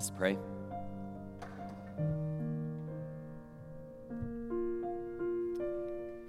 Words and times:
Let's 0.00 0.08
pray. 0.08 0.38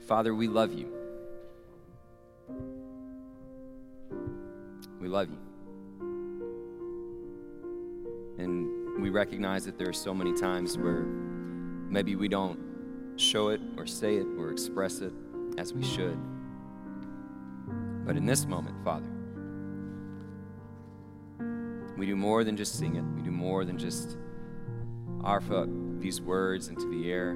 Father, 0.05 0.35
we 0.35 0.49
love 0.49 0.73
you. 0.73 0.91
We 4.99 5.07
love 5.07 5.29
you. 5.29 5.37
And 8.39 9.01
we 9.01 9.09
recognize 9.09 9.63
that 9.63 9.77
there 9.77 9.87
are 9.87 9.93
so 9.93 10.13
many 10.13 10.33
times 10.33 10.77
where 10.77 11.03
maybe 11.03 12.17
we 12.17 12.27
don't 12.27 12.59
show 13.15 13.47
it 13.47 13.61
or 13.77 13.87
say 13.87 14.17
it 14.17 14.27
or 14.37 14.51
express 14.51 14.99
it 14.99 15.13
as 15.57 15.71
we 15.71 15.85
should. 15.85 16.19
But 18.05 18.17
in 18.17 18.25
this 18.25 18.45
moment, 18.45 18.75
Father, 18.83 19.07
we 22.01 22.07
do 22.07 22.15
more 22.15 22.43
than 22.43 22.57
just 22.57 22.79
sing 22.79 22.95
it, 22.95 23.03
we 23.15 23.21
do 23.21 23.29
more 23.29 23.63
than 23.63 23.77
just 23.77 24.17
offer 25.23 25.67
these 25.99 26.19
words 26.19 26.67
into 26.67 26.89
the 26.89 27.11
air. 27.11 27.35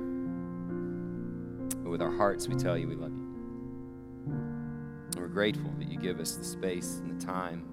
But 1.84 1.92
with 1.92 2.02
our 2.02 2.10
hearts, 2.12 2.48
we 2.48 2.56
tell 2.56 2.76
you 2.76 2.88
we 2.88 2.96
love 2.96 3.16
you. 3.16 3.28
And 4.26 5.18
we're 5.18 5.28
grateful 5.28 5.72
that 5.78 5.88
you 5.88 6.00
give 6.00 6.20
us 6.20 6.36
the 6.36 6.44
space 6.44 6.98
and 6.98 7.22
the 7.22 7.24
time, 7.24 7.68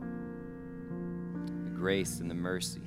the 1.64 1.70
grace 1.70 2.20
and 2.20 2.30
the 2.30 2.34
mercy 2.34 2.82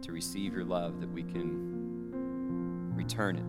to 0.00 0.12
receive 0.12 0.54
your 0.54 0.64
love 0.64 1.02
that 1.02 1.10
we 1.10 1.22
can 1.22 2.94
return 2.96 3.36
it. 3.36 3.44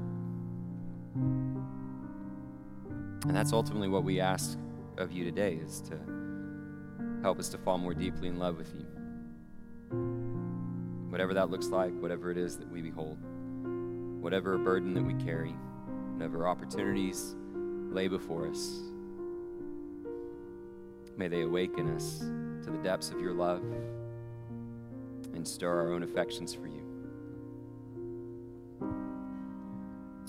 And 3.29 3.33
that's 3.33 3.53
ultimately 3.53 3.87
what 3.87 4.03
we 4.03 4.19
ask 4.19 4.59
of 4.97 5.13
you 5.13 5.23
today 5.23 5.53
is 5.53 5.79
to 5.83 5.97
help 7.21 7.39
us 7.39 7.47
to 7.47 7.57
fall 7.57 7.77
more 7.77 7.93
deeply 7.93 8.27
in 8.27 8.37
love 8.37 8.57
with 8.57 8.73
you. 8.75 8.80
Whatever 11.11 11.33
that 11.33 11.49
looks 11.49 11.67
like, 11.67 11.91
whatever 11.99 12.31
it 12.31 12.37
is 12.37 12.55
that 12.55 12.71
we 12.71 12.81
behold, 12.81 13.17
whatever 14.21 14.57
burden 14.57 14.93
that 14.93 15.03
we 15.03 15.13
carry, 15.25 15.53
whatever 16.13 16.47
opportunities 16.47 17.35
lay 17.91 18.07
before 18.07 18.47
us, 18.47 18.79
may 21.17 21.27
they 21.27 21.41
awaken 21.41 21.93
us 21.93 22.19
to 22.19 22.71
the 22.71 22.77
depths 22.81 23.09
of 23.09 23.19
your 23.19 23.33
love 23.33 23.61
and 25.33 25.45
stir 25.45 25.81
our 25.81 25.91
own 25.91 26.01
affections 26.03 26.53
for 26.53 26.67
you. 26.67 26.81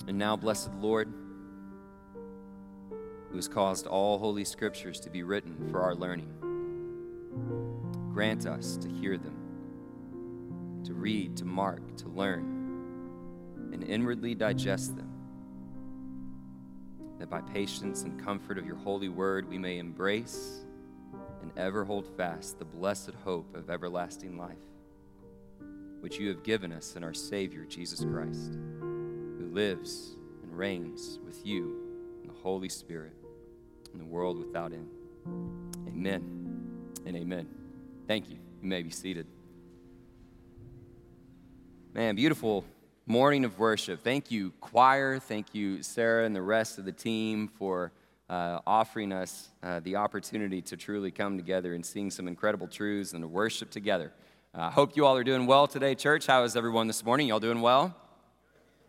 And 0.09 0.17
now, 0.17 0.35
blessed 0.35 0.73
Lord, 0.81 1.13
who 3.29 3.37
has 3.37 3.47
caused 3.47 3.87
all 3.87 4.19
holy 4.19 4.43
scriptures 4.43 4.99
to 4.99 5.09
be 5.09 5.23
written 5.23 5.69
for 5.71 5.81
our 5.81 5.95
learning, 5.95 6.27
grant 8.13 8.45
us 8.45 8.75
to 8.77 8.89
hear 8.89 9.17
them, 9.17 9.42
to 10.85 10.93
read, 10.93 11.37
to 11.37 11.45
mark, 11.45 11.95
to 11.97 12.07
learn, 12.09 13.71
and 13.73 13.83
inwardly 13.83 14.35
digest 14.35 14.95
them 14.95 15.13
that 17.23 17.29
by 17.29 17.39
patience 17.39 18.03
and 18.03 18.21
comfort 18.21 18.57
of 18.57 18.65
your 18.65 18.75
holy 18.75 19.07
word 19.07 19.47
we 19.47 19.57
may 19.57 19.77
embrace 19.77 20.65
and 21.41 21.51
ever 21.55 21.85
hold 21.85 22.05
fast 22.17 22.59
the 22.59 22.65
blessed 22.65 23.11
hope 23.23 23.55
of 23.55 23.69
everlasting 23.69 24.37
life, 24.37 24.57
which 26.01 26.17
you 26.17 26.27
have 26.27 26.43
given 26.43 26.73
us 26.73 26.97
in 26.97 27.03
our 27.03 27.13
Savior, 27.13 27.63
Jesus 27.63 28.03
Christ, 28.03 28.57
who 28.81 29.49
lives 29.53 30.17
and 30.41 30.57
reigns 30.57 31.19
with 31.25 31.45
you 31.45 31.77
in 32.21 32.27
the 32.27 32.39
Holy 32.41 32.67
Spirit 32.67 33.13
in 33.93 33.99
the 33.99 34.05
world 34.05 34.37
without 34.37 34.73
end. 34.73 34.89
Amen 35.87 36.91
and 37.05 37.15
amen. 37.15 37.47
Thank 38.05 38.29
you. 38.29 38.35
You 38.61 38.67
may 38.67 38.83
be 38.83 38.89
seated. 38.89 39.27
Man, 41.95 42.15
beautiful 42.15 42.65
morning 43.05 43.45
of 43.45 43.59
worship. 43.59 44.03
Thank 44.03 44.31
you, 44.31 44.51
choir. 44.59 45.19
Thank 45.19 45.53
you, 45.53 45.83
Sarah, 45.83 46.25
and 46.25 46.35
the 46.35 46.41
rest 46.41 46.79
of 46.79 46.85
the 46.85 46.91
team 46.91 47.47
for 47.47 47.91
uh, 48.31 48.61
offering 48.65 49.11
us 49.11 49.49
uh, 49.61 49.79
the 49.81 49.97
opportunity 49.97 50.59
to 50.63 50.75
truly 50.75 51.11
come 51.11 51.37
together 51.37 51.75
and 51.75 51.85
sing 51.85 52.09
some 52.09 52.27
incredible 52.27 52.67
truths 52.67 53.13
and 53.13 53.21
to 53.21 53.27
worship 53.27 53.69
together. 53.69 54.11
I 54.55 54.65
uh, 54.65 54.71
hope 54.71 54.97
you 54.97 55.05
all 55.05 55.15
are 55.15 55.23
doing 55.23 55.45
well 55.45 55.67
today, 55.67 55.93
church. 55.93 56.25
How 56.25 56.41
is 56.45 56.55
everyone 56.55 56.87
this 56.87 57.05
morning? 57.05 57.27
Y'all 57.27 57.39
doing 57.39 57.61
well? 57.61 57.95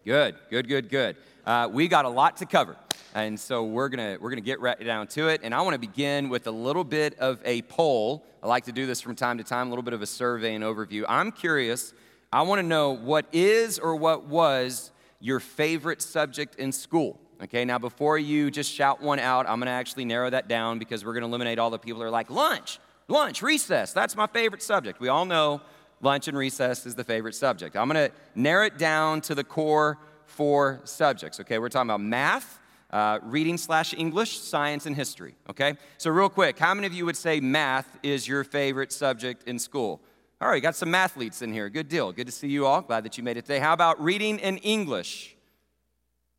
Good, 0.06 0.37
good, 0.49 0.67
good, 0.67 0.89
good. 0.89 1.17
Uh, 1.45 1.69
we 1.71 1.89
got 1.89 2.06
a 2.06 2.09
lot 2.09 2.39
to 2.39 2.47
cover, 2.47 2.75
and 3.15 3.39
so 3.39 3.65
we're 3.65 3.91
gonna 3.91 4.17
we're 4.19 4.31
gonna 4.31 4.41
get 4.41 4.62
right 4.62 4.83
down 4.83 5.09
to 5.09 5.29
it. 5.29 5.43
And 5.45 5.55
I 5.55 5.61
want 5.61 5.75
to 5.75 5.79
begin 5.79 6.31
with 6.31 6.47
a 6.47 6.50
little 6.50 6.84
bit 6.84 7.19
of 7.19 7.39
a 7.45 7.61
poll. 7.62 8.25
I 8.43 8.49
like 8.49 8.65
to 8.65 8.73
do 8.73 8.87
this 8.87 9.03
from 9.03 9.15
time 9.15 9.37
to 9.37 9.45
time, 9.45 9.67
a 9.67 9.71
little 9.71 9.83
bit 9.83 9.93
of 9.93 10.00
a 10.00 10.06
survey 10.06 10.55
and 10.55 10.65
overview. 10.65 11.05
I'm 11.06 11.33
curious 11.33 11.93
I 12.34 12.43
want 12.43 12.59
to 12.59 12.67
know 12.67 12.91
what 12.91 13.27
is 13.33 13.78
or 13.78 13.95
what 13.95 14.25
was 14.25 14.91
your 15.21 15.39
favorite 15.39 16.03
subject 16.03 16.56
in 16.56 16.72
school. 16.72 17.21
Okay, 17.41 17.65
now 17.65 17.78
before 17.78 18.19
you 18.19 18.50
just 18.50 18.72
shout 18.72 19.00
one 19.00 19.21
out, 19.21 19.49
I'm 19.49 19.61
going 19.61 19.67
to 19.67 19.72
actually 19.72 20.05
narrow 20.05 20.28
that 20.31 20.49
down 20.49 20.81
because 20.81 21.05
we're 21.05 21.12
going 21.12 21.23
to 21.23 21.28
eliminate 21.28 21.61
all 21.61 21.71
the 21.71 21.78
people 21.78 22.00
that 22.00 22.06
are 22.06 22.11
like, 22.11 22.31
lunch, 22.31 22.81
lunch, 23.06 23.41
recess, 23.41 23.93
that's 23.93 24.17
my 24.17 24.27
favorite 24.27 24.65
subject. 24.65 24.99
We 24.99 25.06
all 25.06 25.25
know 25.25 25.61
lunch 26.00 26.27
and 26.27 26.37
recess 26.37 26.87
is 26.87 26.97
the 26.97 27.05
favorite 27.05 27.37
subject. 27.37 27.77
I'm 27.77 27.89
going 27.89 28.11
to 28.11 28.17
narrow 28.34 28.67
it 28.67 28.78
down 28.78 29.21
to 29.21 29.37
the 29.37 29.44
core 29.44 29.99
four 30.27 30.81
subjects. 30.83 31.39
Okay, 31.39 31.61
we're 31.61 31.69
talking 31.69 31.89
about 31.89 32.00
math, 32.00 32.59
uh, 32.91 33.21
reading 33.23 33.56
slash 33.56 33.94
English, 33.94 34.41
science, 34.41 34.87
and 34.87 34.97
history. 34.97 35.37
Okay, 35.49 35.75
so 35.99 36.11
real 36.11 36.28
quick, 36.28 36.59
how 36.59 36.75
many 36.75 36.89
of 36.89 36.94
you 36.94 37.06
would 37.06 37.17
say 37.17 37.39
math 37.39 37.97
is 38.03 38.27
your 38.27 38.43
favorite 38.43 38.91
subject 38.91 39.47
in 39.47 39.56
school? 39.61 40.00
All 40.44 40.50
right, 40.50 40.60
got 40.60 40.77
some 40.77 40.91
mathletes 40.91 41.41
in 41.41 41.55
here. 41.55 41.71
Good 41.71 41.88
deal. 41.88 42.12
Good 42.12 42.27
to 42.27 42.32
see 42.32 42.49
you 42.49 42.66
all. 42.66 42.82
Glad 42.82 43.06
that 43.06 43.16
you 43.16 43.25
made 43.25 43.38
it 43.38 43.47
today. 43.47 43.60
How 43.60 43.72
about 43.72 43.99
reading 43.99 44.38
in 44.38 44.59
English? 44.59 45.34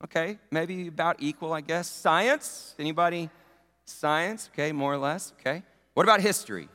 Okay, 0.03 0.38
maybe 0.51 0.88
about 0.88 1.16
equal, 1.17 1.53
I 1.53 1.61
guess. 1.61 1.88
Science? 1.88 2.75
Anybody? 2.77 3.31
Science? 3.85 4.51
Okay, 4.53 4.71
more 4.73 4.93
or 4.93 4.99
less. 4.99 5.33
Okay. 5.39 5.63
What 5.95 6.03
about 6.03 6.21
history? 6.21 6.69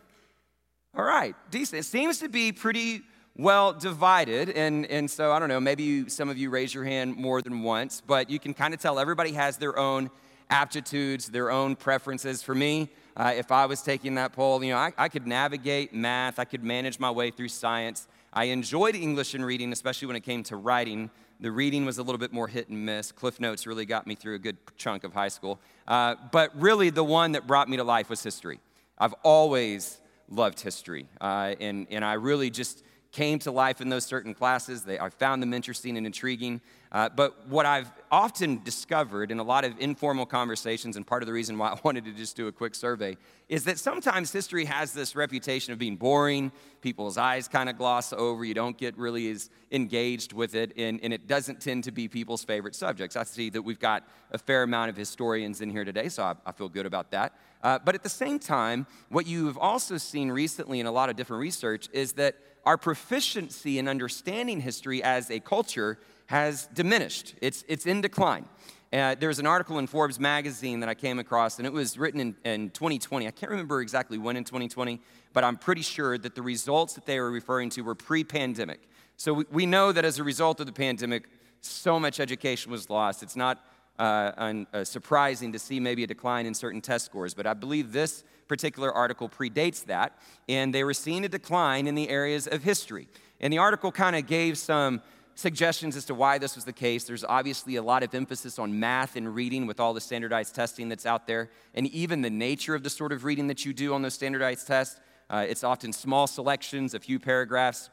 All 0.92 1.04
right, 1.04 1.36
decent. 1.52 1.78
It 1.78 1.84
seems 1.84 2.18
to 2.18 2.28
be 2.28 2.50
pretty 2.50 3.02
well 3.36 3.74
divided. 3.74 4.50
And, 4.50 4.84
and 4.86 5.08
so, 5.08 5.30
I 5.30 5.38
don't 5.38 5.48
know, 5.48 5.60
maybe 5.60 5.84
you, 5.84 6.08
some 6.08 6.30
of 6.30 6.36
you 6.36 6.50
raise 6.50 6.74
your 6.74 6.82
hand 6.82 7.14
more 7.14 7.42
than 7.42 7.62
once, 7.62 8.02
but 8.04 8.28
you 8.28 8.40
can 8.40 8.54
kind 8.54 8.74
of 8.74 8.80
tell 8.80 8.98
everybody 8.98 9.34
has 9.34 9.56
their 9.56 9.78
own 9.78 10.10
aptitudes, 10.50 11.28
their 11.28 11.50
own 11.50 11.76
preferences. 11.76 12.42
For 12.42 12.54
me, 12.54 12.90
uh, 13.16 13.32
if 13.36 13.52
I 13.52 13.66
was 13.66 13.82
taking 13.82 14.14
that 14.16 14.32
poll. 14.32 14.62
You 14.62 14.72
know, 14.72 14.78
I, 14.78 14.92
I 14.96 15.08
could 15.08 15.26
navigate 15.26 15.94
math, 15.94 16.38
I 16.38 16.44
could 16.44 16.64
manage 16.64 16.98
my 16.98 17.10
way 17.10 17.30
through 17.30 17.48
science. 17.48 18.06
I 18.32 18.44
enjoyed 18.44 18.94
English 18.94 19.34
and 19.34 19.44
reading, 19.44 19.72
especially 19.72 20.06
when 20.06 20.16
it 20.16 20.20
came 20.20 20.42
to 20.44 20.56
writing. 20.56 21.10
The 21.40 21.50
reading 21.50 21.84
was 21.84 21.98
a 21.98 22.02
little 22.02 22.18
bit 22.18 22.32
more 22.32 22.48
hit 22.48 22.68
and 22.68 22.84
miss. 22.84 23.12
Cliff 23.12 23.40
Notes 23.40 23.66
really 23.66 23.86
got 23.86 24.06
me 24.06 24.14
through 24.14 24.34
a 24.36 24.38
good 24.38 24.56
chunk 24.76 25.04
of 25.04 25.12
high 25.12 25.28
school. 25.28 25.58
Uh, 25.88 26.14
but 26.30 26.50
really, 26.60 26.90
the 26.90 27.04
one 27.04 27.32
that 27.32 27.46
brought 27.46 27.68
me 27.68 27.76
to 27.76 27.84
life 27.84 28.08
was 28.08 28.22
history. 28.22 28.60
I've 28.98 29.14
always 29.22 30.00
loved 30.28 30.60
history, 30.60 31.08
uh, 31.20 31.54
and, 31.58 31.86
and 31.90 32.04
I 32.04 32.12
really 32.14 32.50
just 32.50 32.84
came 33.12 33.38
to 33.40 33.50
life 33.50 33.80
in 33.80 33.88
those 33.88 34.04
certain 34.04 34.34
classes. 34.34 34.84
They, 34.84 34.98
I 34.98 35.10
found 35.10 35.42
them 35.42 35.52
interesting 35.52 35.96
and 35.96 36.06
intriguing. 36.06 36.60
Uh, 36.92 37.08
but 37.08 37.46
what 37.48 37.66
I've 37.66 37.90
often 38.10 38.62
discovered 38.64 39.30
in 39.30 39.38
a 39.38 39.42
lot 39.42 39.64
of 39.64 39.74
informal 39.78 40.26
conversations, 40.26 40.96
and 40.96 41.06
part 41.06 41.22
of 41.22 41.26
the 41.26 41.32
reason 41.32 41.56
why 41.58 41.68
I 41.70 41.78
wanted 41.82 42.04
to 42.04 42.12
just 42.12 42.36
do 42.36 42.46
a 42.46 42.52
quick 42.52 42.74
survey, 42.74 43.16
is 43.48 43.64
that 43.64 43.78
sometimes 43.78 44.32
history 44.32 44.64
has 44.64 44.92
this 44.92 45.16
reputation 45.16 45.72
of 45.72 45.78
being 45.78 45.96
boring. 45.96 46.52
People's 46.80 47.18
eyes 47.18 47.48
kind 47.48 47.68
of 47.68 47.76
gloss 47.76 48.12
over. 48.12 48.44
You 48.44 48.54
don't 48.54 48.76
get 48.76 48.96
really 48.96 49.30
as 49.30 49.50
engaged 49.72 50.32
with 50.32 50.54
it, 50.54 50.72
and, 50.76 51.00
and 51.02 51.12
it 51.12 51.26
doesn't 51.26 51.60
tend 51.60 51.84
to 51.84 51.92
be 51.92 52.08
people's 52.08 52.44
favorite 52.44 52.74
subjects. 52.74 53.16
I 53.16 53.24
see 53.24 53.50
that 53.50 53.62
we've 53.62 53.80
got 53.80 54.08
a 54.30 54.38
fair 54.38 54.62
amount 54.62 54.90
of 54.90 54.96
historians 54.96 55.60
in 55.60 55.70
here 55.70 55.84
today, 55.84 56.08
so 56.08 56.22
I, 56.22 56.34
I 56.46 56.52
feel 56.52 56.68
good 56.68 56.86
about 56.86 57.10
that. 57.10 57.34
Uh, 57.62 57.78
but 57.84 57.94
at 57.94 58.02
the 58.02 58.08
same 58.08 58.38
time, 58.38 58.86
what 59.10 59.26
you've 59.26 59.58
also 59.58 59.96
seen 59.98 60.30
recently 60.30 60.80
in 60.80 60.86
a 60.86 60.92
lot 60.92 61.10
of 61.10 61.16
different 61.16 61.40
research 61.40 61.88
is 61.92 62.14
that 62.14 62.36
our 62.64 62.76
proficiency 62.76 63.78
in 63.78 63.88
understanding 63.88 64.60
history 64.60 65.02
as 65.02 65.30
a 65.30 65.40
culture 65.40 65.98
has 66.26 66.66
diminished. 66.74 67.34
It's, 67.40 67.64
it's 67.68 67.86
in 67.86 68.00
decline. 68.00 68.46
Uh, 68.92 69.14
there 69.14 69.28
was 69.28 69.38
an 69.38 69.46
article 69.46 69.78
in 69.78 69.86
Forbes 69.86 70.18
magazine 70.18 70.80
that 70.80 70.88
I 70.88 70.94
came 70.94 71.18
across, 71.18 71.58
and 71.58 71.66
it 71.66 71.72
was 71.72 71.96
written 71.96 72.20
in, 72.20 72.36
in 72.44 72.70
2020. 72.70 73.26
I 73.26 73.30
can't 73.30 73.50
remember 73.50 73.80
exactly 73.80 74.18
when 74.18 74.36
in 74.36 74.44
2020, 74.44 75.00
but 75.32 75.44
I'm 75.44 75.56
pretty 75.56 75.82
sure 75.82 76.18
that 76.18 76.34
the 76.34 76.42
results 76.42 76.94
that 76.94 77.06
they 77.06 77.20
were 77.20 77.30
referring 77.30 77.70
to 77.70 77.82
were 77.82 77.94
pre 77.94 78.24
pandemic. 78.24 78.80
So 79.16 79.34
we, 79.34 79.44
we 79.52 79.66
know 79.66 79.92
that 79.92 80.04
as 80.04 80.18
a 80.18 80.24
result 80.24 80.58
of 80.58 80.66
the 80.66 80.72
pandemic, 80.72 81.28
so 81.60 82.00
much 82.00 82.18
education 82.18 82.72
was 82.72 82.90
lost. 82.90 83.22
It's 83.22 83.36
not 83.36 83.64
uh, 84.00 84.32
un, 84.36 84.66
uh, 84.72 84.84
surprising 84.84 85.52
to 85.52 85.58
see 85.58 85.78
maybe 85.80 86.02
a 86.02 86.06
decline 86.06 86.46
in 86.46 86.54
certain 86.54 86.80
test 86.80 87.04
scores, 87.04 87.34
but 87.34 87.46
I 87.46 87.54
believe 87.54 87.92
this 87.92 88.24
particular 88.48 88.90
article 88.92 89.28
predates 89.28 89.84
that, 89.84 90.18
and 90.48 90.74
they 90.74 90.84
were 90.84 90.94
seeing 90.94 91.24
a 91.24 91.28
decline 91.28 91.86
in 91.86 91.94
the 91.94 92.08
areas 92.08 92.46
of 92.48 92.62
history. 92.62 93.06
And 93.40 93.52
the 93.52 93.58
article 93.58 93.92
kind 93.92 94.16
of 94.16 94.26
gave 94.26 94.58
some 94.58 95.02
suggestions 95.34 95.96
as 95.96 96.04
to 96.06 96.14
why 96.14 96.38
this 96.38 96.56
was 96.56 96.64
the 96.64 96.72
case. 96.72 97.04
There's 97.04 97.24
obviously 97.24 97.76
a 97.76 97.82
lot 97.82 98.02
of 98.02 98.14
emphasis 98.14 98.58
on 98.58 98.80
math 98.80 99.16
and 99.16 99.34
reading 99.34 99.66
with 99.68 99.78
all 99.80 99.94
the 99.94 100.00
standardized 100.00 100.54
testing 100.54 100.88
that's 100.88 101.06
out 101.06 101.26
there, 101.26 101.50
and 101.74 101.86
even 101.88 102.22
the 102.22 102.30
nature 102.30 102.74
of 102.74 102.82
the 102.82 102.90
sort 102.90 103.12
of 103.12 103.24
reading 103.24 103.46
that 103.48 103.64
you 103.64 103.72
do 103.72 103.94
on 103.94 104.02
those 104.02 104.14
standardized 104.14 104.66
tests. 104.66 105.00
Uh, 105.28 105.46
it's 105.48 105.64
often 105.64 105.92
small 105.92 106.26
selections, 106.26 106.94
a 106.94 107.00
few 107.00 107.18
paragraphs. 107.18 107.90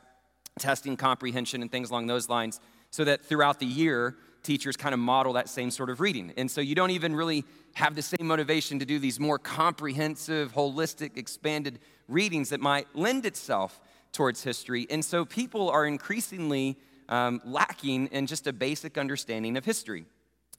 testing 0.58 0.98
comprehension 0.98 1.62
and 1.62 1.72
things 1.72 1.92
along 1.92 2.08
those 2.08 2.30
lines, 2.30 2.60
so 2.90 3.04
that 3.04 3.24
throughout 3.24 3.60
the 3.60 3.66
year, 3.84 4.16
teachers 4.48 4.78
kind 4.78 4.94
of 4.94 5.00
model 5.00 5.34
that 5.34 5.50
same 5.50 5.70
sort 5.70 5.90
of 5.90 6.00
reading. 6.00 6.34
And 6.38 6.50
so 6.50 6.62
you 6.62 6.74
don't 6.74 6.92
even 6.92 7.14
really 7.16 7.44
have 7.74 7.94
the 7.96 8.02
same 8.02 8.26
motivation 8.26 8.80
to 8.80 8.86
do 8.86 8.98
these 8.98 9.20
more 9.20 9.38
comprehensive, 9.38 10.54
holistic, 10.54 11.18
expanded 11.18 11.80
readings 12.08 12.50
that 12.50 12.62
might 12.62 12.88
lend 12.96 13.26
itself 13.26 13.80
towards 14.14 14.42
history. 14.44 14.88
And 14.90 15.04
so 15.04 15.26
people 15.26 15.70
are 15.70 15.86
increasingly 15.86 16.78
um, 17.10 17.42
lacking 17.44 18.08
in 18.08 18.26
just 18.26 18.48
a 18.48 18.54
basic 18.54 18.98
understanding 18.98 19.58
of 19.58 19.66
history. 19.66 20.06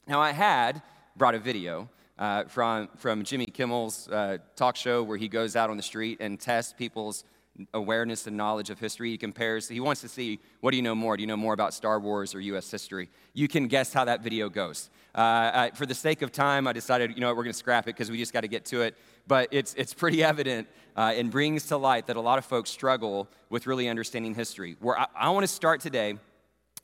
Now, 0.07 0.21
I 0.21 0.31
had 0.31 0.81
brought 1.17 1.35
a 1.35 1.39
video 1.39 1.89
uh, 2.19 2.43
from, 2.45 2.89
from 2.97 3.23
Jimmy 3.23 3.47
Kimmel's 3.47 4.07
uh, 4.07 4.37
talk 4.55 4.75
show 4.75 5.01
where 5.03 5.17
he 5.17 5.27
goes 5.27 5.55
out 5.55 5.69
on 5.69 5.77
the 5.77 5.83
street 5.83 6.17
and 6.21 6.39
tests 6.39 6.73
people's 6.77 7.23
awareness 7.73 8.27
and 8.27 8.37
knowledge 8.37 8.69
of 8.69 8.79
history. 8.79 9.11
He 9.11 9.17
compares, 9.17 9.67
he 9.67 9.79
wants 9.79 10.01
to 10.01 10.07
see 10.07 10.39
what 10.61 10.71
do 10.71 10.77
you 10.77 10.83
know 10.83 10.95
more? 10.95 11.17
Do 11.17 11.21
you 11.21 11.27
know 11.27 11.37
more 11.37 11.53
about 11.53 11.73
Star 11.73 11.99
Wars 11.99 12.33
or 12.33 12.39
US 12.39 12.69
history? 12.69 13.09
You 13.33 13.47
can 13.47 13.67
guess 13.67 13.93
how 13.93 14.05
that 14.05 14.21
video 14.21 14.49
goes. 14.49 14.89
Uh, 15.13 15.19
I, 15.21 15.71
for 15.73 15.85
the 15.85 15.95
sake 15.95 16.21
of 16.21 16.31
time, 16.31 16.67
I 16.67 16.73
decided, 16.73 17.11
you 17.15 17.21
know 17.21 17.29
we're 17.29 17.43
going 17.43 17.47
to 17.47 17.53
scrap 17.53 17.85
it 17.85 17.95
because 17.95 18.11
we 18.11 18.17
just 18.17 18.33
got 18.33 18.41
to 18.41 18.47
get 18.47 18.65
to 18.65 18.81
it. 18.81 18.95
But 19.27 19.49
it's, 19.51 19.73
it's 19.75 19.93
pretty 19.93 20.23
evident 20.31 20.67
uh, 20.95 21.13
and 21.15 21.31
brings 21.31 21.65
to 21.67 21.77
light 21.77 22.07
that 22.07 22.15
a 22.15 22.21
lot 22.21 22.37
of 22.37 22.45
folks 22.45 22.69
struggle 22.69 23.27
with 23.49 23.67
really 23.67 23.87
understanding 23.89 24.35
history. 24.35 24.75
Where 24.79 24.97
I, 24.97 25.07
I 25.15 25.29
want 25.31 25.43
to 25.43 25.47
start 25.47 25.81
today 25.81 26.15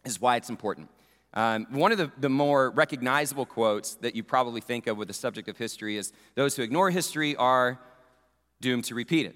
is 0.03 0.19
why 0.19 0.35
it's 0.35 0.49
important. 0.49 0.89
Um, 1.33 1.67
one 1.71 1.91
of 1.91 1.97
the, 1.97 2.11
the 2.17 2.29
more 2.29 2.71
recognizable 2.71 3.45
quotes 3.45 3.95
that 3.95 4.15
you 4.15 4.23
probably 4.23 4.61
think 4.61 4.87
of 4.87 4.97
with 4.97 5.09
the 5.09 5.13
subject 5.13 5.49
of 5.49 5.57
history 5.57 5.97
is 5.97 6.13
those 6.35 6.55
who 6.55 6.63
ignore 6.63 6.89
history 6.89 7.35
are 7.35 7.77
doomed 8.61 8.85
to 8.85 8.95
repeat 8.95 9.25
it 9.25 9.35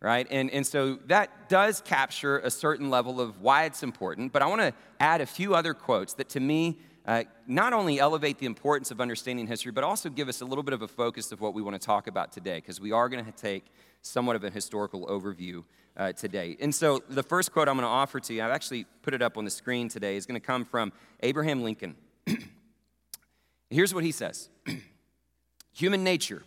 right? 0.00 0.26
And, 0.30 0.50
and 0.50 0.66
so 0.66 0.98
that 1.06 1.48
does 1.48 1.80
capture 1.82 2.38
a 2.38 2.50
certain 2.50 2.90
level 2.90 3.20
of 3.20 3.40
why 3.40 3.64
it's 3.64 3.82
important, 3.82 4.32
but 4.32 4.42
I 4.42 4.46
want 4.46 4.60
to 4.62 4.72
add 4.98 5.20
a 5.20 5.26
few 5.26 5.54
other 5.54 5.74
quotes 5.74 6.14
that 6.14 6.28
to 6.30 6.40
me 6.40 6.78
uh, 7.06 7.24
not 7.46 7.72
only 7.72 7.98
elevate 7.98 8.38
the 8.38 8.46
importance 8.46 8.90
of 8.90 9.00
understanding 9.00 9.46
history, 9.46 9.72
but 9.72 9.82
also 9.84 10.08
give 10.08 10.28
us 10.28 10.42
a 10.42 10.44
little 10.44 10.62
bit 10.62 10.74
of 10.74 10.82
a 10.82 10.88
focus 10.88 11.32
of 11.32 11.40
what 11.40 11.54
we 11.54 11.62
want 11.62 11.80
to 11.80 11.84
talk 11.84 12.06
about 12.06 12.30
today, 12.30 12.56
because 12.56 12.80
we 12.80 12.92
are 12.92 13.08
going 13.08 13.24
to 13.24 13.32
take 13.32 13.64
somewhat 14.02 14.36
of 14.36 14.44
a 14.44 14.50
historical 14.50 15.06
overview 15.06 15.64
uh, 15.96 16.12
today. 16.12 16.56
And 16.60 16.74
so 16.74 17.02
the 17.08 17.22
first 17.22 17.52
quote 17.52 17.68
I'm 17.68 17.76
going 17.76 17.84
to 17.84 17.88
offer 17.88 18.20
to 18.20 18.34
you, 18.34 18.42
I've 18.42 18.50
actually 18.50 18.84
put 19.02 19.14
it 19.14 19.22
up 19.22 19.36
on 19.36 19.44
the 19.44 19.50
screen 19.50 19.88
today, 19.88 20.16
is 20.16 20.26
going 20.26 20.40
to 20.40 20.46
come 20.46 20.64
from 20.64 20.92
Abraham 21.20 21.62
Lincoln. 21.62 21.96
Here's 23.70 23.94
what 23.94 24.04
he 24.04 24.12
says 24.12 24.48
Human 25.72 26.04
nature 26.04 26.42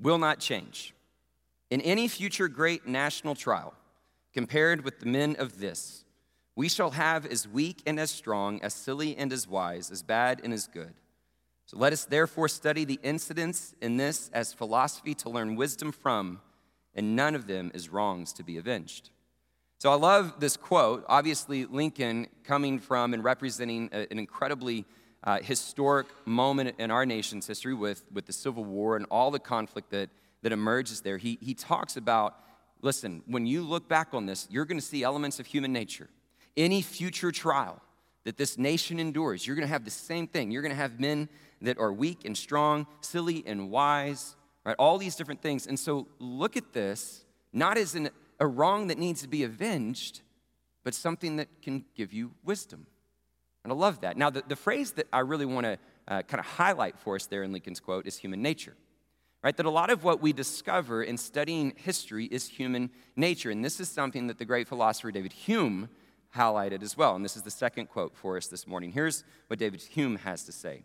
will 0.00 0.18
not 0.18 0.40
change. 0.40 0.94
In 1.70 1.80
any 1.80 2.06
future 2.08 2.48
great 2.48 2.86
national 2.86 3.34
trial, 3.34 3.74
compared 4.32 4.84
with 4.84 5.00
the 5.00 5.06
men 5.06 5.36
of 5.38 5.58
this, 5.58 6.04
we 6.54 6.68
shall 6.68 6.92
have 6.92 7.26
as 7.26 7.46
weak 7.46 7.82
and 7.86 7.98
as 7.98 8.10
strong, 8.10 8.60
as 8.62 8.72
silly 8.72 9.16
and 9.16 9.32
as 9.32 9.48
wise, 9.48 9.90
as 9.90 10.02
bad 10.02 10.40
and 10.42 10.52
as 10.52 10.66
good. 10.66 10.94
So 11.66 11.76
let 11.76 11.92
us 11.92 12.04
therefore 12.04 12.48
study 12.48 12.84
the 12.84 13.00
incidents 13.02 13.74
in 13.82 13.96
this 13.96 14.30
as 14.32 14.52
philosophy 14.52 15.14
to 15.14 15.28
learn 15.28 15.56
wisdom 15.56 15.90
from, 15.90 16.40
and 16.94 17.16
none 17.16 17.34
of 17.34 17.46
them 17.46 17.72
is 17.74 17.88
wrongs 17.88 18.32
to 18.34 18.44
be 18.44 18.56
avenged. 18.56 19.10
So 19.78 19.90
I 19.90 19.96
love 19.96 20.34
this 20.38 20.56
quote. 20.56 21.04
Obviously, 21.08 21.66
Lincoln 21.66 22.28
coming 22.44 22.78
from 22.78 23.12
and 23.12 23.22
representing 23.22 23.90
an 23.92 24.18
incredibly 24.18 24.86
uh, 25.24 25.40
historic 25.40 26.06
moment 26.24 26.76
in 26.78 26.90
our 26.90 27.04
nation's 27.04 27.46
history 27.46 27.74
with, 27.74 28.04
with 28.12 28.26
the 28.26 28.32
Civil 28.32 28.64
War 28.64 28.96
and 28.96 29.04
all 29.10 29.30
the 29.30 29.40
conflict 29.40 29.90
that 29.90 30.08
that 30.42 30.52
emerges 30.52 31.00
there, 31.00 31.18
he, 31.18 31.38
he 31.40 31.54
talks 31.54 31.96
about 31.96 32.36
listen, 32.82 33.22
when 33.26 33.46
you 33.46 33.62
look 33.62 33.88
back 33.88 34.08
on 34.12 34.26
this, 34.26 34.46
you're 34.50 34.64
going 34.64 34.78
to 34.78 34.84
see 34.84 35.02
elements 35.02 35.40
of 35.40 35.46
human 35.46 35.72
nature. 35.72 36.08
Any 36.56 36.82
future 36.82 37.32
trial 37.32 37.82
that 38.24 38.36
this 38.36 38.58
nation 38.58 38.98
endures, 38.98 39.46
you're 39.46 39.56
going 39.56 39.66
to 39.66 39.72
have 39.72 39.84
the 39.84 39.90
same 39.90 40.26
thing. 40.26 40.50
You're 40.50 40.62
going 40.62 40.74
to 40.74 40.76
have 40.76 40.98
men 40.98 41.28
that 41.62 41.78
are 41.78 41.92
weak 41.92 42.24
and 42.24 42.36
strong, 42.36 42.86
silly 43.00 43.42
and 43.46 43.70
wise, 43.70 44.36
right? 44.64 44.76
All 44.78 44.98
these 44.98 45.16
different 45.16 45.42
things. 45.42 45.66
And 45.66 45.78
so 45.78 46.08
look 46.18 46.56
at 46.56 46.72
this 46.72 47.24
not 47.52 47.78
as 47.78 47.94
an, 47.94 48.10
a 48.38 48.46
wrong 48.46 48.88
that 48.88 48.98
needs 48.98 49.22
to 49.22 49.28
be 49.28 49.42
avenged, 49.42 50.20
but 50.84 50.94
something 50.94 51.36
that 51.36 51.48
can 51.62 51.84
give 51.94 52.12
you 52.12 52.32
wisdom. 52.44 52.86
And 53.64 53.72
I 53.72 53.76
love 53.76 54.02
that. 54.02 54.16
Now, 54.16 54.30
the, 54.30 54.44
the 54.46 54.56
phrase 54.56 54.92
that 54.92 55.06
I 55.12 55.20
really 55.20 55.46
want 55.46 55.64
to 55.64 55.78
uh, 56.06 56.22
kind 56.22 56.38
of 56.38 56.46
highlight 56.46 56.98
for 56.98 57.16
us 57.16 57.26
there 57.26 57.42
in 57.42 57.52
Lincoln's 57.52 57.80
quote 57.80 58.06
is 58.06 58.16
human 58.16 58.42
nature 58.42 58.76
right? 59.46 59.56
That 59.56 59.66
a 59.66 59.70
lot 59.70 59.90
of 59.90 60.02
what 60.02 60.20
we 60.20 60.32
discover 60.32 61.04
in 61.04 61.16
studying 61.16 61.72
history 61.76 62.24
is 62.24 62.48
human 62.48 62.90
nature. 63.14 63.52
And 63.52 63.64
this 63.64 63.78
is 63.78 63.88
something 63.88 64.26
that 64.26 64.38
the 64.38 64.44
great 64.44 64.66
philosopher 64.66 65.12
David 65.12 65.32
Hume 65.32 65.88
highlighted 66.34 66.82
as 66.82 66.96
well. 66.96 67.14
And 67.14 67.24
this 67.24 67.36
is 67.36 67.42
the 67.42 67.50
second 67.52 67.86
quote 67.86 68.16
for 68.16 68.36
us 68.36 68.48
this 68.48 68.66
morning. 68.66 68.90
Here's 68.90 69.22
what 69.46 69.60
David 69.60 69.82
Hume 69.82 70.16
has 70.16 70.42
to 70.46 70.52
say 70.52 70.82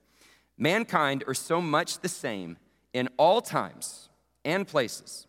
Mankind 0.60 1.24
are 1.26 1.34
so 1.34 1.60
much 1.60 2.02
the 2.02 2.08
same 2.08 2.58
in 2.94 3.10
all 3.18 3.42
times 3.42 4.10
and 4.46 4.68
places 4.68 5.26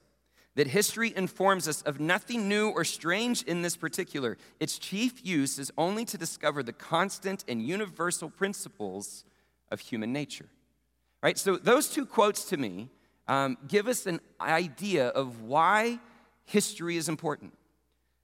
that 0.55 0.67
history 0.67 1.11
informs 1.17 1.67
us 1.67 1.81
of 1.81 1.99
nothing 1.99 2.51
new 2.51 2.69
or 2.69 2.85
strange 2.85 3.45
in 3.45 3.63
this 3.63 3.77
particular. 3.79 4.37
Its 4.61 4.79
chief 4.79 5.25
use 5.25 5.59
is 5.59 5.73
only 5.79 6.05
to 6.05 6.19
discover 6.19 6.63
the 6.63 6.75
constant 6.75 7.47
and 7.49 7.63
universal 7.63 8.29
principles 8.29 9.25
of 9.71 9.81
human 9.81 10.13
nature. 10.13 10.51
Right? 11.23 11.39
So, 11.39 11.57
those 11.57 11.89
two 11.89 12.05
quotes 12.05 12.45
to 12.51 12.59
me 12.59 12.91
um, 13.29 13.57
give 13.69 13.89
us 13.89 14.07
an 14.07 14.21
idea 14.41 15.09
of 15.09 15.43
why 15.43 15.99
history 16.45 16.97
is 16.97 17.09
important. 17.09 17.53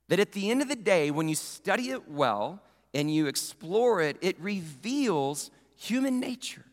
That 0.09 0.21
at 0.21 0.33
the 0.33 0.51
end 0.51 0.63
of 0.63 0.69
the 0.69 0.77
day, 0.77 1.11
when 1.11 1.29
you 1.29 1.35
study 1.35 1.91
it 1.91 2.09
well 2.11 2.63
and 2.95 3.13
you 3.13 3.27
explore 3.27 4.01
it, 4.01 4.17
it 4.21 4.41
reveals 4.41 5.51
human 5.77 6.19
nature. 6.19 6.65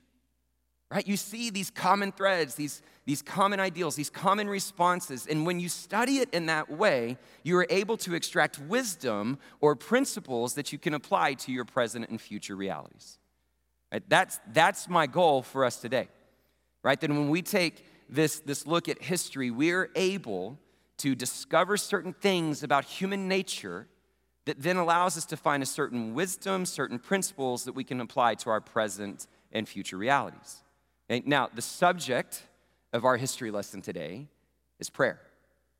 Right? 0.92 1.06
You 1.06 1.18
see 1.18 1.50
these 1.50 1.70
common 1.70 2.12
threads, 2.12 2.56
these, 2.56 2.82
these 3.06 3.22
common 3.22 3.60
ideals, 3.60 3.96
these 3.96 4.10
common 4.10 4.48
responses. 4.48 5.28
And 5.28 5.46
when 5.46 5.60
you 5.60 5.68
study 5.68 6.20
it 6.20 6.30
in 6.32 6.46
that 6.46 6.70
way, 6.72 7.18
you 7.44 7.58
are 7.58 7.68
able 7.70 7.98
to 7.98 8.16
extract 8.16 8.60
wisdom 8.60 9.40
or 9.62 9.76
principles 9.76 10.54
that 10.54 10.72
you 10.72 10.80
can 10.80 10.94
apply 10.94 11.34
to 11.34 11.52
your 11.52 11.66
present 11.66 12.08
and 12.10 12.22
future 12.22 12.56
realities. 12.56 13.18
Right? 13.92 14.04
That's, 14.08 14.40
that's 14.54 14.88
my 14.88 15.08
goal 15.08 15.42
for 15.42 15.66
us 15.66 15.78
today. 15.78 16.08
Right? 16.84 17.02
That 17.02 17.10
when 17.10 17.30
we 17.30 17.42
take 17.42 17.84
this, 18.10 18.40
this 18.40 18.68
look 18.68 18.88
at 18.90 19.02
history, 19.02 19.52
we're 19.52 19.90
able 19.96 20.60
to 20.98 21.16
discover 21.16 21.78
certain 21.78 22.14
things 22.14 22.64
about 22.64 22.86
human 22.86 23.28
nature 23.28 23.88
that 24.46 24.62
then 24.62 24.78
allows 24.78 25.18
us 25.18 25.26
to 25.26 25.38
find 25.38 25.64
a 25.64 25.66
certain 25.66 26.14
wisdom, 26.14 26.66
certain 26.66 27.00
principles 27.00 27.66
that 27.66 27.74
we 27.74 27.84
can 27.84 28.00
apply 28.00 28.36
to 28.36 28.50
our 28.50 28.62
present 28.62 29.28
and 29.52 29.68
future 29.68 29.98
realities. 29.98 30.64
And 31.10 31.26
now, 31.28 31.50
the 31.54 31.62
subject 31.62 32.44
of 32.94 33.06
our 33.06 33.18
history 33.18 33.52
lesson 33.52 33.82
today 33.82 34.28
is 34.80 34.90
prayer. 34.90 35.20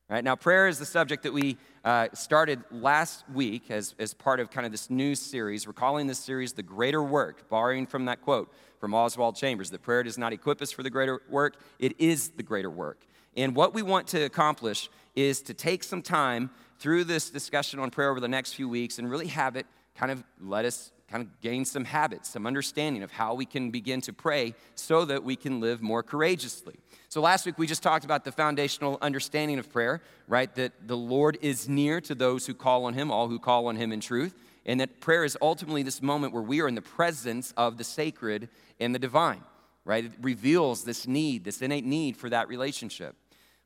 Right? 0.10 0.24
Now, 0.24 0.36
prayer 0.36 0.68
is 0.68 0.78
the 0.78 0.86
subject 0.86 1.24
that 1.24 1.34
we 1.34 1.58
uh, 1.86 2.08
started 2.14 2.64
last 2.72 3.24
week 3.30 3.70
as, 3.70 3.94
as 4.00 4.14
part 4.16 4.40
of 4.40 4.50
kind 4.50 4.66
of 4.66 4.72
this 4.72 4.90
new 4.90 5.14
series. 5.14 5.68
We're 5.68 5.74
calling 5.74 6.08
this 6.08 6.18
series 6.18 6.52
The 6.54 6.64
Greater 6.64 7.02
Work, 7.02 7.48
borrowing 7.48 7.86
from 7.86 8.06
that 8.06 8.22
quote 8.22 8.52
from 8.80 8.96
Oswald 8.96 9.36
Chambers 9.36 9.70
that 9.70 9.84
prayer 9.84 10.02
does 10.02 10.18
not 10.18 10.34
equip 10.34 10.62
us 10.64 10.72
for 10.72 10.82
the 10.82 10.90
greater 10.90 11.22
work, 11.30 11.58
it 11.78 11.94
is 12.00 12.30
the 12.32 12.44
greater 12.44 12.72
work. 12.72 13.06
And 13.38 13.56
what 13.56 13.74
we 13.76 13.84
want 13.84 14.08
to 14.08 14.24
accomplish 14.24 14.90
is 15.16 15.42
to 15.44 15.54
take 15.54 15.84
some 15.84 16.02
time 16.02 16.50
through 16.80 17.04
this 17.04 17.30
discussion 17.30 17.80
on 17.80 17.92
prayer 17.92 18.10
over 18.10 18.20
the 18.20 18.28
next 18.28 18.54
few 18.54 18.68
weeks 18.68 18.98
and 18.98 19.10
really 19.10 19.28
have 19.28 19.56
it 19.56 19.68
kind 19.96 20.12
of 20.12 20.24
let 20.42 20.66
us 20.66 20.92
kind 21.16 21.26
of 21.26 21.40
gain 21.40 21.64
some 21.64 21.86
habits, 21.86 22.28
some 22.28 22.46
understanding 22.46 23.02
of 23.02 23.10
how 23.10 23.34
we 23.34 23.46
can 23.46 23.72
begin 23.72 24.02
to 24.02 24.12
pray 24.12 24.54
so 24.76 25.06
that 25.06 25.24
we 25.24 25.38
can 25.38 25.62
live 25.62 25.82
more 25.82 26.04
courageously. 26.04 26.76
So 27.08 27.22
last 27.22 27.46
week 27.46 27.58
we 27.58 27.68
just 27.68 27.82
talked 27.82 28.04
about 28.04 28.26
the 28.26 28.34
foundational 28.34 28.98
understanding 29.02 29.58
of 29.58 29.72
prayer, 29.72 30.02
right? 30.28 30.54
That 30.56 30.74
the 30.90 30.98
Lord 30.98 31.38
is 31.42 31.70
near 31.70 32.02
to 32.02 32.16
those 32.16 32.46
who 32.46 32.54
call 32.54 32.84
on 32.84 32.96
him, 32.96 33.12
all 33.12 33.30
who 33.30 33.40
call 33.40 33.68
on 33.68 33.78
him 33.78 33.94
in 33.94 34.02
truth 34.02 34.36
and 34.66 34.78
that 34.82 35.00
prayer 35.00 35.24
is 35.24 35.38
ultimately 35.42 35.84
this 35.84 36.02
moment 36.02 36.34
where 36.34 36.44
we 36.44 36.60
are 36.60 36.68
in 36.68 36.76
the 36.76 36.82
presence 36.82 37.54
of 37.56 37.78
the 37.78 37.86
sacred 37.86 38.50
and 38.82 38.94
the 38.94 39.00
divine, 39.00 39.42
right? 39.86 40.04
It 40.04 40.12
reveals 40.22 40.84
this 40.84 41.08
need, 41.08 41.46
this 41.46 41.62
innate 41.62 41.86
need 41.86 42.18
for 42.18 42.30
that 42.30 42.50
relationship. 42.50 43.16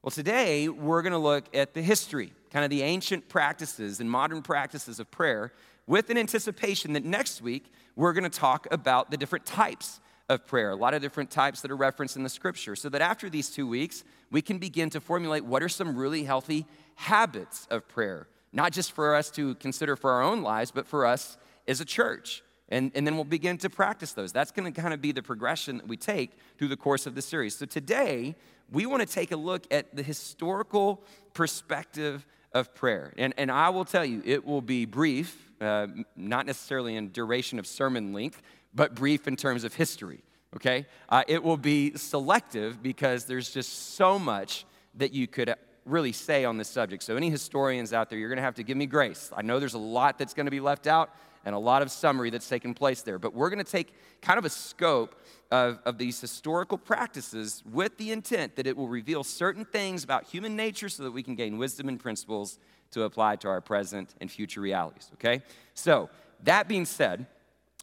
Well, 0.03 0.11
today 0.11 0.69
we're 0.69 1.01
going 1.01 1.13
to 1.13 1.17
look 1.17 1.45
at 1.55 1.73
the 1.73 1.81
history, 1.81 2.31
kind 2.51 2.63
of 2.63 2.69
the 2.69 2.83
ancient 2.83 3.27
practices 3.27 3.99
and 3.99 4.11
modern 4.11 4.43
practices 4.43 4.99
of 4.99 5.09
prayer, 5.09 5.51
with 5.89 6.09
an 6.09 6.17
anticipation 6.17 6.93
that 6.93 7.03
next 7.03 7.41
week 7.41 7.73
we're 7.97 8.13
going 8.13 8.23
to 8.23 8.29
talk 8.29 8.65
about 8.71 9.11
the 9.11 9.17
different 9.17 9.45
types 9.45 9.99
of 10.29 10.47
prayer, 10.47 10.69
a 10.69 10.75
lot 10.75 10.93
of 10.93 11.01
different 11.01 11.29
types 11.29 11.59
that 11.59 11.71
are 11.71 11.75
referenced 11.75 12.15
in 12.15 12.23
the 12.23 12.29
scripture, 12.29 12.75
so 12.75 12.87
that 12.87 13.01
after 13.01 13.29
these 13.29 13.49
two 13.49 13.67
weeks, 13.67 14.05
we 14.31 14.41
can 14.41 14.57
begin 14.57 14.89
to 14.91 15.01
formulate 15.01 15.43
what 15.43 15.61
are 15.61 15.67
some 15.67 15.97
really 15.97 16.23
healthy 16.23 16.65
habits 16.95 17.67
of 17.69 17.85
prayer 17.89 18.27
not 18.51 18.71
just 18.71 18.91
for 18.91 19.15
us 19.15 19.29
to 19.31 19.55
consider 19.55 19.95
for 19.95 20.11
our 20.11 20.21
own 20.21 20.41
lives, 20.41 20.71
but 20.71 20.87
for 20.87 21.05
us 21.05 21.37
as 21.67 21.81
a 21.81 21.85
church. 21.85 22.43
And, 22.69 22.91
and 22.93 23.05
then 23.05 23.15
we'll 23.15 23.23
begin 23.23 23.57
to 23.59 23.69
practice 23.69 24.13
those. 24.13 24.31
That's 24.31 24.51
going 24.51 24.71
to 24.71 24.81
kind 24.81 24.93
of 24.93 25.01
be 25.01 25.11
the 25.11 25.23
progression 25.23 25.77
that 25.77 25.87
we 25.87 25.97
take 25.97 26.37
through 26.57 26.67
the 26.67 26.77
course 26.77 27.07
of 27.07 27.15
the 27.15 27.21
series. 27.21 27.55
So 27.55 27.65
today, 27.65 28.35
we 28.71 28.85
want 28.85 29.07
to 29.07 29.11
take 29.11 29.31
a 29.31 29.35
look 29.35 29.65
at 29.71 29.95
the 29.95 30.03
historical 30.03 31.03
perspective 31.33 32.25
of 32.53 32.73
prayer. 32.75 33.13
And, 33.17 33.33
and 33.37 33.51
I 33.51 33.69
will 33.69 33.85
tell 33.85 34.05
you, 34.05 34.21
it 34.25 34.45
will 34.45 34.61
be 34.61 34.85
brief, 34.85 35.48
uh, 35.61 35.87
not 36.15 36.45
necessarily 36.45 36.95
in 36.95 37.09
duration 37.09 37.59
of 37.59 37.67
sermon 37.67 38.13
length, 38.13 38.41
but 38.73 38.95
brief 38.95 39.27
in 39.27 39.35
terms 39.35 39.63
of 39.63 39.73
history, 39.73 40.23
okay? 40.55 40.85
Uh, 41.09 41.23
it 41.27 41.43
will 41.43 41.57
be 41.57 41.95
selective 41.97 42.81
because 42.81 43.25
there's 43.25 43.51
just 43.51 43.95
so 43.95 44.19
much 44.19 44.65
that 44.95 45.13
you 45.13 45.27
could 45.27 45.53
really 45.85 46.11
say 46.11 46.45
on 46.45 46.57
this 46.57 46.67
subject. 46.67 47.03
So, 47.03 47.15
any 47.15 47.29
historians 47.29 47.93
out 47.93 48.09
there, 48.09 48.19
you're 48.19 48.29
going 48.29 48.37
to 48.37 48.43
have 48.43 48.55
to 48.55 48.63
give 48.63 48.77
me 48.77 48.85
grace. 48.85 49.31
I 49.35 49.41
know 49.41 49.59
there's 49.59 49.73
a 49.73 49.79
lot 49.79 50.17
that's 50.17 50.33
going 50.33 50.45
to 50.45 50.51
be 50.51 50.59
left 50.59 50.87
out 50.87 51.09
and 51.45 51.55
a 51.55 51.59
lot 51.59 51.81
of 51.81 51.89
summary 51.89 52.29
that's 52.29 52.49
taken 52.49 52.73
place 52.73 53.01
there, 53.01 53.17
but 53.17 53.33
we're 53.33 53.49
going 53.49 53.63
to 53.63 53.71
take 53.71 53.93
kind 54.21 54.37
of 54.37 54.45
a 54.45 54.49
scope 54.49 55.15
of, 55.51 55.79
of 55.85 55.97
these 55.97 56.19
historical 56.19 56.77
practices 56.77 57.63
with 57.71 57.97
the 57.97 58.11
intent 58.11 58.55
that 58.57 58.67
it 58.67 58.75
will 58.75 58.87
reveal 58.87 59.23
certain 59.23 59.65
things 59.65 60.03
about 60.03 60.25
human 60.25 60.55
nature 60.55 60.89
so 60.89 61.03
that 61.03 61.11
we 61.11 61.23
can 61.23 61.35
gain 61.35 61.57
wisdom 61.57 61.87
and 61.87 61.99
principles 61.99 62.59
to 62.91 63.03
apply 63.03 63.35
to 63.37 63.47
our 63.47 63.61
present 63.61 64.13
and 64.19 64.31
future 64.31 64.61
realities, 64.61 65.09
okay? 65.15 65.41
So, 65.73 66.09
that 66.43 66.67
being 66.67 66.85
said, 66.85 67.25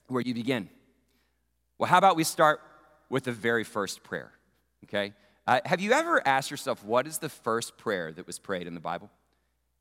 where 0.09 0.23
you 0.23 0.35
begin? 0.35 0.69
Well, 1.79 1.89
how 1.89 1.99
about 1.99 2.17
we 2.17 2.25
start 2.25 2.61
with 3.11 3.25
the 3.25 3.33
very 3.33 3.65
first 3.65 4.03
prayer, 4.03 4.33
okay? 4.85 5.13
Uh, 5.47 5.61
have 5.65 5.81
you 5.81 5.93
ever 5.93 6.27
asked 6.27 6.51
yourself, 6.51 6.85
what 6.85 7.07
is 7.07 7.19
the 7.19 7.29
first 7.29 7.77
prayer 7.77 8.13
that 8.13 8.27
was 8.27 8.39
prayed 8.39 8.67
in 8.67 8.75
the 8.75 8.81
Bible? 8.81 9.11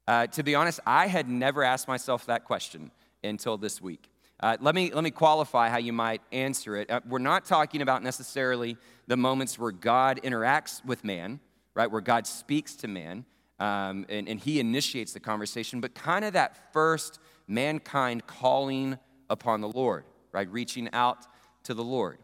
Uh, 0.08 0.28
to 0.28 0.44
be 0.44 0.54
honest, 0.54 0.80
I 0.86 1.08
had 1.08 1.28
never 1.28 1.64
asked 1.64 1.88
myself 1.88 2.28
that 2.28 2.46
question 2.46 2.92
until 3.24 3.58
this 3.58 3.82
week. 3.82 4.10
Uh, 4.40 4.58
let, 4.60 4.76
me, 4.76 4.92
let 4.92 5.04
me 5.04 5.12
qualify 5.12 5.70
how 5.70 5.78
you 5.78 5.94
might 5.94 6.22
answer 6.32 6.76
it. 6.76 6.92
Uh, 6.92 7.00
we're 7.08 7.20
not 7.20 7.46
talking 7.46 7.82
about 7.82 8.04
necessarily 8.04 8.78
the 9.08 9.18
moments 9.18 9.58
where 9.58 9.72
God 9.72 10.20
interacts 10.24 10.84
with 10.86 11.04
man, 11.04 11.40
right, 11.74 11.90
where 11.90 12.02
God 12.02 12.28
speaks 12.28 12.76
to 12.76 12.88
man 12.88 13.26
um, 13.60 14.06
and, 14.10 14.28
and 14.28 14.40
he 14.40 14.60
initiates 14.60 15.14
the 15.14 15.20
conversation, 15.20 15.82
but 15.82 15.96
kind 15.96 16.26
of 16.26 16.34
that 16.34 16.74
first 16.74 17.20
mankind 17.48 18.28
calling 18.28 18.98
upon 19.30 19.62
the 19.62 19.70
Lord, 19.70 20.04
right, 20.32 20.50
reaching 20.52 20.90
out 20.94 21.26
to 21.64 21.74
the 21.74 21.84
Lord. 21.84 22.18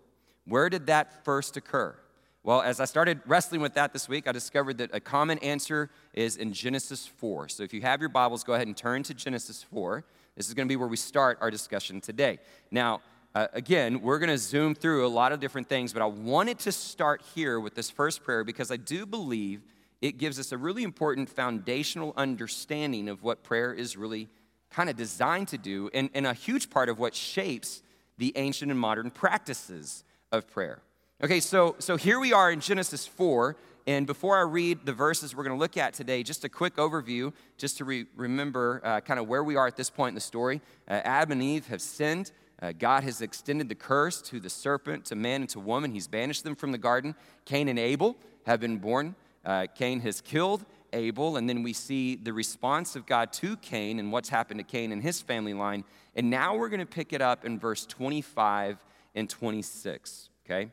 Where 0.45 0.69
did 0.69 0.88
that 0.88 1.23
first 1.23 1.57
occur? 1.57 1.95
Well, 2.43 2.61
as 2.61 2.79
I 2.79 2.85
started 2.85 3.21
wrestling 3.27 3.61
with 3.61 3.75
that 3.75 3.93
this 3.93 4.09
week, 4.09 4.27
I 4.27 4.31
discovered 4.31 4.79
that 4.79 4.89
a 4.93 5.00
common 5.00 5.38
answer 5.39 5.91
is 6.13 6.38
in 6.38 6.53
Genesis 6.53 7.05
4. 7.05 7.50
So 7.50 7.61
if 7.61 7.71
you 7.71 7.81
have 7.81 8.00
your 8.00 8.09
Bibles, 8.09 8.43
go 8.43 8.53
ahead 8.53 8.65
and 8.65 8.75
turn 8.75 9.03
to 9.03 9.13
Genesis 9.13 9.61
4. 9.61 10.03
This 10.35 10.47
is 10.47 10.55
going 10.55 10.67
to 10.67 10.71
be 10.71 10.75
where 10.75 10.88
we 10.88 10.97
start 10.97 11.38
our 11.39 11.51
discussion 11.51 12.01
today. 12.01 12.39
Now, 12.71 13.01
uh, 13.35 13.47
again, 13.53 14.01
we're 14.01 14.17
going 14.17 14.29
to 14.29 14.39
zoom 14.39 14.73
through 14.73 15.05
a 15.05 15.07
lot 15.07 15.31
of 15.31 15.39
different 15.39 15.69
things, 15.69 15.93
but 15.93 16.01
I 16.01 16.05
wanted 16.05 16.57
to 16.59 16.71
start 16.71 17.21
here 17.35 17.59
with 17.59 17.75
this 17.75 17.89
first 17.91 18.23
prayer 18.23 18.43
because 18.43 18.71
I 18.71 18.77
do 18.77 19.05
believe 19.05 19.61
it 20.01 20.17
gives 20.17 20.39
us 20.39 20.51
a 20.51 20.58
really 20.58 20.84
important 20.84 21.29
foundational 21.29 22.13
understanding 22.17 23.08
of 23.08 23.24
what 23.24 23.43
prayer 23.43 23.74
is 23.74 23.96
really 23.96 24.29
kind 24.72 24.89
of 24.89 24.96
designed 24.96 25.50
to 25.50 25.58
do, 25.58 25.89
and, 25.93 26.10
and 26.13 26.25
a 26.25 26.34
huge 26.34 26.70
part 26.70 26.89
of 26.89 26.98
what 26.98 27.13
shapes 27.13 27.84
the 28.17 28.34
ancient 28.36 28.72
and 28.72 28.79
modern 28.79 29.12
practices 29.12 30.03
of 30.31 30.48
prayer. 30.48 30.81
Okay, 31.24 31.39
so, 31.39 31.75
so 31.79 31.98
here 31.98 32.20
we 32.20 32.34
are 32.34 32.51
in 32.51 32.62
Genesis 32.62 33.05
4. 33.05 33.55
And 33.88 34.05
before 34.05 34.38
I 34.38 34.41
read 34.41 34.86
the 34.86 34.93
verses 34.93 35.36
we're 35.36 35.43
going 35.43 35.55
to 35.55 35.60
look 35.60 35.75
at 35.75 35.93
today, 35.93 36.24
just 36.24 36.43
a 36.46 36.50
quick 36.50 36.75
overview, 36.75 37.34
just 37.58 37.77
to 37.77 37.86
re- 37.86 38.05
remember 38.15 38.79
uh, 38.84 39.01
kind 39.01 39.20
of 39.20 39.27
where 39.27 39.43
we 39.43 39.55
are 39.55 39.67
at 39.67 39.75
this 39.75 39.89
point 39.89 40.10
in 40.10 40.15
the 40.15 40.22
story. 40.22 40.62
Uh, 40.88 41.01
Adam 41.03 41.34
and 41.34 41.43
Eve 41.43 41.67
have 41.67 41.81
sinned. 41.81 42.31
Uh, 42.62 42.72
God 42.77 43.03
has 43.03 43.22
extended 43.22 43.70
the 43.70 43.75
curse 43.75 44.22
to 44.24 44.39
the 44.39 44.50
serpent, 44.50 45.05
to 45.05 45.15
man, 45.15 45.41
and 45.41 45.50
to 45.50 45.60
woman. 45.60 45.91
He's 45.91 46.08
banished 46.08 46.43
them 46.43 46.55
from 46.55 46.72
the 46.72 46.77
garden. 46.77 47.15
Cain 47.46 47.67
and 47.67 47.79
Abel 47.79 48.15
have 48.46 48.60
been 48.60 48.77
born. 48.77 49.15
Uh, 49.43 49.67
Cain 49.75 50.00
has 50.01 50.21
killed 50.21 50.65
Abel, 50.93 51.38
and 51.38 51.50
then 51.50 51.63
we 51.63 51.74
see 51.74 52.15
the 52.15 52.33
response 52.33 52.95
of 52.95 53.05
God 53.05 53.33
to 53.33 53.57
Cain 53.57 54.00
and 54.00 54.12
what's 54.12 54.29
happened 54.29 54.60
to 54.60 54.63
Cain 54.63 54.91
and 54.91 55.01
his 55.01 55.21
family 55.21 55.53
line. 55.53 55.83
And 56.15 56.29
now 56.29 56.55
we're 56.55 56.69
going 56.69 56.81
to 56.81 56.86
pick 56.86 57.13
it 57.13 57.21
up 57.21 57.45
in 57.45 57.57
verse 57.57 57.86
25 57.86 58.77
and 59.15 59.29
26, 59.29 60.29
okay? 60.45 60.71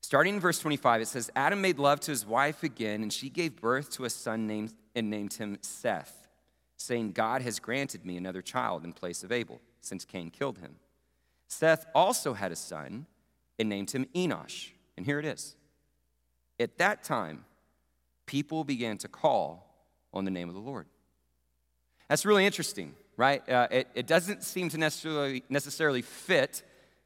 Starting 0.00 0.34
in 0.34 0.40
verse 0.40 0.58
25, 0.58 1.02
it 1.02 1.08
says, 1.08 1.30
Adam 1.36 1.60
made 1.60 1.78
love 1.78 2.00
to 2.00 2.10
his 2.10 2.26
wife 2.26 2.62
again, 2.62 3.02
and 3.02 3.12
she 3.12 3.28
gave 3.28 3.60
birth 3.60 3.90
to 3.90 4.04
a 4.04 4.10
son 4.10 4.46
named, 4.46 4.72
and 4.94 5.10
named 5.10 5.34
him 5.34 5.58
Seth, 5.60 6.28
saying, 6.76 7.12
God 7.12 7.42
has 7.42 7.60
granted 7.60 8.04
me 8.04 8.16
another 8.16 8.42
child 8.42 8.84
in 8.84 8.92
place 8.92 9.22
of 9.22 9.30
Abel, 9.30 9.60
since 9.80 10.04
Cain 10.04 10.30
killed 10.30 10.58
him. 10.58 10.76
Seth 11.46 11.86
also 11.94 12.32
had 12.32 12.52
a 12.52 12.56
son 12.56 13.06
and 13.58 13.68
named 13.68 13.90
him 13.90 14.06
Enosh. 14.14 14.70
And 14.96 15.04
here 15.04 15.18
it 15.18 15.26
is. 15.26 15.56
At 16.60 16.78
that 16.78 17.02
time, 17.02 17.44
people 18.26 18.62
began 18.62 18.98
to 18.98 19.08
call 19.08 19.66
on 20.12 20.24
the 20.24 20.30
name 20.30 20.48
of 20.48 20.54
the 20.54 20.60
Lord. 20.60 20.86
That's 22.08 22.26
really 22.26 22.44
interesting, 22.44 22.94
right? 23.16 23.46
Uh, 23.48 23.68
it, 23.70 23.88
it 23.94 24.06
doesn't 24.06 24.44
seem 24.44 24.68
to 24.68 24.78
necessarily, 24.78 25.42
necessarily 25.48 26.02
fit 26.02 26.62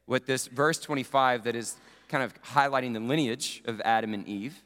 with 0.07 0.25
this 0.25 0.47
verse 0.47 0.79
25 0.79 1.45
that 1.45 1.55
is 1.55 1.75
kind 2.09 2.23
of 2.23 2.33
highlighting 2.43 2.93
the 2.93 2.99
lineage 2.99 3.63
of 3.65 3.81
Adam 3.85 4.13
and 4.13 4.27
Eve. 4.27 4.63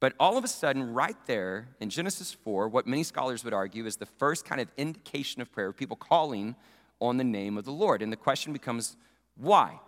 But 0.00 0.12
all 0.20 0.36
of 0.36 0.44
a 0.44 0.48
sudden, 0.48 0.94
right 0.94 1.16
there 1.26 1.68
in 1.80 1.90
Genesis 1.90 2.32
4, 2.32 2.68
what 2.68 2.86
many 2.86 3.02
scholars 3.02 3.42
would 3.44 3.54
argue 3.54 3.86
is 3.86 3.96
the 3.96 4.06
first 4.06 4.44
kind 4.44 4.60
of 4.60 4.68
indication 4.76 5.42
of 5.42 5.50
prayer, 5.50 5.72
people 5.72 5.96
calling 5.96 6.54
on 7.00 7.16
the 7.16 7.24
name 7.24 7.56
of 7.56 7.64
the 7.64 7.72
Lord. 7.72 8.02
And 8.02 8.12
the 8.12 8.16
question 8.16 8.52
becomes, 8.52 8.96
why? 9.36 9.80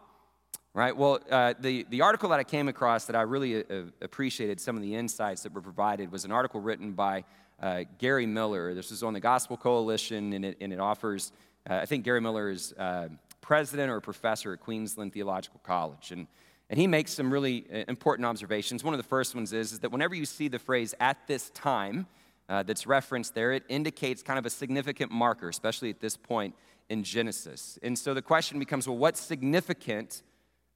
Right? 0.73 0.97
Well, 0.97 1.19
uh, 1.31 1.55
the, 1.59 1.85
the 1.91 2.03
article 2.03 2.29
that 2.29 2.39
I 2.39 2.45
came 2.45 2.69
across 2.69 3.07
that 3.07 3.17
I 3.17 3.23
really 3.23 3.65
uh, 3.65 3.83
appreciated 4.01 4.61
some 4.61 4.77
of 4.77 4.83
the 4.83 4.95
insights 4.95 5.43
that 5.43 5.53
were 5.53 5.61
provided 5.61 6.13
was 6.13 6.25
an 6.25 6.31
article 6.31 6.61
written 6.61 6.93
by 6.93 7.25
uh, 7.61 7.83
Gary 7.99 8.27
Millar. 8.27 8.73
This 8.73 8.91
was 8.91 9.03
on 9.03 9.13
the 9.13 9.21
Gospel 9.21 9.57
Coalition, 9.57 10.33
and 10.33 10.45
it, 10.45 10.57
and 10.61 10.73
it 10.73 10.79
offers, 10.79 11.33
uh, 11.69 11.75
I 11.75 11.87
think 11.87 12.05
Gary 12.05 12.21
Millar 12.21 12.51
is 12.51 12.73
uh, 12.75 13.09
president 13.41 13.91
or 13.91 14.01
professor 14.01 14.53
at 14.53 14.61
Queensland 14.61 15.13
Theological 15.13 15.61
College. 15.65 16.13
And 16.13 16.29
and 16.71 16.79
he 16.79 16.87
makes 16.87 17.13
some 17.13 17.33
really 17.33 17.67
uh, 17.73 17.85
important 17.89 18.25
observations. 18.25 18.85
One 18.85 18.95
of 18.95 18.99
the 18.99 19.09
first 19.09 19.35
ones 19.35 19.53
is, 19.53 19.73
is 19.73 19.81
that 19.81 19.91
whenever 19.91 20.15
you 20.15 20.25
see 20.25 20.47
the 20.47 20.61
phrase 20.61 20.95
at 21.01 21.27
this 21.27 21.51
time 21.51 22.07
uh, 22.49 22.63
that's 22.63 22.87
referenced 22.87 23.35
there, 23.35 23.53
it 23.53 23.65
indicates 23.69 24.23
kind 24.23 24.39
of 24.39 24.47
a 24.47 24.51
significant 24.51 25.11
marker, 25.11 25.49
especially 25.49 25.91
at 25.91 25.99
this 25.99 26.17
point 26.17 26.55
in 26.89 27.03
Genesis. 27.03 27.77
And 27.83 27.99
so 27.99 28.15
the 28.15 28.23
question 28.23 28.61
becomes 28.61 28.87
well, 28.87 28.97
what's 28.97 29.21
significant 29.21 30.23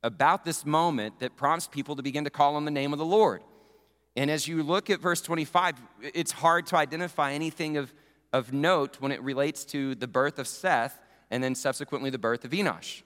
about 0.04 0.44
this 0.44 0.64
moment 0.64 1.18
that 1.18 1.34
prompts 1.34 1.66
people 1.66 1.96
to 1.96 2.02
begin 2.02 2.22
to 2.22 2.30
call 2.30 2.54
on 2.54 2.64
the 2.64 2.70
name 2.70 2.92
of 2.92 3.00
the 3.00 3.04
Lord? 3.04 3.42
And 4.14 4.30
as 4.30 4.46
you 4.46 4.62
look 4.62 4.90
at 4.90 5.00
verse 5.00 5.20
25, 5.20 5.74
it's 6.14 6.30
hard 6.30 6.66
to 6.66 6.76
identify 6.76 7.32
anything 7.32 7.76
of, 7.76 7.92
of 8.32 8.52
note 8.52 9.00
when 9.00 9.10
it 9.10 9.20
relates 9.22 9.64
to 9.66 9.96
the 9.96 10.06
birth 10.06 10.38
of 10.38 10.46
Seth 10.46 11.00
and 11.30 11.42
then 11.42 11.56
subsequently 11.56 12.10
the 12.10 12.18
birth 12.18 12.44
of 12.44 12.52
Enosh. 12.52 13.02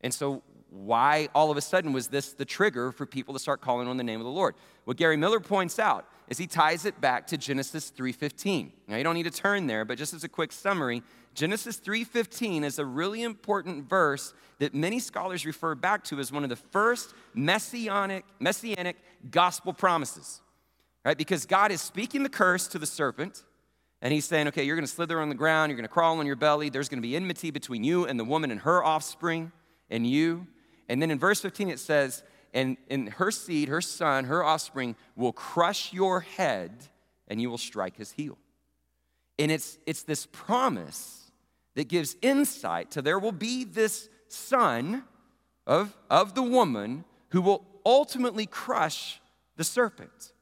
And 0.00 0.14
so, 0.14 0.42
why 0.74 1.28
all 1.36 1.52
of 1.52 1.56
a 1.56 1.60
sudden 1.60 1.92
was 1.92 2.08
this 2.08 2.32
the 2.32 2.44
trigger 2.44 2.90
for 2.90 3.06
people 3.06 3.32
to 3.32 3.38
start 3.38 3.60
calling 3.60 3.86
on 3.86 3.96
the 3.96 4.02
name 4.02 4.20
of 4.20 4.24
the 4.24 4.32
Lord? 4.32 4.56
What 4.84 4.96
Gary 4.96 5.16
Millar 5.16 5.38
points 5.38 5.78
out 5.78 6.08
is 6.28 6.36
he 6.36 6.48
ties 6.48 6.84
it 6.84 7.00
back 7.00 7.28
to 7.28 7.36
Genesis 7.36 7.90
3:15. 7.90 8.72
Now 8.88 8.96
you 8.96 9.04
don't 9.04 9.14
need 9.14 9.22
to 9.24 9.30
turn 9.30 9.68
there, 9.68 9.84
but 9.84 9.98
just 9.98 10.12
as 10.12 10.24
a 10.24 10.28
quick 10.28 10.50
summary, 10.50 11.04
Genesis 11.32 11.76
3:15 11.76 12.64
is 12.64 12.80
a 12.80 12.84
really 12.84 13.22
important 13.22 13.88
verse 13.88 14.34
that 14.58 14.74
many 14.74 14.98
scholars 14.98 15.46
refer 15.46 15.76
back 15.76 16.02
to 16.04 16.18
as 16.18 16.32
one 16.32 16.42
of 16.42 16.50
the 16.50 16.56
first 16.56 17.14
messianic 17.34 18.24
messianic 18.40 18.96
gospel 19.30 19.72
promises. 19.72 20.40
Right? 21.04 21.16
Because 21.16 21.46
God 21.46 21.70
is 21.70 21.82
speaking 21.82 22.24
the 22.24 22.28
curse 22.28 22.66
to 22.68 22.80
the 22.80 22.86
serpent, 22.86 23.44
and 24.02 24.12
he's 24.12 24.24
saying, 24.24 24.48
"Okay, 24.48 24.64
you're 24.64 24.76
going 24.76 24.86
to 24.86 24.92
slither 24.92 25.20
on 25.20 25.28
the 25.28 25.34
ground, 25.36 25.70
you're 25.70 25.76
going 25.76 25.86
to 25.86 25.92
crawl 25.92 26.18
on 26.18 26.26
your 26.26 26.34
belly, 26.34 26.68
there's 26.68 26.88
going 26.88 27.00
to 27.00 27.06
be 27.06 27.14
enmity 27.14 27.52
between 27.52 27.84
you 27.84 28.06
and 28.06 28.18
the 28.18 28.24
woman 28.24 28.50
and 28.50 28.62
her 28.62 28.82
offspring 28.82 29.52
and 29.88 30.04
you." 30.04 30.48
And 30.88 31.00
then 31.00 31.10
in 31.10 31.18
verse 31.18 31.40
15 31.40 31.68
it 31.68 31.78
says, 31.78 32.22
and 32.52 32.76
in 32.88 33.08
her 33.08 33.30
seed, 33.30 33.68
her 33.68 33.80
son, 33.80 34.26
her 34.26 34.44
offspring 34.44 34.96
will 35.16 35.32
crush 35.32 35.92
your 35.92 36.20
head 36.20 36.88
and 37.26 37.40
you 37.40 37.50
will 37.50 37.58
strike 37.58 37.96
his 37.96 38.12
heel. 38.12 38.38
And 39.38 39.50
it's, 39.50 39.78
it's 39.86 40.02
this 40.02 40.26
promise 40.30 41.32
that 41.74 41.88
gives 41.88 42.16
insight 42.22 42.92
to 42.92 43.02
there 43.02 43.18
will 43.18 43.32
be 43.32 43.64
this 43.64 44.08
son 44.28 45.04
of, 45.66 45.96
of 46.08 46.34
the 46.34 46.42
woman 46.42 47.04
who 47.30 47.42
will 47.42 47.66
ultimately 47.84 48.46
crush 48.46 49.20
the 49.56 49.64
serpent 49.64 50.33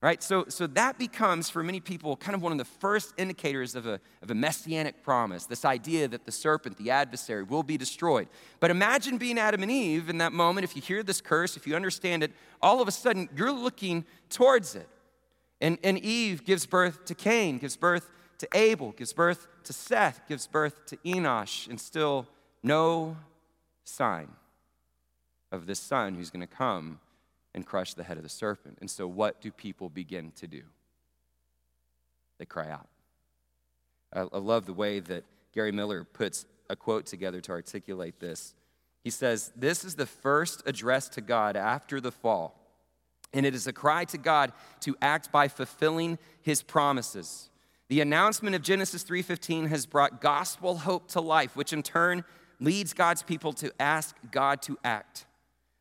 right? 0.00 0.22
So, 0.22 0.44
so 0.48 0.66
that 0.68 0.98
becomes, 0.98 1.50
for 1.50 1.62
many 1.62 1.80
people, 1.80 2.16
kind 2.16 2.34
of 2.34 2.42
one 2.42 2.52
of 2.52 2.58
the 2.58 2.64
first 2.64 3.14
indicators 3.18 3.74
of 3.74 3.86
a, 3.86 4.00
of 4.22 4.30
a 4.30 4.34
messianic 4.34 5.02
promise 5.02 5.46
this 5.46 5.64
idea 5.64 6.06
that 6.08 6.24
the 6.24 6.32
serpent, 6.32 6.76
the 6.76 6.90
adversary, 6.90 7.42
will 7.42 7.64
be 7.64 7.76
destroyed. 7.76 8.28
But 8.60 8.70
imagine 8.70 9.18
being 9.18 9.38
Adam 9.38 9.62
and 9.62 9.72
Eve 9.72 10.08
in 10.08 10.18
that 10.18 10.32
moment. 10.32 10.64
If 10.64 10.76
you 10.76 10.82
hear 10.82 11.02
this 11.02 11.20
curse, 11.20 11.56
if 11.56 11.66
you 11.66 11.74
understand 11.74 12.22
it, 12.22 12.32
all 12.62 12.80
of 12.80 12.86
a 12.86 12.92
sudden 12.92 13.28
you're 13.36 13.52
looking 13.52 14.04
towards 14.30 14.76
it. 14.76 14.88
And, 15.60 15.78
and 15.82 15.98
Eve 15.98 16.44
gives 16.44 16.66
birth 16.66 17.04
to 17.06 17.14
Cain, 17.16 17.58
gives 17.58 17.76
birth 17.76 18.08
to 18.38 18.48
Abel, 18.54 18.92
gives 18.92 19.12
birth 19.12 19.48
to 19.64 19.72
Seth, 19.72 20.20
gives 20.28 20.46
birth 20.46 20.86
to 20.86 20.96
Enosh, 20.98 21.68
and 21.68 21.80
still 21.80 22.28
no 22.62 23.16
sign 23.82 24.28
of 25.50 25.66
this 25.66 25.80
son 25.80 26.14
who's 26.14 26.30
going 26.30 26.46
to 26.46 26.54
come 26.54 27.00
and 27.54 27.66
crush 27.66 27.94
the 27.94 28.04
head 28.04 28.16
of 28.16 28.22
the 28.22 28.28
serpent. 28.28 28.78
And 28.80 28.90
so, 28.90 29.06
what 29.06 29.40
do 29.40 29.50
people 29.50 29.88
begin 29.88 30.32
to 30.36 30.46
do? 30.46 30.62
they 32.38 32.46
cry 32.46 32.70
out. 32.70 32.88
I, 34.12 34.20
I 34.20 34.38
love 34.38 34.66
the 34.66 34.72
way 34.72 35.00
that 35.00 35.24
Gary 35.52 35.72
Millar 35.72 36.04
puts 36.04 36.46
a 36.70 36.76
quote 36.76 37.06
together 37.06 37.40
to 37.42 37.52
articulate 37.52 38.20
this. 38.20 38.54
He 39.04 39.10
says, 39.10 39.52
This 39.56 39.84
is 39.84 39.96
the 39.96 40.06
first 40.06 40.62
address 40.66 41.08
to 41.10 41.20
God 41.20 41.56
after 41.56 42.00
the 42.00 42.12
fall. 42.12 42.54
And 43.34 43.44
it 43.44 43.54
is 43.54 43.66
a 43.66 43.72
cry 43.72 44.04
to 44.06 44.18
God 44.18 44.52
to 44.80 44.96
act 45.02 45.30
by 45.30 45.48
fulfilling 45.48 46.18
his 46.40 46.62
promises. 46.62 47.50
The 47.88 48.00
announcement 48.00 48.54
of 48.54 48.62
Genesis 48.62 49.02
3:15 49.02 49.66
has 49.68 49.86
brought 49.86 50.20
gospel 50.20 50.78
hope 50.78 51.08
to 51.08 51.20
life, 51.20 51.56
which 51.56 51.72
in 51.72 51.82
turn 51.82 52.24
leads 52.60 52.92
God's 52.92 53.22
people 53.22 53.52
to 53.54 53.72
ask 53.80 54.16
God 54.30 54.62
to 54.62 54.78
act. 54.82 55.26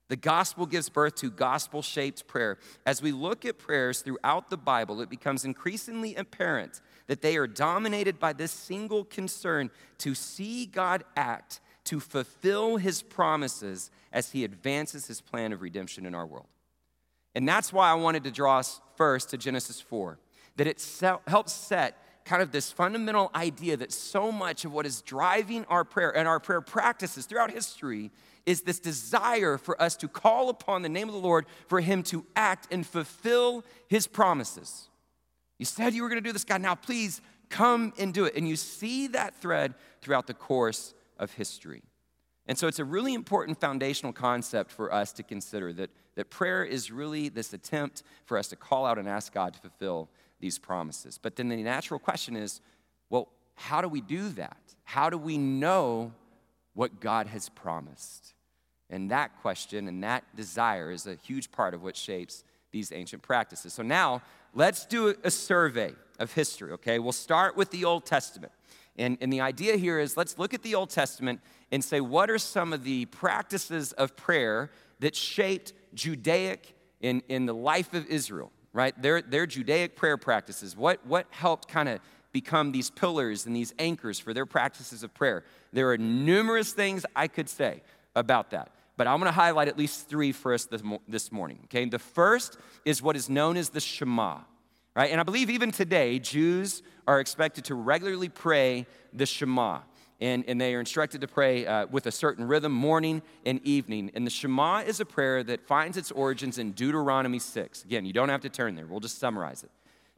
The 0.10 0.16
gospel 0.16 0.66
gives 0.66 0.88
birth 0.88 1.16
to 1.16 1.30
gospel 1.30 1.82
shaped 1.82 2.28
prayer. 2.28 2.58
As 2.86 3.02
we 3.02 3.12
look 3.12 3.44
at 3.44 3.58
prayers 3.58 4.02
throughout 4.02 4.50
the 4.50 4.58
Bible, 4.58 5.02
it 5.02 5.10
becomes 5.10 5.44
increasingly 5.44 6.16
apparent 6.16 6.80
that 7.08 7.22
they 7.22 7.36
are 7.36 7.48
dominated 7.48 8.18
by 8.20 8.34
this 8.34 8.52
single 8.52 9.04
concern 9.04 9.70
to 10.00 10.16
see 10.16 10.66
God 10.66 11.04
act, 11.18 11.60
to 11.86 12.00
fulfill 12.00 12.78
his 12.78 13.02
promises 13.02 13.92
as 14.14 14.32
he 14.32 14.44
advances 14.46 15.08
his 15.08 15.20
plan 15.20 15.52
of 15.52 15.62
redemption 15.62 16.06
in 16.06 16.16
our 16.16 16.26
world. 16.26 16.48
And 17.36 17.48
that's 17.48 17.74
why 17.74 17.92
I 17.92 17.96
wanted 17.96 18.24
to 18.24 18.32
draw 18.32 18.60
us 18.60 18.80
first 18.96 19.30
to 19.32 19.38
Genesis 19.38 19.82
4, 19.82 20.18
that 20.56 20.68
it 20.68 20.84
helps 21.28 21.52
set 21.52 22.02
kind 22.26 22.42
of 22.42 22.52
this 22.52 22.72
fundamental 22.72 23.32
idea 23.36 23.78
that 23.78 23.92
so 23.92 24.32
much 24.32 24.66
of 24.66 24.74
what 24.74 24.86
is 24.86 25.02
driving 25.02 25.66
our 25.66 25.86
prayer 25.86 26.16
and 26.16 26.28
our 26.28 26.40
prayer 26.40 26.62
practices 26.62 27.26
throughout 27.26 27.52
history 27.52 28.12
is 28.48 28.62
this 28.62 28.80
desire 28.80 29.58
for 29.58 29.80
us 29.80 29.98
to 29.98 30.08
call 30.08 30.50
upon 30.50 30.82
the 30.82 30.89
name 30.89 31.10
of 31.10 31.13
the 31.13 31.20
Lord 31.20 31.46
for 31.68 31.82
Him 31.82 32.01
to 32.04 32.25
act 32.36 32.68
and 32.72 32.88
fulfill 32.88 33.63
His 33.88 34.08
promises. 34.08 34.88
You 35.60 35.66
said 35.66 35.94
you 35.94 36.01
were 36.01 36.10
going 36.10 36.24
to 36.24 36.27
do 36.27 36.34
this, 36.34 36.46
God. 36.46 36.62
Now 36.62 36.74
please 36.74 37.22
come 37.50 37.94
and 38.00 38.13
do 38.13 38.24
it. 38.25 38.36
And 38.36 38.48
you 38.48 38.56
see 38.56 39.08
that 39.08 39.36
thread 39.36 39.75
throughout 40.01 40.27
the 40.27 40.34
course 40.34 40.94
of 41.20 41.34
history. 41.34 41.84
And 42.48 42.58
so 42.58 42.68
it's 42.68 42.80
a 42.80 42.86
really 42.86 43.13
important 43.13 43.60
foundational 43.60 44.13
concept 44.13 44.72
for 44.72 44.94
us 44.94 45.12
to 45.13 45.24
consider 45.24 45.74
that, 45.74 45.89
that 46.16 46.30
prayer 46.30 46.63
is 46.63 46.89
really 46.89 47.27
this 47.27 47.51
attempt 47.51 48.04
for 48.25 48.38
us 48.38 48.48
to 48.48 48.56
call 48.56 48.86
out 48.86 48.98
and 48.98 49.10
ask 49.10 49.34
God 49.34 49.54
to 49.56 49.60
fulfill 49.60 50.10
these 50.39 50.58
promises. 50.58 51.20
But 51.22 51.36
then 51.36 51.50
the 51.50 51.58
natural 51.58 52.00
question 52.00 52.38
is 52.38 52.62
well, 53.10 53.27
how 53.56 53.82
do 53.82 53.89
we 53.89 54.00
do 54.00 54.30
that? 54.30 54.58
How 54.86 55.10
do 55.10 55.18
we 55.18 55.38
know 55.38 56.13
what 56.74 57.01
God 57.01 57.27
has 57.27 57.50
promised? 57.50 58.36
And 58.89 59.12
that 59.12 59.41
question 59.41 59.88
and 59.88 60.03
that 60.03 60.24
desire 60.36 60.91
is 60.91 61.08
a 61.08 61.15
huge 61.15 61.51
part 61.51 61.74
of 61.74 61.84
what 61.84 61.96
shapes 61.96 62.44
these 62.72 62.91
ancient 62.91 63.22
practices. 63.22 63.74
So 63.74 63.84
now 63.84 64.22
let's 64.53 64.86
do 64.86 65.13
a 65.24 65.32
survey 65.32 65.94
of 66.20 66.34
history, 66.34 66.72
okay? 66.74 67.00
We'll 67.00 67.12
start 67.12 67.56
with 67.58 67.72
the 67.72 67.86
Old 67.86 68.06
Testament. 68.06 68.51
And, 68.98 69.17
and 69.22 69.32
the 69.32 69.41
idea 69.41 69.77
here 69.77 70.00
is 70.00 70.17
let's 70.17 70.39
look 70.39 70.53
at 70.53 70.63
the 70.63 70.75
Old 70.75 70.89
Testament 70.89 71.41
and 71.72 71.84
say 71.84 72.01
what 72.01 72.29
are 72.29 72.38
some 72.38 72.74
of 72.74 72.84
the 72.84 73.06
practices 73.06 73.91
of 73.94 74.15
prayer 74.15 74.72
that 75.00 75.15
shaped 75.15 75.74
Judaic 75.94 76.75
in, 77.01 77.22
in 77.27 77.46
the 77.46 77.53
life 77.53 77.94
of 77.94 78.08
Israel, 78.08 78.51
right? 78.74 79.00
Their, 79.00 79.22
their 79.22 79.46
Judaic 79.46 79.96
prayer 79.96 80.17
practices. 80.17 80.75
What, 80.75 81.06
what 81.06 81.27
helped 81.29 81.67
kind 81.67 81.89
of 81.89 82.00
become 82.32 82.72
these 82.72 82.89
pillars 82.89 83.46
and 83.46 83.56
these 83.56 83.74
anchors 83.77 84.17
for 84.20 84.34
their 84.34 84.46
practices 84.46 85.03
of 85.03 85.13
prayer? 85.13 85.44
There 85.74 85.91
are 85.91 85.98
numerous 85.98 86.72
things 86.72 87.06
I 87.15 87.27
could 87.27 87.50
say 87.50 87.84
about 88.15 88.50
that 88.51 88.72
but 88.98 89.08
I'm 89.08 89.20
going 89.20 89.30
to 89.30 89.32
highlight 89.32 89.68
at 89.68 89.77
least 89.77 90.10
three 90.10 90.32
for 90.32 90.54
us 90.54 90.66
this, 90.66 90.82
this 91.08 91.32
morning. 91.32 91.60
Okay, 91.66 91.86
the 91.86 92.00
first 92.00 92.58
is 92.84 93.01
what 93.01 93.16
is 93.16 93.30
known 93.30 93.56
as 93.56 93.70
the 93.70 93.80
Shema, 93.80 94.39
right? 94.96 95.12
And 95.12 95.20
I 95.22 95.24
believe 95.24 95.50
even 95.50 95.72
today, 95.72 96.20
Jews 96.20 96.82
are 97.08 97.20
expected 97.20 97.63
to 97.66 97.75
regularly 97.75 98.30
pray 98.30 98.88
the 99.13 99.26
Shema. 99.26 99.80
And, 100.19 100.43
and 100.48 100.60
they 100.60 100.74
are 100.74 100.80
instructed 100.80 101.21
to 101.21 101.28
pray 101.28 101.67
uh, 101.67 101.86
with 101.91 102.08
a 102.08 102.12
certain 102.12 102.48
rhythm, 102.48 102.71
morning 102.71 103.21
and 103.45 103.62
evening. 103.63 104.10
And 104.15 104.26
the 104.26 104.32
Shema 104.32 104.80
is 104.80 105.00
a 105.00 105.06
prayer 105.06 105.43
that 105.43 105.67
finds 105.67 105.95
its 105.95 106.12
origins 106.12 106.58
in 106.58 106.71
Deuteronomy 106.71 107.38
6. 107.38 107.84
Again, 107.84 108.04
you 108.04 108.13
don't 108.13 108.30
have 108.30 108.41
to 108.41 108.50
turn 108.50 108.74
there, 108.76 108.88
we'll 108.88 109.00
just 109.00 109.19
summarize 109.19 109.63
it. 109.63 109.69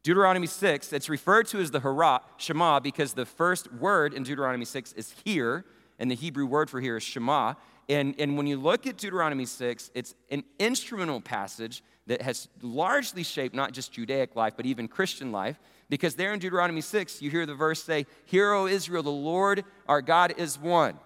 Deuteronomy 0.01 0.47
6, 0.47 0.93
it's 0.93 1.09
referred 1.09 1.47
to 1.47 1.59
as 1.59 1.71
the 1.71 1.81
Hara, 1.81 2.21
Shema, 2.37 2.79
because 2.79 3.13
the 3.13 3.25
first 3.25 3.71
word 3.73 4.13
in 4.13 4.23
Deuteronomy 4.23 4.63
6 4.63 4.93
is 4.93 5.13
here, 5.25 5.65
and 5.99 6.09
the 6.09 6.15
Hebrew 6.15 6.45
word 6.45 6.69
for 6.69 6.79
here 6.79 6.95
is 6.95 7.03
Shema. 7.03 7.55
And, 7.89 8.13
and 8.19 8.37
when 8.37 8.45
you 8.45 8.57
look 8.57 8.85
at 8.85 8.97
Deuteronomy 8.97 9.47
6, 9.47 9.89
it's 9.95 10.13
an 10.29 10.43
instrumental 10.59 11.19
passage 11.19 11.83
that 12.05 12.21
has 12.21 12.47
largely 12.61 13.23
shaped 13.23 13.55
not 13.55 13.71
just 13.71 13.91
Judaic 13.91 14.35
life, 14.35 14.53
but 14.55 14.67
even 14.67 14.87
Christian 14.87 15.31
life. 15.31 15.59
Because 15.89 16.13
there 16.13 16.31
in 16.31 16.39
Deuteronomy 16.39 16.81
6, 16.81 17.19
you 17.21 17.31
hear 17.31 17.47
the 17.47 17.55
verse 17.55 17.83
say, 17.83 18.05
Hear, 18.25 18.53
O 18.53 18.67
Israel, 18.67 19.01
the 19.01 19.09
Lord 19.09 19.65
our 19.87 20.03
God 20.03 20.35
is 20.37 20.59
one. 20.59 20.99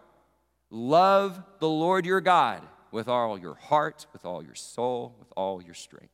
Love 0.69 1.41
the 1.59 1.69
Lord 1.69 2.05
your 2.05 2.19
God 2.19 2.61
with 2.91 3.07
all 3.07 3.39
your 3.39 3.55
heart, 3.55 4.05
with 4.11 4.25
all 4.25 4.43
your 4.43 4.55
soul, 4.55 5.15
with 5.19 5.31
all 5.37 5.61
your 5.61 5.73
strength. 5.73 6.11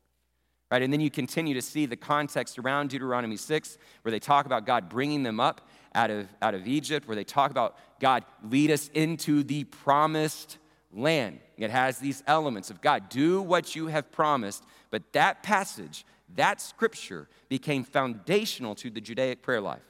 Right? 0.72 0.84
And 0.84 0.94
then 0.94 1.00
you 1.00 1.10
continue 1.10 1.56
to 1.56 1.64
see 1.64 1.88
the 1.88 1.96
context 1.96 2.60
around 2.60 2.92
Deuteronomy 2.92 3.38
6, 3.38 3.78
where 4.04 4.12
they 4.12 4.20
talk 4.20 4.46
about 4.46 4.68
God 4.68 4.88
bringing 4.88 5.24
them 5.24 5.40
up 5.40 5.68
out 5.96 6.12
of, 6.12 6.28
out 6.44 6.54
of 6.54 6.68
Egypt, 6.68 7.08
where 7.08 7.16
they 7.16 7.24
talk 7.24 7.50
about 7.50 7.76
God 8.00 8.26
lead 8.44 8.72
us 8.72 8.90
into 8.94 9.44
the 9.44 9.66
promised 9.66 10.58
land. 10.92 11.40
It 11.58 11.72
has 11.72 12.00
these 12.00 12.24
elements 12.26 12.70
of 12.70 12.82
God, 12.82 13.10
do 13.10 13.42
what 13.42 13.76
you 13.76 13.88
have 13.88 14.12
promised. 14.12 14.64
But 14.90 15.14
that 15.14 15.44
passage, 15.44 16.06
that 16.36 16.62
scripture, 16.62 17.28
became 17.48 17.84
foundational 17.84 18.76
to 18.76 18.90
the 18.90 19.02
Judaic 19.02 19.42
prayer 19.42 19.62
life. 19.62 19.82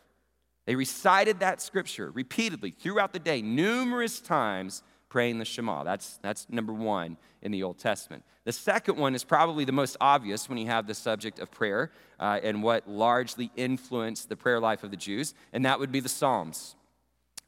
They 0.65 0.75
recited 0.75 1.39
that 1.39 1.61
scripture 1.61 2.11
repeatedly 2.11 2.71
throughout 2.71 3.13
the 3.13 3.19
day, 3.19 3.41
numerous 3.41 4.19
times, 4.19 4.83
praying 5.09 5.39
the 5.39 5.45
Shema. 5.45 5.83
That's, 5.83 6.17
that's 6.21 6.47
number 6.49 6.73
one 6.73 7.17
in 7.41 7.51
the 7.51 7.63
Old 7.63 7.79
Testament. 7.79 8.23
The 8.43 8.51
second 8.51 8.97
one 8.97 9.15
is 9.15 9.23
probably 9.23 9.65
the 9.65 9.71
most 9.71 9.97
obvious 9.99 10.47
when 10.47 10.57
you 10.57 10.67
have 10.67 10.85
the 10.85 10.93
subject 10.93 11.39
of 11.39 11.49
prayer 11.49 11.91
uh, 12.19 12.39
and 12.43 12.61
what 12.61 12.87
largely 12.87 13.51
influenced 13.55 14.29
the 14.29 14.35
prayer 14.35 14.59
life 14.59 14.83
of 14.83 14.91
the 14.91 14.97
Jews, 14.97 15.33
and 15.53 15.65
that 15.65 15.79
would 15.79 15.91
be 15.91 15.99
the 15.99 16.09
Psalms. 16.09 16.75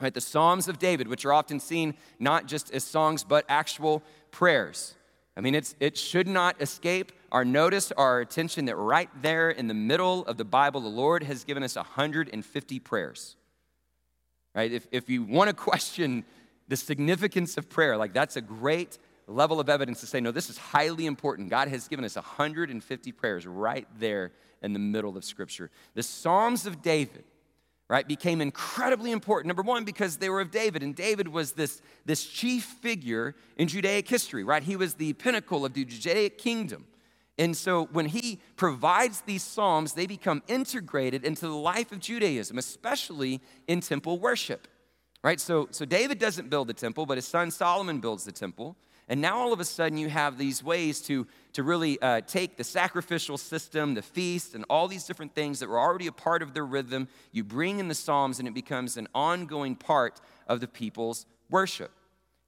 Right, 0.02 0.14
the 0.14 0.22
Psalms 0.22 0.68
of 0.68 0.80
David, 0.80 1.08
which 1.08 1.26
are 1.26 1.34
often 1.34 1.60
seen 1.60 1.94
not 2.20 2.48
just 2.48 2.74
as 2.74 2.84
songs, 2.84 3.24
but 3.24 3.46
actual 3.48 4.02
prayers. 4.32 4.96
I 5.38 5.42
mean, 5.42 5.54
it's, 5.54 5.76
it 5.80 5.98
should 5.98 6.28
not 6.28 6.60
escape 6.60 7.12
our 7.32 7.46
notice, 7.46 7.92
our 7.94 8.20
attention 8.20 8.66
that 8.66 8.76
right 8.76 9.10
there 9.22 9.52
in 9.52 9.68
the 9.68 9.74
middle 9.74 10.26
of 10.26 10.38
the 10.38 10.44
Bible, 10.44 10.82
the 10.82 10.90
Lord 10.90 11.24
has 11.24 11.44
given 11.44 11.62
us 11.64 11.76
150 11.76 12.80
prayers. 12.80 13.36
Right? 14.56 14.72
If, 14.72 14.88
if 14.92 15.10
you 15.10 15.24
want 15.24 15.50
to 15.50 15.56
question 15.72 16.26
the 16.68 16.76
significance 16.76 17.58
of 17.58 17.70
prayer, 17.70 17.96
like 17.96 18.14
that's 18.14 18.36
a 18.36 18.42
great 18.42 18.98
level 19.28 19.60
of 19.60 19.70
evidence 19.70 20.00
to 20.02 20.08
say, 20.08 20.20
no, 20.20 20.32
this 20.32 20.50
is 20.50 20.58
highly 20.58 21.06
important. 21.06 21.50
God 21.50 21.68
has 21.68 21.88
given 21.88 22.04
us 22.04 22.16
150 22.16 23.12
prayers 23.12 23.46
right 23.46 23.88
there 24.00 24.32
in 24.62 24.74
the 24.74 24.80
middle 24.80 25.16
of 25.16 25.24
Scripture. 25.24 25.70
The 25.94 26.04
Psalms 26.04 26.66
of 26.66 26.82
David 26.82 27.24
right, 27.92 28.08
became 28.08 28.40
incredibly 28.40 29.12
important. 29.12 29.48
Number 29.48 29.64
one, 29.64 29.84
because 29.84 30.16
they 30.16 30.30
were 30.30 30.40
of 30.40 30.50
David, 30.50 30.82
and 30.82 30.96
David 30.96 31.28
was 31.28 31.52
this, 31.52 31.82
this 32.06 32.26
chief 32.26 32.64
figure 32.64 33.36
in 33.58 33.68
Judaic 33.68 34.08
history, 34.08 34.46
right? 34.46 34.64
He 34.64 34.78
was 34.78 34.94
the 34.94 35.12
pinnacle 35.12 35.66
of 35.66 35.74
the 35.74 35.84
Judaic 35.84 36.38
kingdom. 36.38 36.86
And 37.38 37.56
so 37.56 37.90
when 37.92 38.06
he 38.06 38.40
provides 38.56 39.22
these 39.22 39.44
psalms, 39.44 39.92
they 39.92 40.06
become 40.06 40.42
integrated 40.48 41.26
into 41.26 41.42
the 41.42 41.54
life 41.54 41.92
of 41.92 42.00
Judaism, 42.00 42.58
especially 42.58 43.42
in 43.68 43.82
temple 43.82 44.20
worship. 44.20 44.70
Right? 45.22 45.40
So, 45.40 45.68
so 45.72 45.84
David 45.84 46.18
doesn't 46.18 46.50
build 46.50 46.70
the 46.70 46.74
temple, 46.74 47.06
but 47.06 47.18
his 47.18 47.28
son 47.28 47.52
Solomon 47.52 48.00
builds 48.00 48.24
the 48.24 48.32
temple. 48.32 48.78
And 49.12 49.20
now 49.20 49.38
all 49.38 49.52
of 49.52 49.60
a 49.60 49.66
sudden 49.66 49.98
you 49.98 50.08
have 50.08 50.38
these 50.38 50.64
ways 50.64 51.02
to, 51.02 51.28
to 51.52 51.64
really 51.64 52.02
uh, 52.02 52.22
take 52.22 52.56
the 52.56 52.64
sacrificial 52.64 53.38
system, 53.38 53.94
the 53.94 54.02
feast, 54.02 54.56
and 54.56 54.64
all 54.70 54.88
these 54.88 55.04
different 55.04 55.36
things 55.36 55.60
that 55.60 55.68
were 55.68 55.82
already 55.82 56.08
a 56.08 56.14
part 56.14 56.42
of 56.42 56.54
their 56.54 56.66
rhythm. 56.66 57.10
You 57.34 57.44
bring 57.44 57.80
in 57.80 57.90
the 57.90 57.94
Psalms, 57.94 58.40
and 58.40 58.48
it 58.48 58.54
becomes 58.54 58.96
an 58.96 59.10
ongoing 59.14 59.76
part 59.76 60.22
of 60.48 60.62
the 60.62 60.68
people's 60.70 61.26
worship. 61.50 61.92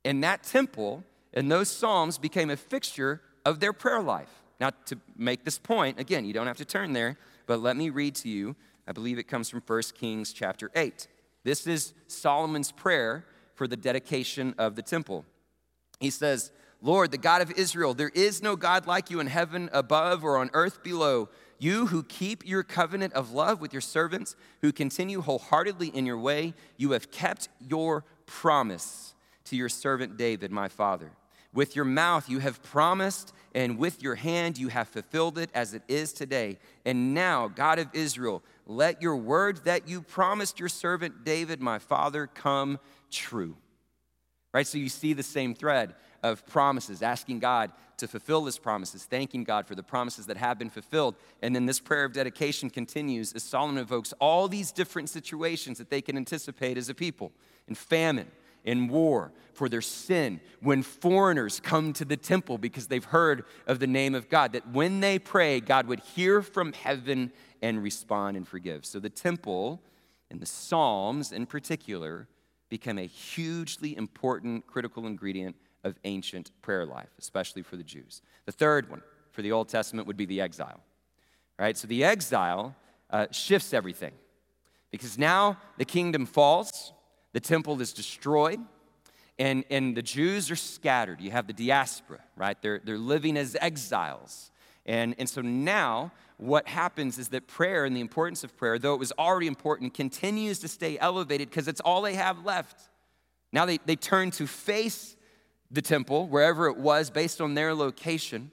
And 0.05 0.23
that 0.23 0.43
temple 0.43 1.03
and 1.33 1.51
those 1.51 1.67
Psalms 1.69 2.17
became 2.17 2.49
a 2.49 2.55
fixture 2.55 3.19
of 3.45 3.59
their 3.59 3.73
prayer 3.73 4.01
life. 4.01 4.31
Now, 4.61 4.69
to 4.85 4.97
make 5.17 5.43
this 5.43 5.57
point, 5.57 5.99
again, 5.99 6.23
you 6.23 6.31
don't 6.31 6.47
have 6.47 6.59
to 6.59 6.65
turn 6.65 6.93
there, 6.93 7.17
but 7.45 7.59
let 7.59 7.75
me 7.75 7.89
read 7.89 8.15
to 8.15 8.29
you. 8.29 8.55
I 8.87 8.93
believe 8.93 9.19
it 9.19 9.27
comes 9.27 9.49
from 9.49 9.61
1 9.67 9.81
Kings 9.99 10.31
chapter 10.31 10.71
8. 10.77 11.09
This 11.43 11.67
is 11.67 11.91
Solomon's 12.07 12.71
prayer 12.71 13.25
for 13.53 13.67
the 13.67 13.75
dedication 13.75 14.55
of 14.57 14.77
the 14.77 14.81
temple. 14.81 15.25
He 15.99 16.09
says, 16.09 16.51
Lord, 16.81 17.11
the 17.11 17.17
God 17.17 17.41
of 17.41 17.51
Israel, 17.51 17.93
there 17.93 18.11
is 18.13 18.43
no 18.43 18.55
God 18.55 18.87
like 18.87 19.09
you 19.09 19.21
in 19.21 19.27
heaven 19.27 19.69
above 19.71 20.23
or 20.23 20.37
on 20.37 20.49
earth 20.53 20.83
below. 20.83 21.29
You 21.57 21.87
who 21.87 22.03
keep 22.03 22.45
your 22.45 22.61
covenant 22.61 23.13
of 23.13 23.31
love 23.31 23.61
with 23.61 23.71
your 23.71 23.81
servants, 23.81 24.35
who 24.61 24.73
continue 24.73 25.21
wholeheartedly 25.21 25.87
in 25.87 26.05
your 26.05 26.17
way, 26.17 26.53
you 26.75 26.91
have 26.91 27.09
kept 27.09 27.47
your 27.61 28.03
promise 28.25 29.15
to 29.45 29.55
your 29.55 29.69
servant 29.69 30.17
David, 30.17 30.51
my 30.51 30.67
father. 30.67 31.11
With 31.53 31.75
your 31.75 31.85
mouth 31.85 32.27
you 32.27 32.39
have 32.39 32.61
promised, 32.63 33.31
and 33.55 33.77
with 33.77 34.01
your 34.01 34.15
hand 34.15 34.57
you 34.57 34.67
have 34.69 34.87
fulfilled 34.87 35.37
it 35.37 35.51
as 35.53 35.73
it 35.73 35.83
is 35.87 36.11
today. 36.11 36.57
And 36.83 37.13
now, 37.13 37.47
God 37.47 37.79
of 37.79 37.87
Israel, 37.93 38.43
let 38.65 39.01
your 39.01 39.15
word 39.15 39.63
that 39.65 39.87
you 39.87 40.01
promised 40.01 40.59
your 40.59 40.69
servant 40.69 41.23
David, 41.23 41.61
my 41.61 41.79
father, 41.79 42.27
come 42.27 42.79
true. 43.11 43.55
Right? 44.53 44.67
So 44.67 44.77
you 44.77 44.89
see 44.89 45.13
the 45.13 45.23
same 45.23 45.55
thread 45.55 45.95
of 46.21 46.45
promises, 46.45 47.01
asking 47.01 47.39
God 47.39 47.71
to 47.97 48.07
fulfill 48.07 48.45
his 48.45 48.57
promises, 48.57 49.03
thanking 49.03 49.43
God 49.43 49.67
for 49.67 49.75
the 49.75 49.83
promises 49.83 50.27
that 50.27 50.37
have 50.37 50.59
been 50.59 50.69
fulfilled. 50.69 51.15
And 51.41 51.55
then 51.55 51.65
this 51.65 51.79
prayer 51.79 52.05
of 52.05 52.13
dedication 52.13 52.69
continues 52.69 53.33
as 53.33 53.43
Solomon 53.43 53.81
evokes 53.81 54.13
all 54.19 54.47
these 54.47 54.71
different 54.71 55.09
situations 55.09 55.77
that 55.79 55.89
they 55.89 56.01
can 56.01 56.17
anticipate 56.17 56.77
as 56.77 56.89
a 56.89 56.93
people 56.93 57.31
in 57.67 57.75
famine, 57.75 58.31
in 58.63 58.87
war, 58.87 59.31
for 59.53 59.69
their 59.69 59.81
sin, 59.81 60.39
when 60.61 60.81
foreigners 60.81 61.59
come 61.59 61.93
to 61.93 62.05
the 62.05 62.17
temple 62.17 62.57
because 62.57 62.87
they've 62.87 63.05
heard 63.05 63.45
of 63.67 63.79
the 63.79 63.87
name 63.87 64.15
of 64.15 64.29
God, 64.29 64.53
that 64.53 64.67
when 64.69 64.99
they 64.99 65.19
pray, 65.19 65.59
God 65.59 65.87
would 65.87 65.99
hear 65.99 66.41
from 66.41 66.73
heaven 66.73 67.31
and 67.61 67.83
respond 67.83 68.37
and 68.37 68.47
forgive. 68.47 68.85
So 68.85 68.99
the 68.99 69.09
temple 69.09 69.81
and 70.31 70.39
the 70.39 70.45
Psalms 70.45 71.31
in 71.31 71.45
particular 71.45 72.27
become 72.73 72.97
a 72.97 73.05
hugely 73.05 73.95
important 73.95 74.65
critical 74.65 75.05
ingredient 75.05 75.55
of 75.83 75.95
ancient 76.05 76.49
prayer 76.63 76.87
life, 76.87 77.09
especially 77.19 77.61
for 77.61 77.75
the 77.77 77.83
Jews. 77.83 78.23
The 78.47 78.51
third 78.51 78.89
one 78.89 79.03
for 79.29 79.43
the 79.43 79.51
Old 79.51 79.69
Testament 79.69 80.07
would 80.07 80.17
be 80.17 80.25
the 80.25 80.41
exile. 80.41 80.81
Right? 81.59 81.77
So 81.77 81.87
the 81.87 82.03
exile 82.03 82.75
uh, 83.11 83.27
shifts 83.29 83.75
everything 83.75 84.13
because 84.89 85.19
now 85.19 85.59
the 85.77 85.85
kingdom 85.85 86.25
falls, 86.25 86.93
the 87.31 87.39
temple 87.39 87.79
is 87.79 87.93
destroyed, 87.93 88.59
and, 89.37 89.63
and 89.69 89.95
the 89.95 90.01
Jews 90.01 90.49
are 90.49 90.55
scattered. 90.55 91.21
You 91.21 91.29
have 91.29 91.45
the 91.45 91.53
diaspora, 91.53 92.21
right? 92.35 92.59
They're, 92.59 92.81
they're 92.83 92.97
living 92.97 93.37
as 93.37 93.55
exiles. 93.61 94.49
And, 94.85 95.15
and 95.17 95.29
so 95.29 95.41
now 95.41 96.11
what 96.37 96.67
happens 96.67 97.17
is 97.17 97.29
that 97.29 97.47
prayer 97.47 97.85
and 97.85 97.95
the 97.95 98.01
importance 98.01 98.43
of 98.43 98.55
prayer, 98.57 98.77
though 98.77 98.93
it 98.93 98.99
was 98.99 99.13
already 99.17 99.47
important, 99.47 99.93
continues 99.93 100.59
to 100.59 100.67
stay 100.67 100.97
elevated 100.99 101.49
because 101.49 101.67
it's 101.67 101.81
all 101.81 102.01
they 102.01 102.15
have 102.15 102.45
left. 102.45 102.89
Now 103.51 103.65
they, 103.65 103.79
they 103.85 103.95
turn 103.95 104.31
to 104.31 104.47
face 104.47 105.15
the 105.71 105.81
temple, 105.81 106.27
wherever 106.27 106.67
it 106.67 106.77
was, 106.77 107.09
based 107.09 107.39
on 107.39 107.53
their 107.53 107.73
location, 107.73 108.51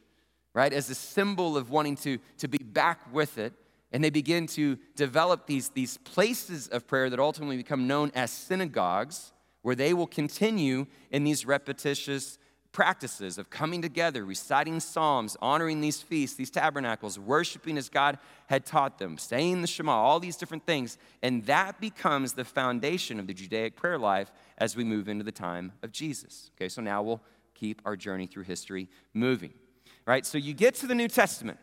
right, 0.54 0.72
as 0.72 0.88
a 0.88 0.94
symbol 0.94 1.56
of 1.56 1.70
wanting 1.70 1.96
to, 1.96 2.18
to 2.38 2.48
be 2.48 2.58
back 2.58 3.12
with 3.12 3.38
it. 3.38 3.52
And 3.92 4.04
they 4.04 4.10
begin 4.10 4.46
to 4.48 4.78
develop 4.94 5.46
these, 5.46 5.70
these 5.70 5.96
places 5.98 6.68
of 6.68 6.86
prayer 6.86 7.10
that 7.10 7.18
ultimately 7.18 7.56
become 7.56 7.88
known 7.88 8.12
as 8.14 8.30
synagogues, 8.30 9.32
where 9.62 9.74
they 9.74 9.92
will 9.92 10.06
continue 10.06 10.86
in 11.10 11.24
these 11.24 11.44
repetitious 11.44 12.38
practices 12.72 13.38
of 13.38 13.50
coming 13.50 13.82
together, 13.82 14.24
reciting 14.24 14.80
psalms, 14.80 15.36
honoring 15.40 15.80
these 15.80 16.00
feasts, 16.00 16.36
these 16.36 16.50
tabernacles, 16.50 17.18
worshiping 17.18 17.76
as 17.76 17.88
God 17.88 18.18
had 18.46 18.64
taught 18.64 18.98
them, 18.98 19.18
saying 19.18 19.60
the 19.60 19.66
Shema, 19.66 19.92
all 19.92 20.20
these 20.20 20.36
different 20.36 20.64
things. 20.66 20.96
And 21.22 21.44
that 21.46 21.80
becomes 21.80 22.34
the 22.34 22.44
foundation 22.44 23.18
of 23.18 23.26
the 23.26 23.34
Judaic 23.34 23.76
prayer 23.76 23.98
life 23.98 24.30
as 24.58 24.76
we 24.76 24.84
move 24.84 25.08
into 25.08 25.24
the 25.24 25.32
time 25.32 25.72
of 25.82 25.90
Jesus. 25.90 26.50
Okay, 26.56 26.68
so 26.68 26.80
now 26.80 27.02
we'll 27.02 27.22
keep 27.54 27.82
our 27.84 27.96
journey 27.96 28.26
through 28.26 28.44
history 28.44 28.88
moving. 29.14 29.52
Right, 30.06 30.24
so 30.24 30.38
you 30.38 30.54
get 30.54 30.74
to 30.76 30.86
the 30.86 30.94
New 30.94 31.08
Testament, 31.08 31.58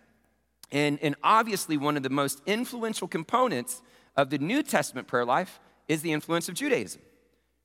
and, 0.72 1.00
and 1.02 1.16
obviously 1.24 1.76
one 1.76 1.98
of 1.98 2.04
the 2.04 2.10
most 2.10 2.42
influential 2.46 3.08
components 3.08 3.82
of 4.16 4.30
the 4.30 4.38
New 4.38 4.62
Testament 4.64 5.08
prayer 5.08 5.26
life 5.26 5.60
is 5.88 6.02
the 6.02 6.12
influence 6.12 6.48
of 6.50 6.56
Judaism. 6.56 7.02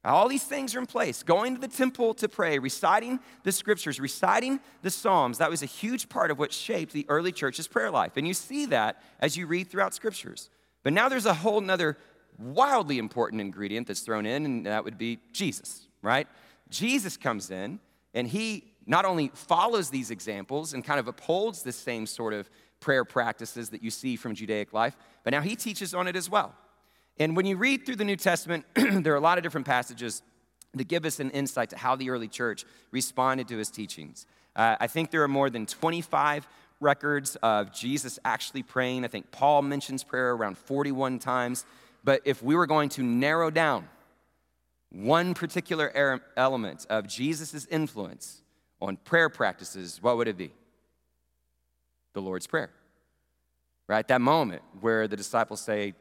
All 0.04 0.28
these 0.28 0.42
things 0.42 0.74
are 0.74 0.80
in 0.80 0.86
place. 0.86 1.22
Going 1.22 1.54
to 1.54 1.60
the 1.60 1.68
temple 1.68 2.12
to 2.14 2.28
pray, 2.28 2.58
reciting 2.58 3.20
the 3.44 3.52
scriptures, 3.52 4.00
reciting 4.00 4.58
the 4.82 4.90
Psalms, 4.90 5.38
that 5.38 5.48
was 5.48 5.62
a 5.62 5.66
huge 5.66 6.08
part 6.08 6.32
of 6.32 6.38
what 6.38 6.52
shaped 6.52 6.92
the 6.92 7.06
early 7.08 7.30
church's 7.30 7.68
prayer 7.68 7.90
life. 7.90 8.16
And 8.16 8.26
you 8.26 8.34
see 8.34 8.66
that 8.66 9.00
as 9.20 9.36
you 9.36 9.46
read 9.46 9.70
throughout 9.70 9.94
scriptures. 9.94 10.50
But 10.82 10.92
now 10.92 11.08
there's 11.08 11.26
a 11.26 11.34
whole 11.34 11.60
nother 11.60 11.96
wildly 12.38 12.98
important 12.98 13.40
ingredient 13.40 13.86
that's 13.86 14.00
thrown 14.00 14.26
in, 14.26 14.44
and 14.44 14.66
that 14.66 14.84
would 14.84 14.98
be 14.98 15.20
Jesus, 15.32 15.86
right? 16.02 16.26
Jesus 16.68 17.16
comes 17.16 17.50
in 17.50 17.78
and 18.14 18.26
he 18.26 18.72
not 18.86 19.04
only 19.04 19.30
follows 19.34 19.90
these 19.90 20.10
examples 20.10 20.74
and 20.74 20.84
kind 20.84 20.98
of 20.98 21.06
upholds 21.06 21.62
the 21.62 21.72
same 21.72 22.06
sort 22.06 22.32
of 22.32 22.50
prayer 22.80 23.04
practices 23.04 23.70
that 23.70 23.82
you 23.82 23.90
see 23.90 24.16
from 24.16 24.34
Judaic 24.34 24.72
life, 24.72 24.96
but 25.22 25.30
now 25.30 25.40
he 25.40 25.54
teaches 25.54 25.94
on 25.94 26.08
it 26.08 26.16
as 26.16 26.28
well. 26.28 26.54
And 27.18 27.36
when 27.36 27.46
you 27.46 27.56
read 27.56 27.84
through 27.84 27.96
the 27.96 28.04
New 28.04 28.16
Testament, 28.16 28.64
there 28.74 29.12
are 29.12 29.16
a 29.16 29.20
lot 29.20 29.38
of 29.38 29.44
different 29.44 29.66
passages 29.66 30.22
that 30.74 30.88
give 30.88 31.04
us 31.04 31.20
an 31.20 31.30
insight 31.30 31.70
to 31.70 31.76
how 31.76 31.96
the 31.96 32.10
early 32.10 32.28
church 32.28 32.64
responded 32.90 33.48
to 33.48 33.58
his 33.58 33.70
teachings. 33.70 34.26
Uh, 34.56 34.76
I 34.80 34.86
think 34.86 35.10
there 35.10 35.22
are 35.22 35.28
more 35.28 35.50
than 35.50 35.66
25 35.66 36.48
records 36.80 37.36
of 37.42 37.72
Jesus 37.72 38.18
actually 38.24 38.62
praying. 38.62 39.04
I 39.04 39.08
think 39.08 39.30
Paul 39.30 39.62
mentions 39.62 40.02
prayer 40.02 40.32
around 40.32 40.58
41 40.58 41.18
times. 41.18 41.64
But 42.04 42.22
if 42.24 42.42
we 42.42 42.56
were 42.56 42.66
going 42.66 42.88
to 42.90 43.02
narrow 43.02 43.50
down 43.50 43.88
one 44.90 45.34
particular 45.34 45.90
er, 45.94 46.20
element 46.36 46.86
of 46.90 47.06
Jesus' 47.06 47.66
influence 47.70 48.42
on 48.80 48.96
prayer 48.96 49.28
practices, 49.28 50.02
what 50.02 50.16
would 50.16 50.28
it 50.28 50.36
be? 50.36 50.52
The 52.12 52.20
Lord's 52.20 52.46
Prayer. 52.46 52.70
Right? 53.88 54.06
That 54.08 54.20
moment 54.20 54.62
where 54.80 55.08
the 55.08 55.16
disciples 55.16 55.60
say, 55.60 55.94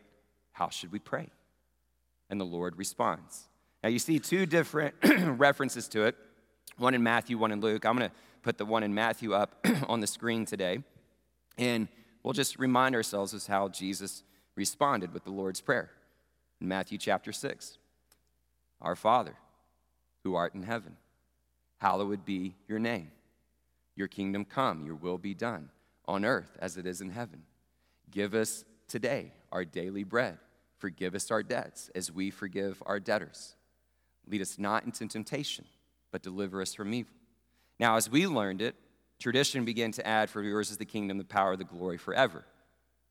how 0.62 0.70
should 0.70 0.92
we 0.92 1.00
pray? 1.00 1.28
And 2.30 2.40
the 2.40 2.46
Lord 2.46 2.78
responds. 2.78 3.48
Now, 3.82 3.90
you 3.90 3.98
see 3.98 4.20
two 4.20 4.46
different 4.46 4.94
references 5.40 5.88
to 5.88 6.04
it 6.04 6.16
one 6.78 6.94
in 6.94 7.02
Matthew, 7.02 7.36
one 7.40 7.52
in 7.52 7.62
Luke. 7.62 7.84
I'm 7.84 7.98
going 7.98 8.12
to 8.12 8.16
put 8.44 8.60
the 8.60 8.66
one 8.66 8.84
in 8.84 8.94
Matthew 8.94 9.34
up 9.34 9.66
on 9.88 10.02
the 10.02 10.08
screen 10.08 10.46
today. 10.46 10.84
And 11.58 11.88
we'll 12.22 12.36
just 12.36 12.60
remind 12.60 12.94
ourselves 12.94 13.34
of 13.34 13.44
how 13.48 13.70
Jesus 13.70 14.22
responded 14.56 15.16
with 15.16 15.24
the 15.24 15.32
Lord's 15.32 15.62
Prayer 15.62 15.90
in 16.60 16.68
Matthew 16.68 17.00
chapter 17.00 17.32
6. 17.32 17.80
Our 18.84 18.96
Father, 18.96 19.34
who 20.24 20.36
art 20.36 20.54
in 20.54 20.62
heaven, 20.62 20.96
hallowed 21.80 22.24
be 22.24 22.54
your 22.68 22.78
name. 22.78 23.10
Your 23.96 24.08
kingdom 24.08 24.46
come, 24.46 24.86
your 24.86 24.96
will 24.96 25.18
be 25.18 25.34
done, 25.34 25.70
on 26.08 26.24
earth 26.24 26.56
as 26.60 26.78
it 26.78 26.86
is 26.86 27.02
in 27.02 27.10
heaven. 27.10 27.42
Give 28.12 28.36
us 28.36 28.64
today 28.88 29.34
our 29.52 29.66
daily 29.66 30.04
bread. 30.04 30.38
Forgive 30.82 31.14
us 31.14 31.30
our 31.30 31.44
debts 31.44 31.92
as 31.94 32.12
we 32.12 32.32
forgive 32.32 32.82
our 32.88 33.00
debtors. 33.00 33.54
Lead 34.28 34.42
us 34.42 34.58
not 34.58 34.84
into 34.84 35.08
temptation, 35.08 35.66
but 36.12 36.24
deliver 36.24 36.60
us 36.60 36.74
from 36.74 36.92
evil. 36.92 37.14
Now, 37.80 37.98
as 37.98 38.10
we 38.10 38.26
learned 38.26 38.64
it, 38.64 38.74
tradition 39.20 39.64
began 39.64 39.92
to 39.92 40.08
add, 40.08 40.32
For 40.32 40.42
yours 40.42 40.72
is 40.72 40.78
the 40.78 40.86
kingdom, 40.86 41.20
the 41.20 41.24
power, 41.24 41.56
the 41.56 41.66
glory 41.66 42.00
forever. 42.00 42.44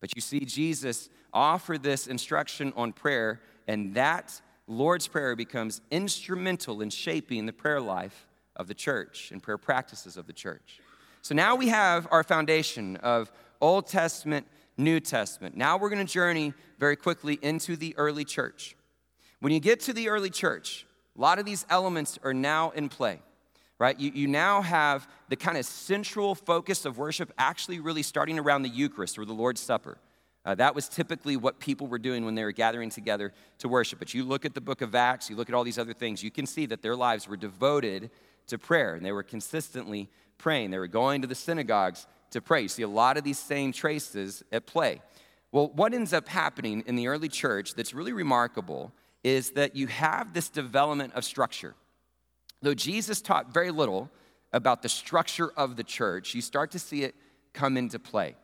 But 0.01 0.17
you 0.17 0.21
see, 0.21 0.41
Jesus 0.41 1.09
offered 1.33 1.85
this 1.85 2.09
instruction 2.09 2.73
on 2.77 2.93
prayer, 2.93 3.41
and 3.69 3.95
that 3.95 4.41
Lord's 4.67 5.07
Prayer 5.07 5.37
becomes 5.37 5.81
instrumental 5.93 6.83
in 6.83 6.91
shaping 6.91 7.47
the 7.47 7.53
prayer 7.53 7.81
life 7.81 8.27
of 8.57 8.67
the 8.67 8.75
church 8.75 9.31
and 9.31 9.41
prayer 9.41 9.59
practices 9.59 10.17
of 10.17 10.27
the 10.27 10.33
church. 10.33 10.81
So 11.23 11.37
now 11.37 11.55
we 11.55 11.69
have 11.69 12.09
our 12.11 12.25
foundation 12.25 12.97
of 12.97 13.31
Old 13.61 13.87
Testament 13.87 14.49
New 14.77 15.01
Testament. 15.01 15.57
Now 15.57 15.77
we're 15.77 15.91
going 15.91 16.05
to 16.05 16.13
journey 16.13 16.55
very 16.79 16.97
quickly 16.97 17.39
into 17.43 17.77
the 17.77 17.97
early 17.97 18.25
church. 18.25 18.77
When 19.41 19.53
you 19.53 19.61
get 19.61 19.81
to 19.81 19.93
the 19.93 20.09
early 20.09 20.31
church, 20.31 20.87
a 21.17 21.21
lot 21.21 21.39
of 21.39 21.45
these 21.45 21.67
elements 21.71 22.19
are 22.23 22.35
now 22.35 22.71
in 22.71 22.89
play, 22.89 23.21
right? 23.79 23.99
You, 23.99 24.11
you 24.15 24.27
now 24.27 24.63
have 24.63 25.09
the 25.29 25.37
kind 25.37 25.59
of 25.59 25.65
central 25.65 26.35
focus 26.35 26.85
of 26.85 26.99
worship 26.99 27.33
actually 27.39 27.81
really 27.81 28.03
starting 28.03 28.39
around 28.39 28.63
the 28.63 28.69
Eucharist 28.69 29.19
or 29.19 29.25
the 29.25 29.33
Lord's 29.33 29.61
Supper. 29.61 29.99
Uh, 30.45 30.55
that 30.55 30.75
was 30.75 30.89
typically 30.89 31.37
what 31.37 31.61
people 31.61 31.87
were 31.87 31.99
doing 31.99 32.25
when 32.25 32.35
they 32.35 32.45
were 32.45 32.53
gathering 32.53 32.89
together 32.89 33.33
to 33.59 33.69
worship. 33.69 33.99
But 33.99 34.15
you 34.15 34.25
look 34.25 34.45
at 34.45 34.55
the 34.55 34.61
book 34.61 34.81
of 34.81 34.95
Acts, 34.95 35.29
you 35.29 35.37
look 35.37 35.51
at 35.51 35.55
all 35.55 35.65
these 35.65 35.79
other 35.79 35.93
things, 35.93 36.23
you 36.23 36.31
can 36.31 36.47
see 36.47 36.67
that 36.67 36.81
their 36.81 36.97
lives 36.97 37.29
were 37.29 37.37
devoted 37.37 38.11
to 38.47 38.59
prayer 38.59 38.95
and 38.95 39.05
they 39.05 39.13
were 39.13 39.23
consistently 39.23 40.09
praying. 40.39 40.71
They 40.71 40.79
were 40.79 40.87
going 40.87 41.21
to 41.21 41.27
the 41.27 41.35
synagogues 41.35 42.07
to 42.31 42.41
pray. 42.41 42.63
You 42.63 42.69
see 42.69 42.83
a 42.83 42.89
lot 42.89 43.17
of 43.17 43.25
these 43.25 43.39
same 43.39 43.73
traces 43.73 44.43
at 44.53 44.67
play. 44.67 45.01
Well, 45.53 45.69
what 45.75 45.95
ends 45.95 46.13
up 46.13 46.29
happening 46.29 46.85
in 46.87 46.97
the 46.97 47.09
early 47.09 47.29
church 47.29 47.75
that's 47.75 47.93
really 47.93 48.13
remarkable 48.13 48.93
is 49.25 49.51
that 49.53 49.77
you 49.77 49.89
have 49.89 50.33
this 50.33 50.49
development 50.49 51.13
of 51.15 51.25
structure. 51.25 51.75
Though 52.63 52.75
Jesus 52.75 53.21
taught 53.21 53.53
very 53.53 53.71
little 53.71 54.11
about 54.53 54.83
the 54.83 54.89
structure 54.89 55.51
of 55.57 55.77
the 55.77 55.85
church, 55.85 56.35
you 56.35 56.43
start 56.43 56.71
to 56.73 56.79
see 56.79 57.03
it 57.03 57.15
come 57.53 57.77
into 57.77 57.99
play. 57.99 58.37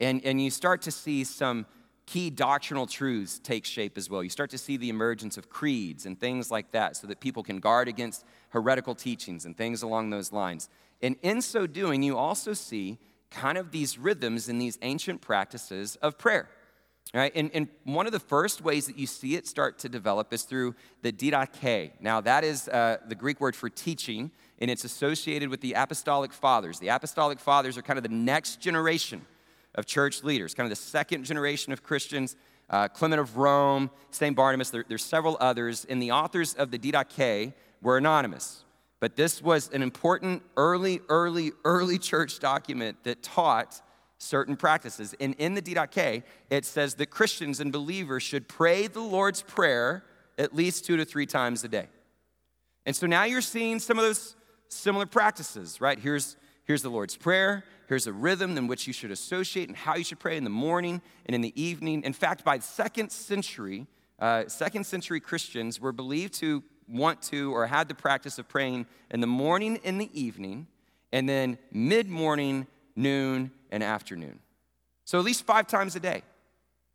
And, 0.00 0.24
and 0.24 0.42
you 0.42 0.50
start 0.50 0.82
to 0.82 0.90
see 0.90 1.24
some 1.24 1.66
key 2.06 2.30
doctrinal 2.30 2.86
truths 2.86 3.38
take 3.38 3.64
shape 3.64 3.96
as 3.96 4.10
well. 4.10 4.22
You 4.22 4.30
start 4.30 4.50
to 4.50 4.58
see 4.58 4.76
the 4.76 4.88
emergence 4.88 5.36
of 5.36 5.48
creeds 5.48 6.06
and 6.06 6.18
things 6.18 6.50
like 6.50 6.72
that 6.72 6.96
so 6.96 7.06
that 7.06 7.20
people 7.20 7.42
can 7.42 7.60
guard 7.60 7.86
against 7.86 8.24
heretical 8.48 8.94
teachings 8.94 9.44
and 9.44 9.56
things 9.56 9.82
along 9.82 10.10
those 10.10 10.32
lines. 10.32 10.68
And 11.02 11.16
in 11.22 11.40
so 11.40 11.66
doing, 11.66 12.02
you 12.02 12.18
also 12.18 12.52
see 12.52 12.98
kind 13.30 13.58
of 13.58 13.70
these 13.70 13.98
rhythms 13.98 14.48
and 14.48 14.60
these 14.60 14.78
ancient 14.82 15.20
practices 15.20 15.96
of 15.96 16.18
prayer. 16.18 16.48
Right? 17.12 17.32
And, 17.34 17.50
and 17.54 17.68
one 17.82 18.06
of 18.06 18.12
the 18.12 18.20
first 18.20 18.62
ways 18.62 18.86
that 18.86 18.96
you 18.96 19.06
see 19.06 19.34
it 19.34 19.48
start 19.48 19.80
to 19.80 19.88
develop 19.88 20.32
is 20.32 20.44
through 20.44 20.76
the 21.02 21.10
didache. 21.10 21.90
Now, 22.00 22.20
that 22.20 22.44
is 22.44 22.68
uh, 22.68 22.98
the 23.08 23.16
Greek 23.16 23.40
word 23.40 23.56
for 23.56 23.68
teaching, 23.68 24.30
and 24.60 24.70
it's 24.70 24.84
associated 24.84 25.48
with 25.48 25.60
the 25.60 25.72
apostolic 25.72 26.32
fathers. 26.32 26.78
The 26.78 26.88
apostolic 26.88 27.40
fathers 27.40 27.76
are 27.76 27.82
kind 27.82 27.96
of 27.96 28.04
the 28.04 28.10
next 28.10 28.60
generation 28.60 29.26
of 29.74 29.86
church 29.86 30.22
leaders, 30.22 30.54
kind 30.54 30.66
of 30.66 30.70
the 30.70 30.82
second 30.82 31.24
generation 31.24 31.72
of 31.72 31.82
Christians. 31.82 32.36
Uh, 32.68 32.86
Clement 32.86 33.18
of 33.18 33.36
Rome, 33.36 33.90
St. 34.12 34.36
Barnabas, 34.36 34.70
there, 34.70 34.84
there's 34.86 35.04
several 35.04 35.36
others, 35.40 35.84
and 35.90 36.00
the 36.00 36.12
authors 36.12 36.54
of 36.54 36.70
the 36.70 36.78
Didache 36.78 37.52
were 37.82 37.98
anonymous. 37.98 38.62
But 39.00 39.16
this 39.16 39.42
was 39.42 39.70
an 39.72 39.82
important 39.82 40.42
early, 40.56 41.00
early, 41.08 41.52
early 41.64 41.98
church 41.98 42.38
document 42.38 43.02
that 43.04 43.22
taught 43.22 43.80
certain 44.18 44.56
practices. 44.56 45.14
And 45.18 45.34
in 45.38 45.54
the 45.54 45.62
Didache, 45.62 46.22
it 46.50 46.66
says 46.66 46.94
that 46.96 47.06
Christians 47.06 47.60
and 47.60 47.72
believers 47.72 48.22
should 48.22 48.46
pray 48.46 48.86
the 48.86 49.00
Lord's 49.00 49.40
Prayer 49.40 50.04
at 50.36 50.54
least 50.54 50.84
two 50.84 50.98
to 50.98 51.06
three 51.06 51.26
times 51.26 51.64
a 51.64 51.68
day. 51.68 51.88
And 52.84 52.94
so 52.94 53.06
now 53.06 53.24
you're 53.24 53.40
seeing 53.40 53.78
some 53.78 53.98
of 53.98 54.04
those 54.04 54.36
similar 54.68 55.06
practices, 55.06 55.80
right? 55.80 55.98
Here's, 55.98 56.36
here's 56.64 56.82
the 56.82 56.90
Lord's 56.90 57.16
Prayer. 57.16 57.64
Here's 57.88 58.06
a 58.06 58.12
rhythm 58.12 58.56
in 58.56 58.66
which 58.66 58.86
you 58.86 58.92
should 58.92 59.10
associate 59.10 59.68
and 59.68 59.76
how 59.76 59.96
you 59.96 60.04
should 60.04 60.20
pray 60.20 60.36
in 60.36 60.44
the 60.44 60.50
morning 60.50 61.00
and 61.26 61.34
in 61.34 61.40
the 61.40 61.60
evening. 61.60 62.02
In 62.02 62.12
fact, 62.12 62.44
by 62.44 62.58
the 62.58 62.62
second 62.62 63.10
century, 63.10 63.86
uh, 64.18 64.46
second 64.48 64.84
century 64.84 65.20
Christians 65.20 65.80
were 65.80 65.92
believed 65.92 66.34
to 66.34 66.62
want 66.90 67.22
to 67.22 67.52
or 67.52 67.66
had 67.66 67.88
the 67.88 67.94
practice 67.94 68.38
of 68.38 68.48
praying 68.48 68.86
in 69.10 69.20
the 69.20 69.26
morning 69.26 69.78
and 69.84 70.00
the 70.00 70.10
evening, 70.18 70.66
and 71.12 71.28
then 71.28 71.58
mid 71.72 72.08
morning, 72.08 72.66
noon, 72.96 73.50
and 73.70 73.82
afternoon. 73.82 74.40
So 75.04 75.18
at 75.18 75.24
least 75.24 75.44
five 75.44 75.66
times 75.66 75.96
a 75.96 76.00
day, 76.00 76.22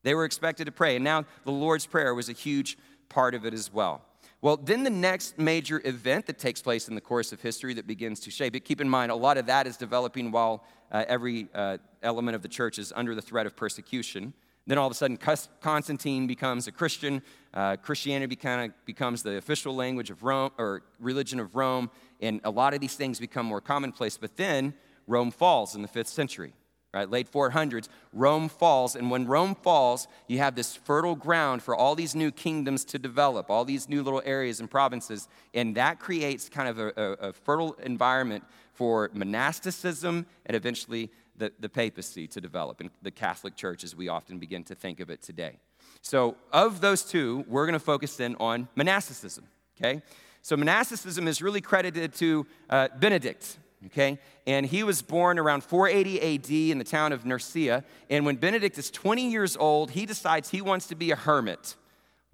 they 0.04 0.14
were 0.14 0.26
expected 0.26 0.66
to 0.66 0.72
pray. 0.72 0.96
And 0.96 1.04
now 1.04 1.26
the 1.44 1.52
Lord's 1.52 1.86
Prayer 1.86 2.14
was 2.14 2.30
a 2.30 2.34
huge 2.34 2.78
part 3.10 3.36
of 3.36 3.46
it 3.46 3.54
as 3.54 3.74
well. 3.74 4.02
Well, 4.42 4.58
then 4.58 4.84
the 4.84 4.90
next 4.90 5.40
major 5.40 5.82
event 5.84 6.28
that 6.28 6.38
takes 6.38 6.62
place 6.62 6.88
in 6.88 6.96
the 6.96 7.02
course 7.02 7.32
of 7.32 7.42
history 7.42 7.74
that 7.74 7.88
begins 7.88 8.20
to 8.22 8.32
shape 8.32 8.56
it, 8.56 8.60
keep 8.60 8.80
in 8.80 8.88
mind, 8.88 9.12
a 9.12 9.16
lot 9.16 9.38
of 9.38 9.48
that 9.48 9.66
is 9.66 9.76
developing 9.76 10.32
while 10.32 10.64
uh, 10.92 11.04
every 11.08 11.48
uh, 11.56 11.78
element 12.04 12.36
of 12.36 12.42
the 12.42 12.48
church 12.48 12.78
is 12.78 12.94
under 12.96 13.16
the 13.16 13.22
threat 13.22 13.48
of 13.48 13.56
persecution. 13.56 14.34
Then 14.68 14.78
all 14.78 14.88
of 14.88 14.92
a 14.92 14.96
sudden, 14.96 15.18
Constantine 15.62 16.26
becomes 16.26 16.68
a 16.68 16.72
Christian. 16.72 17.22
Uh, 17.54 17.76
Christianity 17.76 18.36
kind 18.36 18.72
of 18.72 18.86
becomes 18.86 19.22
the 19.22 19.38
official 19.38 19.76
language 19.76 20.10
of 20.10 20.24
Rome 20.24 20.52
or 20.58 20.82
religion 21.00 21.40
of 21.40 21.56
Rome, 21.56 21.92
and 22.20 22.42
a 22.44 22.50
lot 22.50 22.74
of 22.74 22.80
these 22.80 22.96
things 22.96 23.20
become 23.20 23.46
more 23.46 23.62
commonplace. 23.62 24.18
But 24.18 24.38
then 24.38 24.74
Rome 25.08 25.30
falls 25.32 25.76
in 25.76 25.82
the 25.82 25.88
fifth 25.88 26.08
century 26.08 26.54
right? 26.96 27.12
Late 27.12 27.30
400s, 27.30 27.90
Rome 28.14 28.48
falls. 28.48 28.96
And 28.96 29.12
when 29.12 29.28
Rome 29.28 29.54
falls, 29.54 30.08
you 30.28 30.38
have 30.38 30.56
this 30.56 30.78
fertile 30.78 31.16
ground 31.16 31.62
for 31.62 31.76
all 31.76 31.94
these 31.94 32.16
new 32.16 32.32
kingdoms 32.32 32.86
to 32.86 32.98
develop, 32.98 33.50
all 33.50 33.66
these 33.66 33.90
new 33.90 34.02
little 34.02 34.22
areas 34.26 34.62
and 34.62 34.72
provinces. 34.72 35.28
And 35.54 35.76
that 35.76 36.00
creates 36.00 36.48
kind 36.48 36.70
of 36.70 36.80
a, 36.80 36.94
a, 36.96 37.30
a 37.30 37.34
fertile 37.34 37.74
environment 37.84 38.46
for 38.74 39.12
monasticism 39.14 40.26
and 40.46 40.56
eventually 40.56 41.12
the, 41.38 41.52
the 41.60 41.70
papacy 41.70 42.28
to 42.28 42.42
develop, 42.42 42.80
and 42.82 42.90
the 43.02 43.12
Catholic 43.12 43.56
Church 43.56 43.84
as 43.84 43.96
we 43.96 44.08
often 44.08 44.40
begin 44.40 44.64
to 44.66 44.76
think 44.76 45.00
of 45.00 45.10
it 45.10 45.22
today. 45.22 45.58
So, 46.02 46.36
of 46.52 46.82
those 46.82 47.04
two, 47.04 47.46
we're 47.48 47.66
going 47.66 47.74
to 47.74 47.80
focus 47.80 48.20
in 48.20 48.36
on 48.40 48.68
monasticism, 48.76 49.46
okay? 49.78 50.02
So, 50.42 50.56
monasticism 50.56 51.28
is 51.28 51.42
really 51.42 51.62
credited 51.62 52.14
to 52.16 52.46
uh, 52.70 52.90
Benedict, 53.00 53.58
okay? 53.88 54.20
And 54.48 54.66
he 54.66 54.84
was 54.84 55.02
born 55.02 55.40
around 55.40 55.64
480 55.64 56.36
AD 56.36 56.72
in 56.72 56.78
the 56.78 56.84
town 56.84 57.12
of 57.12 57.26
Nursia. 57.26 57.84
And 58.10 58.26
when 58.26 58.36
Benedict 58.36 58.78
is 58.78 58.92
20 58.92 59.30
years 59.30 59.58
old, 59.58 59.92
he 59.92 60.06
decides 60.06 60.50
he 60.50 60.62
wants 60.62 60.88
to 60.88 60.96
be 60.96 61.12
a 61.12 61.16
hermit. 61.16 61.76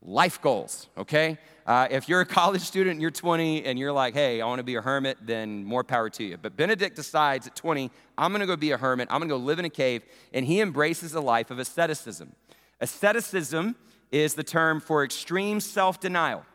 Life 0.04 0.42
goals, 0.42 0.88
okay? 0.98 1.38
Uh, 1.66 1.88
if 1.92 2.10
you're 2.10 2.22
a 2.22 2.26
college 2.42 2.62
student 2.62 2.94
and 2.94 3.02
you're 3.02 3.12
20 3.12 3.66
and 3.66 3.78
you're 3.78 3.92
like, 3.92 4.14
hey, 4.14 4.42
I 4.42 4.48
want 4.48 4.60
to 4.60 4.64
be 4.64 4.76
a 4.76 4.82
hermit, 4.82 5.18
then 5.22 5.64
more 5.64 5.84
power 5.84 6.10
to 6.10 6.24
you. 6.24 6.38
But 6.38 6.58
Benedict 6.58 6.96
decides 6.96 7.48
at 7.48 7.56
20, 7.56 7.92
I'm 8.18 8.32
going 8.32 8.42
to 8.42 8.48
go 8.48 8.56
be 8.56 8.72
a 8.72 8.78
hermit. 8.78 9.08
I'm 9.12 9.20
going 9.20 9.30
to 9.30 9.36
go 9.36 9.40
live 9.40 9.60
in 9.60 9.66
a 9.66 9.70
cave. 9.70 10.04
And 10.34 10.46
he 10.46 10.60
embraces 10.60 11.14
a 11.14 11.22
life 11.22 11.52
of 11.52 11.60
asceticism. 11.60 12.36
Asceticism 12.80 13.76
is 14.12 14.34
the 14.34 14.44
term 14.44 14.80
for 14.80 15.04
extreme 15.04 15.60
self 15.60 16.00
denial, 16.00 16.46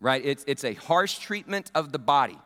right? 0.00 0.22
It's, 0.24 0.44
it's 0.46 0.64
a 0.64 0.74
harsh 0.74 1.18
treatment 1.18 1.70
of 1.74 1.92
the 1.92 1.98
body. 1.98 2.38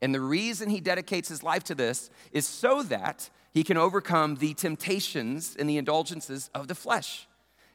And 0.00 0.14
the 0.14 0.20
reason 0.20 0.70
he 0.70 0.80
dedicates 0.80 1.28
his 1.28 1.42
life 1.42 1.64
to 1.64 1.74
this 1.74 2.10
is 2.32 2.46
so 2.46 2.82
that 2.84 3.28
he 3.52 3.64
can 3.64 3.76
overcome 3.76 4.36
the 4.36 4.54
temptations 4.54 5.56
and 5.58 5.68
the 5.68 5.76
indulgences 5.76 6.50
of 6.54 6.68
the 6.68 6.74
flesh. 6.74 7.27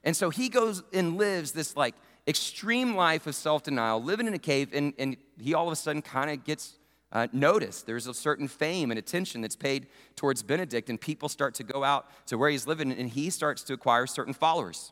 And 0.03 0.15
so 0.15 0.29
he 0.29 0.49
goes 0.49 0.83
and 0.91 1.17
lives 1.17 1.51
this 1.51 1.75
like 1.77 1.95
extreme 2.27 2.95
life 2.95 3.27
of 3.27 3.35
self 3.35 3.63
denial, 3.63 4.01
living 4.01 4.27
in 4.27 4.33
a 4.33 4.39
cave, 4.39 4.69
and, 4.73 4.93
and 4.97 5.17
he 5.39 5.53
all 5.53 5.67
of 5.67 5.73
a 5.73 5.75
sudden 5.75 6.01
kind 6.01 6.29
of 6.29 6.43
gets 6.43 6.77
uh, 7.11 7.27
noticed. 7.31 7.85
There's 7.85 8.07
a 8.07 8.13
certain 8.13 8.47
fame 8.47 8.91
and 8.91 8.97
attention 8.97 9.41
that's 9.41 9.55
paid 9.55 9.87
towards 10.15 10.43
Benedict, 10.43 10.89
and 10.89 10.99
people 10.99 11.29
start 11.29 11.53
to 11.55 11.63
go 11.63 11.83
out 11.83 12.07
to 12.27 12.37
where 12.37 12.49
he's 12.49 12.67
living, 12.67 12.91
and 12.91 13.09
he 13.09 13.29
starts 13.29 13.63
to 13.63 13.73
acquire 13.73 14.07
certain 14.07 14.33
followers. 14.33 14.91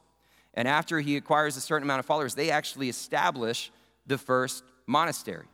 And 0.54 0.68
after 0.68 1.00
he 1.00 1.16
acquires 1.18 1.56
a 1.58 1.62
certain 1.62 1.84
amount 1.84 2.00
of 2.00 2.06
followers, 2.06 2.36
they 2.36 2.52
actually 2.52 2.90
establish 2.90 3.72
the 4.06 4.18
first 4.18 4.64
monastery 4.86 5.46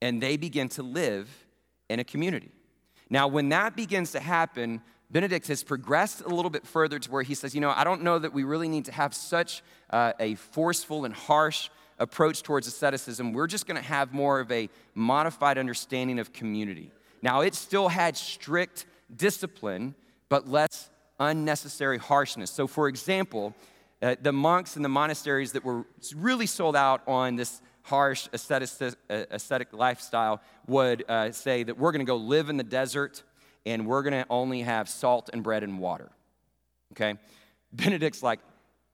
and 0.00 0.22
they 0.22 0.36
begin 0.36 0.68
to 0.70 0.82
live 0.82 1.28
in 1.88 2.00
a 2.00 2.04
community. 2.04 2.50
Now, 3.10 3.26
when 3.28 3.48
that 3.50 3.74
begins 3.74 4.12
to 4.12 4.20
happen, 4.20 4.82
Benedict 5.10 5.48
has 5.48 5.62
progressed 5.62 6.20
a 6.20 6.28
little 6.28 6.50
bit 6.50 6.66
further 6.66 6.98
to 6.98 7.10
where 7.10 7.22
he 7.22 7.34
says, 7.34 7.54
you 7.54 7.60
know, 7.60 7.70
I 7.70 7.84
don't 7.84 8.02
know 8.02 8.18
that 8.18 8.34
we 8.34 8.44
really 8.44 8.68
need 8.68 8.84
to 8.86 8.92
have 8.92 9.14
such 9.14 9.62
uh, 9.90 10.12
a 10.20 10.34
forceful 10.34 11.06
and 11.06 11.14
harsh 11.14 11.70
approach 11.98 12.42
towards 12.42 12.66
asceticism. 12.66 13.32
We're 13.32 13.46
just 13.46 13.66
going 13.66 13.80
to 13.80 13.88
have 13.88 14.12
more 14.12 14.38
of 14.38 14.52
a 14.52 14.68
modified 14.94 15.56
understanding 15.56 16.18
of 16.18 16.32
community. 16.32 16.92
Now, 17.22 17.40
it 17.40 17.54
still 17.54 17.88
had 17.88 18.16
strict 18.16 18.84
discipline, 19.14 19.94
but 20.28 20.46
less 20.46 20.90
unnecessary 21.18 21.98
harshness. 21.98 22.50
So, 22.50 22.66
for 22.66 22.86
example, 22.86 23.54
uh, 24.02 24.16
the 24.20 24.32
monks 24.32 24.76
and 24.76 24.84
the 24.84 24.90
monasteries 24.90 25.52
that 25.52 25.64
were 25.64 25.84
really 26.14 26.46
sold 26.46 26.76
out 26.76 27.02
on 27.08 27.36
this 27.36 27.60
harsh 27.82 28.28
ascetic, 28.34 28.68
ascetic 29.08 29.72
lifestyle 29.72 30.42
would 30.66 31.04
uh, 31.08 31.32
say 31.32 31.62
that 31.62 31.78
we're 31.78 31.92
going 31.92 32.04
to 32.04 32.10
go 32.10 32.16
live 32.16 32.50
in 32.50 32.58
the 32.58 32.62
desert 32.62 33.22
and 33.66 33.86
we're 33.86 34.02
going 34.02 34.12
to 34.12 34.26
only 34.30 34.62
have 34.62 34.88
salt 34.88 35.30
and 35.32 35.42
bread 35.42 35.62
and 35.62 35.78
water. 35.78 36.10
Okay? 36.92 37.18
Benedict's 37.72 38.22
like, 38.22 38.40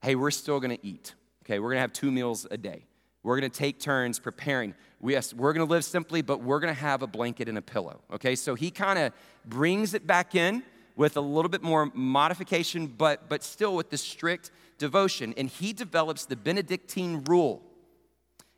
hey, 0.01 0.15
we're 0.15 0.31
still 0.31 0.59
going 0.59 0.75
to 0.75 0.85
eat. 0.85 1.13
Okay? 1.43 1.59
We're 1.59 1.69
going 1.69 1.77
to 1.77 1.81
have 1.81 1.93
two 1.93 2.11
meals 2.11 2.45
a 2.51 2.57
day. 2.57 2.85
We're 3.23 3.39
going 3.39 3.49
to 3.49 3.57
take 3.57 3.79
turns 3.79 4.19
preparing. 4.19 4.75
Yes, 5.03 5.33
we're 5.33 5.53
going 5.53 5.65
to 5.65 5.71
live 5.71 5.83
simply, 5.83 6.21
but 6.21 6.41
we're 6.41 6.59
going 6.59 6.73
to 6.73 6.79
have 6.79 7.01
a 7.01 7.07
blanket 7.07 7.49
and 7.49 7.57
a 7.57 7.61
pillow. 7.61 8.01
Okay? 8.13 8.35
So 8.35 8.55
he 8.55 8.69
kind 8.69 8.99
of 8.99 9.13
brings 9.45 9.93
it 9.93 10.05
back 10.05 10.35
in 10.35 10.63
with 10.95 11.17
a 11.17 11.21
little 11.21 11.49
bit 11.49 11.63
more 11.63 11.91
modification, 11.93 12.87
but, 12.87 13.27
but 13.27 13.43
still 13.43 13.75
with 13.75 13.89
the 13.89 13.97
strict 13.97 14.51
devotion. 14.77 15.33
And 15.37 15.49
he 15.49 15.73
develops 15.73 16.25
the 16.25 16.35
Benedictine 16.35 17.23
rule 17.25 17.64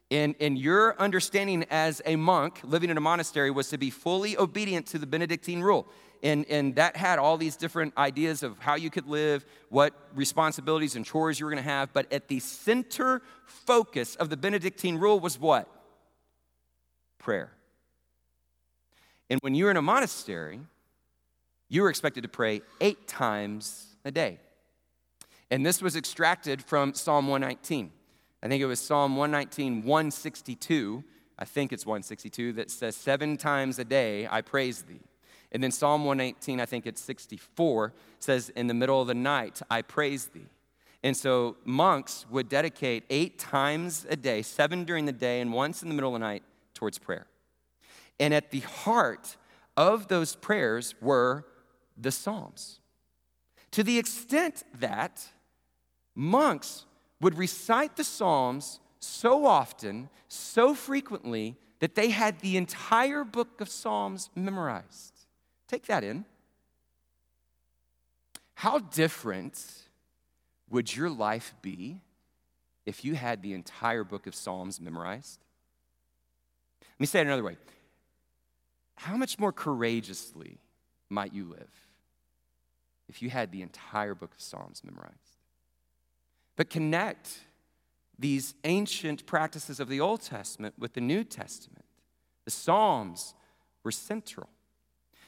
and, 0.10 0.36
and 0.40 0.58
your 0.58 1.00
understanding 1.00 1.66
as 1.70 2.02
a 2.06 2.16
monk 2.16 2.62
living 2.64 2.90
in 2.90 2.98
a 2.98 3.02
monastery 3.02 3.52
was 3.52 3.70
to 3.70 3.78
be 3.78 3.90
fully 3.90 4.38
obedient 4.38 4.86
to 4.88 5.00
the 5.00 5.06
Benedictine 5.06 5.62
rule. 5.62 5.88
And, 6.24 6.46
and 6.50 6.76
that 6.76 6.96
had 6.96 7.20
all 7.20 7.38
these 7.38 7.58
different 7.58 7.96
ideas 7.98 8.42
of 8.42 8.58
how 8.58 8.76
you 8.76 8.90
could 8.90 9.06
live, 9.06 9.46
what 9.70 9.94
responsibilities 10.16 10.96
and 10.96 11.06
chores 11.06 11.40
you 11.40 11.46
were 11.46 11.52
going 11.52 11.64
to 11.64 11.70
have. 11.70 11.94
But 11.94 12.12
at 12.12 12.28
the 12.28 12.40
center 12.40 13.22
focus 13.46 14.16
of 14.16 14.30
the 14.30 14.38
Benedictine 14.38 14.98
rule 14.98 15.20
was 15.20 15.38
what? 15.38 15.70
Prayer. 17.20 17.52
And 19.30 19.40
when 19.42 19.56
you 19.56 19.66
were 19.66 19.72
in 19.72 19.78
a 19.78 19.82
monastery, 19.82 20.62
you 21.70 21.82
were 21.82 21.90
expected 21.90 22.24
to 22.24 22.30
pray 22.30 22.62
eight 22.80 23.08
times 23.08 23.96
a 24.06 24.12
day. 24.12 24.40
And 25.52 25.66
this 25.66 25.82
was 25.82 25.96
extracted 25.96 26.64
from 26.64 26.94
Psalm 26.94 27.28
119. 27.28 27.92
I 28.42 28.48
think 28.48 28.62
it 28.62 28.66
was 28.66 28.80
Psalm 28.80 29.16
119, 29.16 29.84
162. 29.84 31.04
I 31.40 31.46
think 31.46 31.74
it's 31.74 31.86
162 31.86 32.54
that 32.54 32.72
says, 32.72 32.96
Seven 32.96 33.38
times 33.38 33.80
a 33.80 33.86
day 33.86 34.28
I 34.30 34.42
praise 34.42 34.84
thee. 34.84 35.02
And 35.52 35.64
then 35.64 35.72
Psalm 35.72 36.06
118, 36.06 36.60
I 36.60 36.66
think 36.66 36.86
it's 36.86 37.02
64, 37.02 37.94
says, 38.20 38.50
In 38.50 38.68
the 38.68 38.74
middle 38.74 39.02
of 39.02 39.08
the 39.08 39.16
night 39.16 39.62
I 39.70 39.82
praise 39.82 40.28
thee. 40.28 40.48
And 41.04 41.16
so 41.16 41.58
monks 41.64 42.26
would 42.30 42.50
dedicate 42.50 43.04
eight 43.10 43.40
times 43.40 44.06
a 44.10 44.16
day, 44.16 44.42
seven 44.42 44.84
during 44.84 45.06
the 45.06 45.12
day 45.12 45.42
and 45.42 45.54
once 45.54 45.84
in 45.84 45.90
the 45.90 45.96
middle 45.96 46.14
of 46.14 46.20
the 46.20 46.26
night, 46.26 46.44
towards 46.74 46.98
prayer. 46.98 47.28
And 48.20 48.34
at 48.34 48.52
the 48.52 48.62
heart 48.62 49.38
of 49.76 50.08
those 50.08 50.36
prayers 50.36 50.96
were 51.00 51.46
the 51.96 52.12
Psalms. 52.12 52.80
To 53.72 53.84
the 53.84 54.00
extent 54.00 54.64
that 54.80 55.28
monks 56.16 56.87
would 57.20 57.38
recite 57.38 57.96
the 57.96 58.04
Psalms 58.04 58.80
so 59.00 59.46
often, 59.46 60.10
so 60.28 60.74
frequently, 60.74 61.56
that 61.80 61.96
they 61.96 62.10
had 62.10 62.40
the 62.40 62.58
entire 62.58 63.24
book 63.24 63.62
of 63.62 63.70
Psalms 63.70 64.30
memorized. 64.36 65.14
Take 65.68 65.86
that 65.88 66.04
in. 66.04 66.26
How 68.56 68.80
different 68.80 69.64
would 70.70 70.96
your 70.96 71.10
life 71.10 71.54
be 71.62 72.02
if 72.86 73.06
you 73.06 73.16
had 73.16 73.42
the 73.42 73.54
entire 73.54 74.04
book 74.04 74.26
of 74.26 74.34
Psalms 74.34 74.82
memorized? 74.82 75.40
Let 76.82 77.00
me 77.00 77.06
say 77.06 77.20
it 77.20 77.28
another 77.28 77.44
way. 77.44 77.58
How 78.96 79.16
much 79.16 79.38
more 79.38 79.52
courageously 79.52 80.58
might 81.10 81.34
you 81.34 81.46
live 81.46 81.70
if 83.08 83.22
you 83.22 83.30
had 83.30 83.52
the 83.52 83.62
entire 83.62 84.16
book 84.16 84.34
of 84.34 84.42
Psalms 84.42 84.82
memorized? 84.84 85.37
But 86.58 86.70
connect 86.70 87.46
these 88.20 88.56
ancient 88.66 89.26
practices 89.26 89.80
of 89.80 89.88
the 89.88 90.02
Old 90.02 90.22
Testament 90.22 90.76
with 90.78 90.94
the 90.94 91.02
New 91.02 91.24
Testament. 91.24 91.86
The 92.46 92.52
Psalms 92.52 93.36
were 93.84 93.92
central. 93.92 94.50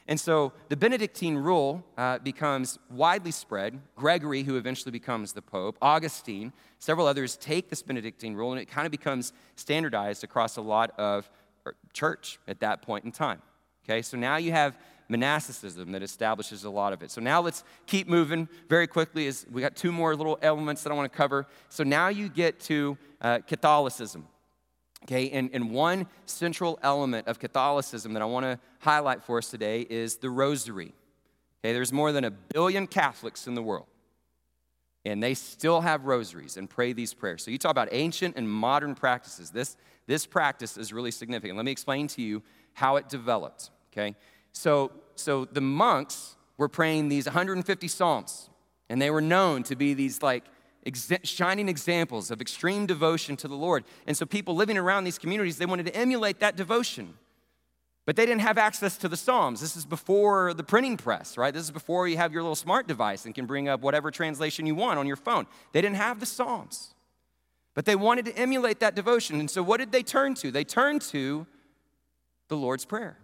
And 0.07 0.19
so 0.19 0.53
the 0.69 0.75
Benedictine 0.75 1.37
rule 1.37 1.85
uh, 1.95 2.17
becomes 2.17 2.79
widely 2.89 3.29
spread. 3.29 3.79
Gregory, 3.95 4.41
who 4.41 4.57
eventually 4.57 4.91
becomes 4.91 5.33
the 5.33 5.41
Pope, 5.43 5.77
Augustine, 5.83 6.51
several 6.79 7.05
others 7.05 7.37
take 7.37 7.69
this 7.69 7.83
Benedictine 7.83 8.33
rule, 8.33 8.51
and 8.51 8.59
it 8.59 8.65
kind 8.65 8.87
of 8.87 8.91
becomes 8.91 9.33
standardized 9.55 10.23
across 10.23 10.57
a 10.57 10.61
lot 10.61 10.97
of 10.97 11.29
er, 11.67 11.75
church 11.93 12.39
at 12.47 12.59
that 12.61 12.81
point 12.81 13.05
in 13.05 13.11
time. 13.11 13.39
Okay, 13.85 14.01
so 14.01 14.17
now 14.17 14.37
you 14.37 14.51
have 14.51 14.79
monasticism 15.09 15.91
that 15.91 16.03
establishes 16.03 16.63
a 16.63 16.69
lot 16.69 16.93
of 16.93 17.01
it. 17.01 17.11
So 17.11 17.19
now 17.19 17.41
let's 17.41 17.63
keep 17.87 18.07
moving 18.07 18.47
very 18.69 18.87
quickly 18.87 19.27
as 19.27 19.45
we 19.51 19.61
got 19.61 19.75
two 19.75 19.91
more 19.91 20.15
little 20.15 20.39
elements 20.41 20.83
that 20.83 20.91
I 20.91 20.95
want 20.95 21.11
to 21.11 21.17
cover. 21.17 21.47
So 21.67 21.83
now 21.83 22.07
you 22.07 22.29
get 22.29 22.59
to 22.61 22.97
uh, 23.19 23.39
Catholicism. 23.39 24.27
Okay, 25.03 25.29
and, 25.29 25.49
and 25.53 25.71
one 25.71 26.07
central 26.25 26.77
element 26.83 27.27
of 27.27 27.39
Catholicism 27.39 28.13
that 28.13 28.21
I 28.21 28.25
want 28.25 28.43
to 28.43 28.59
highlight 28.79 29.23
for 29.23 29.37
us 29.37 29.49
today 29.49 29.87
is 29.89 30.17
the 30.17 30.29
rosary. 30.29 30.93
Okay, 31.63 31.73
there's 31.73 31.93
more 31.93 32.11
than 32.11 32.25
a 32.25 32.31
billion 32.31 32.85
Catholics 32.85 33.47
in 33.47 33.55
the 33.55 33.63
world, 33.63 33.87
and 35.05 35.23
they 35.23 35.33
still 35.33 35.81
have 35.81 36.05
rosaries 36.05 36.57
and 36.57 36.69
pray 36.69 36.91
these 36.91 37.13
prayers. 37.13 37.43
So 37.43 37.49
you 37.49 37.57
talk 37.57 37.71
about 37.71 37.87
ancient 37.93 38.35
and 38.35 38.49
modern 38.49 38.93
practices. 38.93 39.51
This, 39.51 39.77
this 40.05 40.25
practice 40.25 40.77
is 40.77 40.91
really 40.91 41.11
significant. 41.11 41.55
Let 41.55 41.65
me 41.65 41.71
explain 41.71 42.07
to 42.09 42.21
you 42.21 42.43
how 42.73 42.97
it 42.97 43.07
developed. 43.07 43.71
Okay, 43.93 44.15
so, 44.59 44.91
so 45.15 45.45
the 45.45 45.61
monks 45.61 46.35
were 46.57 46.67
praying 46.67 47.07
these 47.07 47.25
150 47.25 47.87
psalms, 47.87 48.49
and 48.89 49.01
they 49.01 49.09
were 49.09 49.21
known 49.21 49.63
to 49.63 49.75
be 49.77 49.93
these 49.93 50.21
like 50.21 50.43
exa- 50.85 51.25
shining 51.25 51.69
examples 51.69 52.29
of 52.29 52.41
extreme 52.41 52.85
devotion 52.85 53.37
to 53.37 53.47
the 53.47 53.55
Lord. 53.55 53.85
And 54.05 54.17
so 54.17 54.25
people 54.25 54.55
living 54.55 54.77
around 54.77 55.05
these 55.05 55.17
communities, 55.17 55.59
they 55.59 55.65
wanted 55.65 55.85
to 55.85 55.95
emulate 55.95 56.41
that 56.41 56.57
devotion. 56.57 57.13
But 58.05 58.17
they 58.17 58.25
didn't 58.25 58.41
have 58.41 58.57
access 58.57 58.97
to 58.97 59.07
the 59.07 59.15
Psalms. 59.15 59.61
This 59.61 59.77
is 59.77 59.85
before 59.85 60.53
the 60.53 60.63
printing 60.63 60.97
press, 60.97 61.37
right? 61.37 61.53
This 61.53 61.63
is 61.63 61.71
before 61.71 62.09
you 62.09 62.17
have 62.17 62.33
your 62.33 62.41
little 62.41 62.53
smart 62.53 62.85
device 62.85 63.23
and 63.23 63.33
can 63.33 63.45
bring 63.45 63.69
up 63.69 63.79
whatever 63.79 64.11
translation 64.11 64.65
you 64.65 64.75
want 64.75 64.99
on 64.99 65.07
your 65.07 65.15
phone. 65.15 65.47
They 65.71 65.79
didn't 65.79 65.95
have 65.95 66.19
the 66.19 66.25
Psalms. 66.25 66.93
But 67.75 67.85
they 67.85 67.95
wanted 67.95 68.25
to 68.25 68.37
emulate 68.37 68.81
that 68.81 68.93
devotion. 68.93 69.39
And 69.39 69.49
so 69.49 69.63
what 69.63 69.77
did 69.77 69.93
they 69.93 70.03
turn 70.03 70.33
to? 70.35 70.51
They 70.51 70.65
turned 70.65 71.01
to 71.03 71.47
the 72.49 72.57
Lord's 72.57 72.83
Prayer. 72.83 73.19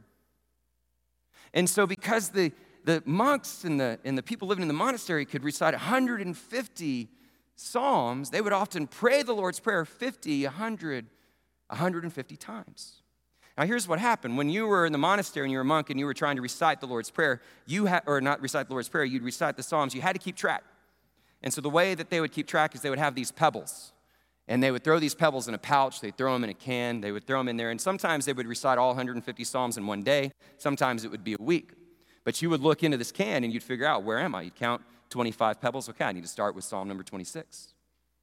And 1.55 1.69
so, 1.69 1.87
because 1.87 2.29
the, 2.29 2.51
the 2.83 3.01
monks 3.05 3.63
and 3.63 3.79
the, 3.79 3.97
and 4.03 4.17
the 4.17 4.21
people 4.21 4.47
living 4.47 4.61
in 4.61 4.67
the 4.67 4.73
monastery 4.73 5.25
could 5.25 5.43
recite 5.43 5.73
150 5.73 7.09
psalms, 7.55 8.29
they 8.29 8.41
would 8.41 8.53
often 8.53 8.85
pray 8.85 9.23
the 9.23 9.33
Lord's 9.33 9.61
Prayer 9.61 9.85
50, 9.85 10.43
100, 10.43 11.05
150 11.67 12.37
times. 12.37 13.01
Now, 13.57 13.65
here's 13.65 13.87
what 13.87 13.99
happened. 13.99 14.37
When 14.37 14.49
you 14.49 14.67
were 14.67 14.85
in 14.85 14.91
the 14.91 14.97
monastery 14.97 15.45
and 15.45 15.51
you 15.51 15.57
were 15.57 15.61
a 15.61 15.65
monk 15.65 15.89
and 15.89 15.97
you 15.97 16.05
were 16.05 16.13
trying 16.13 16.35
to 16.35 16.41
recite 16.41 16.81
the 16.81 16.87
Lord's 16.87 17.09
Prayer, 17.09 17.41
you 17.65 17.85
had, 17.85 18.03
or 18.05 18.19
not 18.19 18.41
recite 18.41 18.67
the 18.67 18.73
Lord's 18.73 18.89
Prayer, 18.89 19.05
you'd 19.05 19.23
recite 19.23 19.55
the 19.55 19.63
Psalms, 19.63 19.95
you 19.95 20.01
had 20.01 20.11
to 20.11 20.19
keep 20.19 20.35
track. 20.35 20.63
And 21.41 21.53
so 21.53 21.61
the 21.61 21.69
way 21.69 21.95
that 21.95 22.09
they 22.09 22.19
would 22.19 22.33
keep 22.33 22.47
track 22.47 22.75
is 22.75 22.81
they 22.81 22.89
would 22.89 22.99
have 22.99 23.15
these 23.15 23.31
pebbles. 23.31 23.93
And 24.47 24.61
they 24.61 24.71
would 24.71 24.83
throw 24.83 24.99
these 24.99 25.15
pebbles 25.15 25.47
in 25.47 25.55
a 25.55 25.57
pouch, 25.57 26.01
they'd 26.01 26.15
throw 26.15 26.33
them 26.33 26.43
in 26.43 26.51
a 26.51 26.53
can, 26.53 27.01
they 27.01 27.11
would 27.11 27.25
throw 27.25 27.39
them 27.39 27.47
in 27.47 27.57
there. 27.57 27.71
And 27.71 27.81
sometimes 27.81 28.25
they 28.25 28.33
would 28.33 28.45
recite 28.45 28.77
all 28.77 28.89
150 28.89 29.43
Psalms 29.43 29.77
in 29.77 29.87
one 29.87 30.03
day, 30.03 30.31
sometimes 30.57 31.03
it 31.03 31.09
would 31.09 31.23
be 31.23 31.33
a 31.33 31.41
week. 31.41 31.71
But 32.23 32.41
you 32.41 32.49
would 32.49 32.61
look 32.61 32.83
into 32.83 32.97
this 32.97 33.11
can 33.11 33.43
and 33.43 33.53
you'd 33.53 33.63
figure 33.63 33.85
out, 33.85 34.03
where 34.03 34.19
am 34.19 34.35
I? 34.35 34.43
You'd 34.43 34.55
count 34.55 34.81
25 35.09 35.61
pebbles. 35.61 35.89
Okay, 35.89 36.05
I 36.05 36.11
need 36.11 36.23
to 36.23 36.29
start 36.29 36.55
with 36.55 36.63
Psalm 36.63 36.87
number 36.87 37.03
26. 37.03 37.73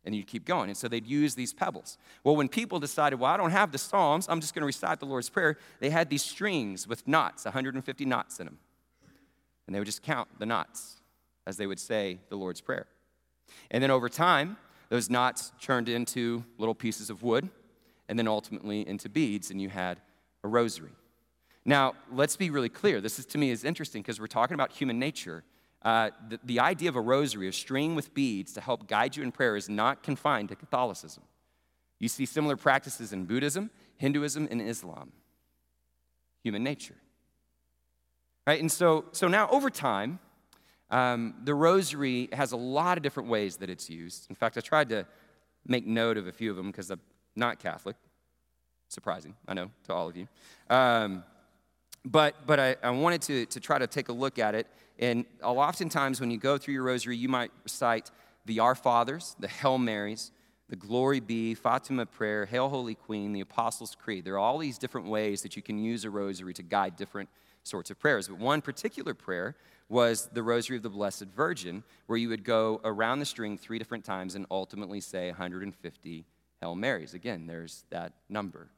And 0.04 0.14
you'd 0.14 0.26
keep 0.26 0.44
going. 0.44 0.68
And 0.68 0.76
so 0.76 0.88
they'd 0.88 1.06
use 1.06 1.36
these 1.36 1.52
pebbles. 1.52 1.96
Well, 2.24 2.34
when 2.34 2.48
people 2.48 2.80
decided, 2.80 3.20
well, 3.20 3.32
I 3.32 3.36
don't 3.36 3.52
have 3.52 3.70
the 3.70 3.78
Psalms, 3.78 4.26
I'm 4.28 4.40
just 4.40 4.52
going 4.52 4.62
to 4.62 4.66
recite 4.66 4.98
the 4.98 5.06
Lord's 5.06 5.28
Prayer, 5.28 5.56
they 5.78 5.90
had 5.90 6.10
these 6.10 6.22
strings 6.22 6.88
with 6.88 7.06
knots, 7.06 7.44
150 7.44 8.04
knots 8.04 8.40
in 8.40 8.46
them. 8.46 8.58
And 9.66 9.74
they 9.74 9.78
would 9.78 9.86
just 9.86 10.02
count 10.02 10.28
the 10.40 10.46
knots 10.46 10.96
as 11.46 11.56
they 11.56 11.68
would 11.68 11.78
say 11.78 12.18
the 12.28 12.36
Lord's 12.36 12.60
Prayer. 12.60 12.86
And 13.70 13.80
then 13.80 13.92
over 13.92 14.08
time, 14.08 14.56
those 14.92 15.08
knots 15.08 15.52
turned 15.58 15.88
into 15.88 16.44
little 16.58 16.74
pieces 16.74 17.08
of 17.08 17.22
wood 17.22 17.48
and 18.10 18.18
then 18.18 18.28
ultimately 18.28 18.86
into 18.86 19.08
beads, 19.08 19.50
and 19.50 19.58
you 19.58 19.70
had 19.70 19.98
a 20.44 20.48
rosary. 20.48 20.92
Now, 21.64 21.94
let's 22.12 22.36
be 22.36 22.50
really 22.50 22.68
clear. 22.68 23.00
This 23.00 23.18
is 23.18 23.24
to 23.26 23.38
me 23.38 23.48
is 23.48 23.64
interesting 23.64 24.02
because 24.02 24.20
we're 24.20 24.26
talking 24.26 24.52
about 24.52 24.70
human 24.70 24.98
nature. 24.98 25.44
Uh, 25.80 26.10
the, 26.28 26.38
the 26.44 26.60
idea 26.60 26.90
of 26.90 26.96
a 26.96 27.00
rosary, 27.00 27.48
a 27.48 27.52
string 27.54 27.94
with 27.94 28.12
beads 28.12 28.52
to 28.52 28.60
help 28.60 28.86
guide 28.86 29.16
you 29.16 29.22
in 29.22 29.32
prayer, 29.32 29.56
is 29.56 29.66
not 29.66 30.02
confined 30.02 30.50
to 30.50 30.56
Catholicism. 30.56 31.22
You 31.98 32.08
see 32.08 32.26
similar 32.26 32.58
practices 32.58 33.14
in 33.14 33.24
Buddhism, 33.24 33.70
Hinduism, 33.96 34.46
and 34.50 34.60
Islam. 34.60 35.12
Human 36.42 36.62
nature. 36.62 36.98
Right? 38.46 38.60
And 38.60 38.70
so, 38.70 39.06
so 39.12 39.26
now 39.26 39.48
over 39.48 39.70
time, 39.70 40.18
um, 40.92 41.34
the 41.42 41.54
rosary 41.54 42.28
has 42.32 42.52
a 42.52 42.56
lot 42.56 42.98
of 42.98 43.02
different 43.02 43.28
ways 43.30 43.56
that 43.56 43.70
it's 43.70 43.88
used. 43.88 44.26
In 44.28 44.36
fact, 44.36 44.58
I 44.58 44.60
tried 44.60 44.90
to 44.90 45.06
make 45.66 45.86
note 45.86 46.18
of 46.18 46.26
a 46.26 46.32
few 46.32 46.50
of 46.50 46.56
them 46.56 46.70
because 46.70 46.90
I'm 46.90 47.00
not 47.34 47.58
Catholic. 47.58 47.96
Surprising, 48.88 49.34
I 49.48 49.54
know, 49.54 49.70
to 49.84 49.94
all 49.94 50.08
of 50.08 50.16
you. 50.18 50.28
Um, 50.68 51.24
but 52.04 52.34
but 52.46 52.60
I, 52.60 52.76
I 52.82 52.90
wanted 52.90 53.22
to, 53.22 53.46
to 53.46 53.58
try 53.58 53.78
to 53.78 53.86
take 53.86 54.10
a 54.10 54.12
look 54.12 54.38
at 54.38 54.54
it. 54.54 54.66
And 54.98 55.24
oftentimes, 55.42 56.20
when 56.20 56.30
you 56.30 56.36
go 56.36 56.58
through 56.58 56.74
your 56.74 56.82
rosary, 56.82 57.16
you 57.16 57.28
might 57.28 57.50
recite 57.64 58.10
the 58.44 58.60
Our 58.60 58.74
Fathers, 58.74 59.34
the 59.40 59.48
Hail 59.48 59.78
Marys, 59.78 60.30
the 60.68 60.76
Glory 60.76 61.20
Be, 61.20 61.54
Fatima 61.54 62.04
Prayer, 62.04 62.44
Hail 62.44 62.68
Holy 62.68 62.94
Queen, 62.94 63.32
the 63.32 63.40
Apostles' 63.40 63.94
Creed. 63.94 64.26
There 64.26 64.34
are 64.34 64.38
all 64.38 64.58
these 64.58 64.76
different 64.76 65.06
ways 65.06 65.40
that 65.40 65.56
you 65.56 65.62
can 65.62 65.78
use 65.78 66.04
a 66.04 66.10
rosary 66.10 66.52
to 66.54 66.62
guide 66.62 66.96
different 66.96 67.30
sorts 67.62 67.90
of 67.90 67.98
prayers. 67.98 68.28
But 68.28 68.38
one 68.38 68.60
particular 68.60 69.14
prayer 69.14 69.54
was 69.92 70.30
the 70.32 70.42
Rosary 70.42 70.78
of 70.78 70.82
the 70.82 70.88
Blessed 70.88 71.26
Virgin, 71.36 71.84
where 72.06 72.18
you 72.18 72.30
would 72.30 72.44
go 72.44 72.80
around 72.82 73.18
the 73.18 73.26
string 73.26 73.58
three 73.58 73.78
different 73.78 74.06
times 74.06 74.34
and 74.34 74.46
ultimately 74.50 75.00
say 75.00 75.28
150 75.28 76.24
Hail 76.62 76.74
Marys. 76.74 77.12
Again, 77.12 77.46
there's 77.46 77.84
that 77.90 78.14
number. 78.30 78.70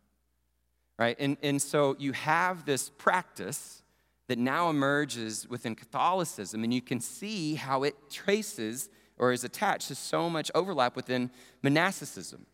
Right? 0.99 1.17
And, 1.21 1.37
and 1.41 1.63
so 1.63 1.95
you 2.01 2.13
have 2.13 2.65
this 2.67 2.91
practice 2.91 3.85
that 4.27 4.39
now 4.39 4.71
emerges 4.71 5.49
within 5.49 5.77
Catholicism, 5.77 6.65
and 6.65 6.75
you 6.75 6.83
can 6.83 6.99
see 6.99 7.55
how 7.55 7.85
it 7.85 7.95
traces 8.11 8.89
or 9.17 9.31
is 9.31 9.45
attached 9.45 9.89
to 9.89 9.95
so 9.95 10.29
much 10.29 10.51
overlap 10.53 10.97
within 10.97 11.31
monasticism, 11.63 12.45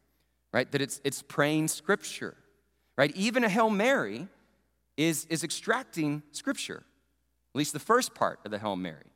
right? 0.53 0.71
That 0.71 0.83
it's, 0.83 1.01
it's 1.03 1.23
praying 1.23 1.69
scripture, 1.69 2.37
right? 2.99 3.11
Even 3.17 3.43
a 3.43 3.49
Hail 3.49 3.71
Mary 3.71 4.29
is, 4.99 5.25
is 5.31 5.45
extracting 5.45 6.23
scripture, 6.33 6.83
at 7.55 7.59
least 7.59 7.73
the 7.73 7.79
first 7.79 8.15
part 8.15 8.41
of 8.45 8.51
the 8.51 8.59
Hail 8.59 8.77
Mary, 8.77 9.13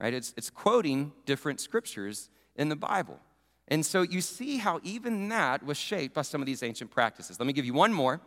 right? 0.00 0.14
It's, 0.14 0.32
it's 0.36 0.50
quoting 0.50 1.12
different 1.24 1.60
scriptures 1.60 2.30
in 2.56 2.68
the 2.68 2.76
Bible. 2.76 3.20
And 3.68 3.84
so 3.84 4.02
you 4.02 4.20
see 4.20 4.58
how 4.58 4.80
even 4.82 5.28
that 5.28 5.64
was 5.64 5.76
shaped 5.76 6.14
by 6.14 6.22
some 6.22 6.40
of 6.40 6.46
these 6.46 6.62
ancient 6.62 6.90
practices. 6.90 7.38
Let 7.38 7.46
me 7.46 7.52
give 7.52 7.64
you 7.64 7.74
one 7.74 7.92
more, 7.92 8.20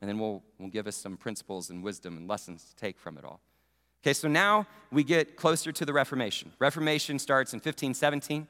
and 0.00 0.08
then 0.08 0.18
we'll, 0.18 0.42
we'll 0.58 0.68
give 0.68 0.86
us 0.86 0.96
some 0.96 1.16
principles 1.16 1.70
and 1.70 1.82
wisdom 1.82 2.16
and 2.16 2.28
lessons 2.28 2.64
to 2.64 2.76
take 2.76 2.98
from 2.98 3.18
it 3.18 3.24
all. 3.24 3.40
Okay, 4.02 4.12
so 4.12 4.28
now 4.28 4.66
we 4.90 5.04
get 5.04 5.36
closer 5.36 5.72
to 5.72 5.84
the 5.84 5.92
Reformation. 5.92 6.52
Reformation 6.58 7.18
starts 7.18 7.52
in 7.52 7.58
1517. 7.58 8.48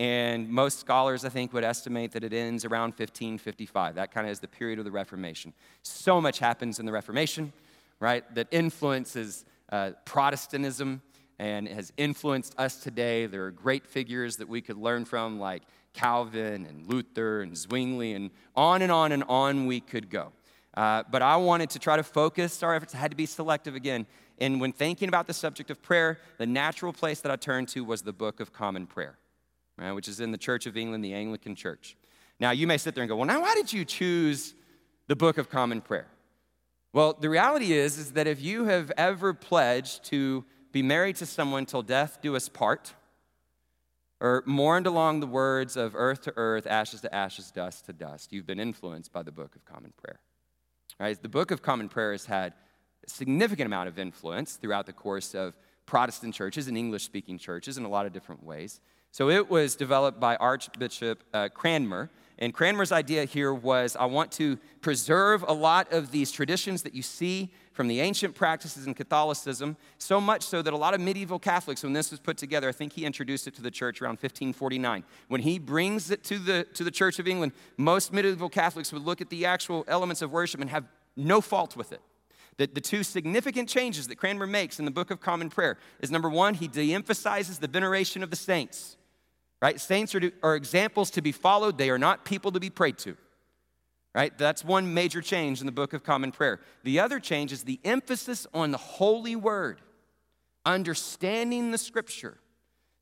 And 0.00 0.48
most 0.48 0.78
scholars, 0.80 1.26
I 1.26 1.28
think, 1.28 1.52
would 1.52 1.62
estimate 1.62 2.12
that 2.12 2.24
it 2.24 2.32
ends 2.32 2.64
around 2.64 2.92
1555. 2.92 3.96
That 3.96 4.10
kind 4.10 4.26
of 4.26 4.30
is 4.30 4.40
the 4.40 4.48
period 4.48 4.78
of 4.78 4.86
the 4.86 4.90
Reformation. 4.90 5.52
So 5.82 6.22
much 6.22 6.38
happens 6.38 6.78
in 6.78 6.86
the 6.86 6.92
Reformation, 6.92 7.52
right, 7.98 8.24
that 8.34 8.48
influences 8.50 9.44
uh, 9.70 9.92
Protestantism 10.04 11.02
and 11.38 11.68
has 11.68 11.92
influenced 11.96 12.54
us 12.58 12.76
today. 12.76 13.26
There 13.26 13.44
are 13.46 13.50
great 13.50 13.86
figures 13.86 14.36
that 14.36 14.48
we 14.48 14.60
could 14.60 14.76
learn 14.76 15.04
from, 15.04 15.40
like 15.40 15.62
Calvin 15.94 16.66
and 16.66 16.86
Luther 16.86 17.42
and 17.42 17.56
Zwingli, 17.56 18.12
and 18.12 18.30
on 18.54 18.82
and 18.82 18.92
on 18.92 19.12
and 19.12 19.24
on 19.24 19.66
we 19.66 19.80
could 19.80 20.10
go. 20.10 20.32
Uh, 20.74 21.02
but 21.10 21.22
I 21.22 21.36
wanted 21.36 21.70
to 21.70 21.78
try 21.78 21.96
to 21.96 22.02
focus 22.02 22.62
our 22.62 22.74
efforts. 22.74 22.94
I 22.94 22.98
had 22.98 23.10
to 23.10 23.16
be 23.16 23.26
selective 23.26 23.74
again. 23.74 24.06
And 24.38 24.60
when 24.60 24.72
thinking 24.72 25.08
about 25.08 25.26
the 25.26 25.34
subject 25.34 25.70
of 25.70 25.82
prayer, 25.82 26.18
the 26.38 26.46
natural 26.46 26.92
place 26.92 27.20
that 27.20 27.32
I 27.32 27.36
turned 27.36 27.68
to 27.68 27.84
was 27.84 28.02
the 28.02 28.12
Book 28.12 28.40
of 28.40 28.52
Common 28.52 28.86
Prayer 28.86 29.18
right, 29.80 29.92
which 29.92 30.08
is 30.08 30.20
in 30.20 30.30
the 30.30 30.38
Church 30.38 30.66
of 30.66 30.76
England, 30.76 31.04
the 31.04 31.14
Anglican 31.14 31.54
Church. 31.54 31.96
Now, 32.38 32.50
you 32.50 32.66
may 32.66 32.78
sit 32.78 32.94
there 32.94 33.02
and 33.02 33.08
go, 33.08 33.16
well, 33.16 33.26
now 33.26 33.42
why 33.42 33.54
did 33.54 33.72
you 33.72 33.84
choose 33.84 34.54
the 35.06 35.16
Book 35.16 35.38
of 35.38 35.50
Common 35.50 35.80
Prayer? 35.80 36.06
Well, 36.92 37.16
the 37.18 37.30
reality 37.30 37.72
is, 37.72 37.98
is 37.98 38.12
that 38.12 38.26
if 38.26 38.42
you 38.42 38.64
have 38.64 38.90
ever 38.96 39.32
pledged 39.32 40.04
to 40.06 40.44
be 40.72 40.82
married 40.82 41.16
to 41.16 41.26
someone 41.26 41.66
till 41.66 41.82
death 41.82 42.18
do 42.20 42.34
us 42.34 42.48
part, 42.48 42.94
or 44.20 44.42
mourned 44.44 44.86
along 44.86 45.20
the 45.20 45.26
words 45.26 45.76
of 45.76 45.94
earth 45.96 46.22
to 46.22 46.32
earth, 46.36 46.66
ashes 46.66 47.00
to 47.00 47.14
ashes, 47.14 47.50
dust 47.50 47.86
to 47.86 47.92
dust. 47.92 48.32
You've 48.32 48.46
been 48.46 48.60
influenced 48.60 49.12
by 49.12 49.22
the 49.22 49.32
Book 49.32 49.56
of 49.56 49.64
Common 49.64 49.92
Prayer. 49.96 50.20
Right? 50.98 51.20
The 51.20 51.28
Book 51.28 51.50
of 51.50 51.62
Common 51.62 51.88
Prayer 51.88 52.12
has 52.12 52.26
had 52.26 52.52
a 53.06 53.08
significant 53.08 53.66
amount 53.66 53.88
of 53.88 53.98
influence 53.98 54.56
throughout 54.56 54.84
the 54.84 54.92
course 54.92 55.34
of 55.34 55.56
Protestant 55.86 56.34
churches 56.34 56.68
and 56.68 56.76
English 56.76 57.04
speaking 57.04 57.38
churches 57.38 57.78
in 57.78 57.84
a 57.84 57.88
lot 57.88 58.04
of 58.04 58.12
different 58.12 58.44
ways. 58.44 58.80
So 59.10 59.30
it 59.30 59.50
was 59.50 59.74
developed 59.74 60.20
by 60.20 60.36
Archbishop 60.36 61.24
uh, 61.32 61.48
Cranmer. 61.48 62.10
And 62.40 62.54
Cranmer's 62.54 62.90
idea 62.90 63.26
here 63.26 63.52
was 63.52 63.96
I 63.96 64.06
want 64.06 64.32
to 64.32 64.58
preserve 64.80 65.44
a 65.46 65.52
lot 65.52 65.92
of 65.92 66.10
these 66.10 66.32
traditions 66.32 66.82
that 66.82 66.94
you 66.94 67.02
see 67.02 67.50
from 67.72 67.86
the 67.86 68.00
ancient 68.00 68.34
practices 68.34 68.86
in 68.86 68.94
Catholicism, 68.94 69.76
so 69.98 70.20
much 70.20 70.42
so 70.42 70.62
that 70.62 70.72
a 70.72 70.76
lot 70.76 70.94
of 70.94 71.00
medieval 71.00 71.38
Catholics, 71.38 71.82
when 71.82 71.92
this 71.92 72.10
was 72.10 72.18
put 72.18 72.38
together, 72.38 72.68
I 72.68 72.72
think 72.72 72.94
he 72.94 73.04
introduced 73.04 73.46
it 73.46 73.54
to 73.56 73.62
the 73.62 73.70
church 73.70 74.00
around 74.00 74.14
1549. 74.14 75.04
When 75.28 75.42
he 75.42 75.58
brings 75.58 76.10
it 76.10 76.24
to 76.24 76.38
the, 76.38 76.66
to 76.74 76.82
the 76.82 76.90
Church 76.90 77.18
of 77.18 77.28
England, 77.28 77.52
most 77.76 78.12
medieval 78.12 78.48
Catholics 78.48 78.92
would 78.92 79.02
look 79.02 79.20
at 79.20 79.28
the 79.30 79.44
actual 79.46 79.84
elements 79.86 80.22
of 80.22 80.30
worship 80.30 80.60
and 80.60 80.70
have 80.70 80.84
no 81.16 81.40
fault 81.40 81.76
with 81.76 81.92
it. 81.92 82.00
The, 82.56 82.66
the 82.66 82.80
two 82.80 83.02
significant 83.02 83.68
changes 83.68 84.08
that 84.08 84.16
Cranmer 84.16 84.46
makes 84.46 84.78
in 84.78 84.84
the 84.84 84.90
Book 84.90 85.10
of 85.10 85.20
Common 85.20 85.50
Prayer 85.50 85.78
is 86.00 86.10
number 86.10 86.28
one, 86.28 86.54
he 86.54 86.68
de 86.68 86.92
emphasizes 86.92 87.58
the 87.58 87.68
veneration 87.68 88.22
of 88.22 88.30
the 88.30 88.36
saints. 88.36 88.96
Right? 89.60 89.80
Saints 89.80 90.14
are, 90.14 90.32
are 90.42 90.56
examples 90.56 91.10
to 91.12 91.22
be 91.22 91.32
followed, 91.32 91.76
they 91.76 91.90
are 91.90 91.98
not 91.98 92.24
people 92.24 92.52
to 92.52 92.60
be 92.60 92.70
prayed 92.70 92.98
to. 92.98 93.16
Right? 94.14 94.36
That's 94.36 94.64
one 94.64 94.92
major 94.92 95.20
change 95.20 95.60
in 95.60 95.66
the 95.66 95.72
Book 95.72 95.92
of 95.92 96.02
Common 96.02 96.32
Prayer. 96.32 96.60
The 96.82 96.98
other 96.98 97.20
change 97.20 97.52
is 97.52 97.62
the 97.62 97.78
emphasis 97.84 98.46
on 98.52 98.72
the 98.72 98.78
holy 98.78 99.36
word, 99.36 99.80
understanding 100.64 101.70
the 101.70 101.78
scripture. 101.78 102.38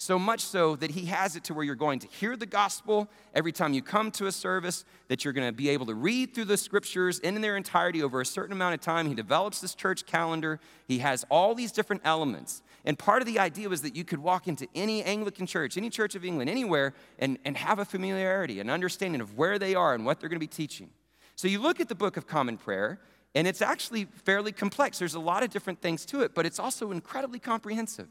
So 0.00 0.16
much 0.16 0.40
so 0.40 0.76
that 0.76 0.92
he 0.92 1.06
has 1.06 1.34
it 1.34 1.42
to 1.44 1.54
where 1.54 1.64
you're 1.64 1.74
going 1.74 1.98
to 2.00 2.06
hear 2.06 2.36
the 2.36 2.46
gospel 2.46 3.08
every 3.34 3.50
time 3.50 3.72
you 3.72 3.82
come 3.82 4.12
to 4.12 4.26
a 4.26 4.32
service, 4.32 4.84
that 5.08 5.24
you're 5.24 5.32
going 5.32 5.48
to 5.48 5.52
be 5.52 5.70
able 5.70 5.86
to 5.86 5.94
read 5.94 6.34
through 6.34 6.44
the 6.44 6.56
scriptures 6.56 7.18
in 7.18 7.40
their 7.40 7.56
entirety 7.56 8.00
over 8.02 8.20
a 8.20 8.26
certain 8.26 8.52
amount 8.52 8.74
of 8.74 8.80
time. 8.80 9.08
He 9.08 9.14
develops 9.14 9.60
this 9.60 9.74
church 9.74 10.06
calendar. 10.06 10.60
He 10.86 10.98
has 10.98 11.24
all 11.30 11.52
these 11.56 11.72
different 11.72 12.02
elements. 12.04 12.62
And 12.88 12.98
part 12.98 13.20
of 13.20 13.26
the 13.26 13.38
idea 13.38 13.68
was 13.68 13.82
that 13.82 13.94
you 13.94 14.02
could 14.02 14.18
walk 14.18 14.48
into 14.48 14.66
any 14.74 15.04
Anglican 15.04 15.46
church, 15.46 15.76
any 15.76 15.90
church 15.90 16.14
of 16.14 16.24
England, 16.24 16.48
anywhere, 16.48 16.94
and, 17.18 17.38
and 17.44 17.54
have 17.54 17.78
a 17.78 17.84
familiarity, 17.84 18.60
an 18.60 18.70
understanding 18.70 19.20
of 19.20 19.36
where 19.36 19.58
they 19.58 19.74
are 19.74 19.94
and 19.94 20.06
what 20.06 20.18
they're 20.18 20.30
going 20.30 20.40
to 20.40 20.40
be 20.40 20.46
teaching. 20.46 20.88
So 21.36 21.48
you 21.48 21.60
look 21.60 21.80
at 21.80 21.90
the 21.90 21.94
Book 21.94 22.16
of 22.16 22.26
Common 22.26 22.56
Prayer, 22.56 22.98
and 23.34 23.46
it's 23.46 23.60
actually 23.60 24.06
fairly 24.24 24.52
complex. 24.52 24.98
There's 24.98 25.16
a 25.16 25.20
lot 25.20 25.42
of 25.42 25.50
different 25.50 25.82
things 25.82 26.06
to 26.06 26.22
it, 26.22 26.34
but 26.34 26.46
it's 26.46 26.58
also 26.58 26.90
incredibly 26.90 27.38
comprehensive. 27.38 28.08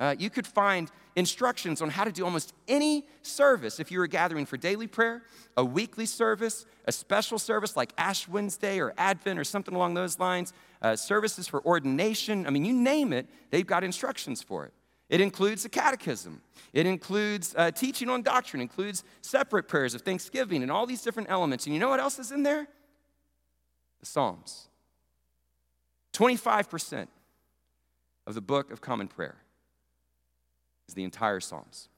Uh, 0.00 0.16
you 0.18 0.28
could 0.28 0.46
find 0.46 0.90
instructions 1.14 1.80
on 1.80 1.88
how 1.88 2.02
to 2.02 2.10
do 2.10 2.24
almost 2.24 2.52
any 2.66 3.06
service 3.22 3.78
if 3.78 3.92
you 3.92 4.00
were 4.00 4.08
gathering 4.08 4.44
for 4.44 4.56
daily 4.56 4.88
prayer, 4.88 5.22
a 5.56 5.64
weekly 5.64 6.04
service, 6.04 6.66
a 6.86 6.92
special 6.92 7.38
service 7.38 7.76
like 7.76 7.92
Ash 7.96 8.26
Wednesday 8.26 8.80
or 8.80 8.92
Advent 8.98 9.38
or 9.38 9.44
something 9.44 9.74
along 9.74 9.94
those 9.94 10.18
lines, 10.18 10.52
uh, 10.82 10.96
services 10.96 11.46
for 11.46 11.64
ordination. 11.64 12.46
I 12.46 12.50
mean, 12.50 12.64
you 12.64 12.72
name 12.72 13.12
it, 13.12 13.28
they've 13.50 13.66
got 13.66 13.84
instructions 13.84 14.42
for 14.42 14.64
it. 14.64 14.72
It 15.08 15.20
includes 15.20 15.62
the 15.62 15.68
catechism. 15.68 16.42
It 16.72 16.86
includes 16.86 17.54
uh, 17.56 17.70
teaching 17.70 18.08
on 18.08 18.22
doctrine, 18.22 18.60
includes 18.60 19.04
separate 19.20 19.68
prayers 19.68 19.94
of 19.94 20.02
thanksgiving 20.02 20.62
and 20.62 20.70
all 20.70 20.84
these 20.86 21.02
different 21.02 21.30
elements. 21.30 21.66
And 21.66 21.74
you 21.74 21.80
know 21.80 21.88
what 21.88 22.00
else 22.00 22.18
is 22.18 22.32
in 22.32 22.42
there? 22.42 22.66
The 24.00 24.06
Psalms. 24.06 24.68
25% 26.12 27.06
of 28.26 28.34
the 28.34 28.40
book 28.40 28.72
of 28.72 28.80
common 28.80 29.06
prayer 29.06 29.36
is 30.88 30.94
the 30.94 31.04
entire 31.04 31.40
Psalms. 31.40 31.88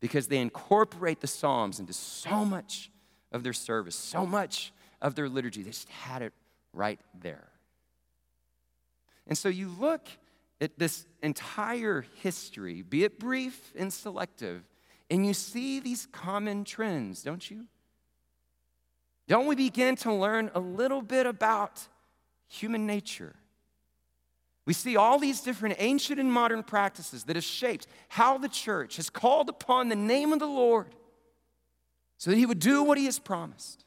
Because 0.00 0.26
they 0.26 0.38
incorporate 0.38 1.20
the 1.20 1.28
Psalms 1.28 1.78
into 1.78 1.92
so 1.92 2.44
much 2.44 2.90
of 3.30 3.44
their 3.44 3.52
service, 3.52 3.94
so 3.94 4.26
much 4.26 4.72
of 5.00 5.14
their 5.14 5.28
liturgy. 5.28 5.62
They 5.62 5.70
just 5.70 5.88
had 5.88 6.22
it 6.22 6.32
right 6.72 6.98
there. 7.20 7.51
And 9.26 9.36
so 9.36 9.48
you 9.48 9.68
look 9.68 10.08
at 10.60 10.78
this 10.78 11.06
entire 11.22 12.04
history, 12.22 12.82
be 12.82 13.04
it 13.04 13.18
brief 13.18 13.72
and 13.76 13.92
selective, 13.92 14.62
and 15.10 15.26
you 15.26 15.34
see 15.34 15.80
these 15.80 16.06
common 16.06 16.64
trends, 16.64 17.22
don't 17.22 17.50
you? 17.50 17.66
Don't 19.28 19.46
we 19.46 19.54
begin 19.54 19.96
to 19.96 20.12
learn 20.12 20.50
a 20.54 20.60
little 20.60 21.02
bit 21.02 21.26
about 21.26 21.86
human 22.48 22.86
nature? 22.86 23.34
We 24.64 24.72
see 24.72 24.96
all 24.96 25.18
these 25.18 25.40
different 25.40 25.76
ancient 25.78 26.20
and 26.20 26.32
modern 26.32 26.62
practices 26.62 27.24
that 27.24 27.36
have 27.36 27.44
shaped 27.44 27.86
how 28.08 28.38
the 28.38 28.48
church 28.48 28.96
has 28.96 29.10
called 29.10 29.48
upon 29.48 29.88
the 29.88 29.96
name 29.96 30.32
of 30.32 30.38
the 30.38 30.46
Lord 30.46 30.94
so 32.18 32.30
that 32.30 32.36
he 32.36 32.46
would 32.46 32.60
do 32.60 32.82
what 32.84 32.98
he 32.98 33.06
has 33.06 33.18
promised. 33.18 33.84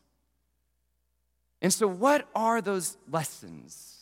And 1.62 1.74
so, 1.74 1.88
what 1.88 2.28
are 2.36 2.62
those 2.62 2.98
lessons? 3.10 3.95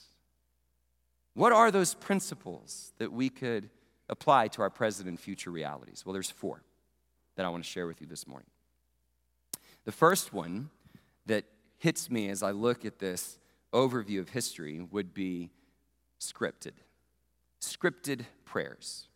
What 1.33 1.51
are 1.51 1.71
those 1.71 1.93
principles 1.93 2.93
that 2.99 3.11
we 3.11 3.29
could 3.29 3.69
apply 4.09 4.47
to 4.49 4.61
our 4.61 4.69
present 4.69 5.09
and 5.09 5.19
future 5.19 5.49
realities? 5.49 6.03
Well, 6.05 6.13
there's 6.13 6.29
four 6.29 6.61
that 7.35 7.45
I 7.45 7.49
want 7.49 7.63
to 7.63 7.69
share 7.69 7.87
with 7.87 8.01
you 8.01 8.07
this 8.07 8.27
morning. 8.27 8.49
The 9.85 9.91
first 9.91 10.33
one 10.33 10.69
that 11.25 11.45
hits 11.77 12.09
me 12.09 12.29
as 12.29 12.43
I 12.43 12.51
look 12.51 12.85
at 12.85 12.99
this 12.99 13.39
overview 13.73 14.19
of 14.19 14.29
history 14.29 14.81
would 14.91 15.13
be 15.13 15.49
scripted. 16.19 16.73
Scripted 17.59 18.21
prayers. 18.45 19.07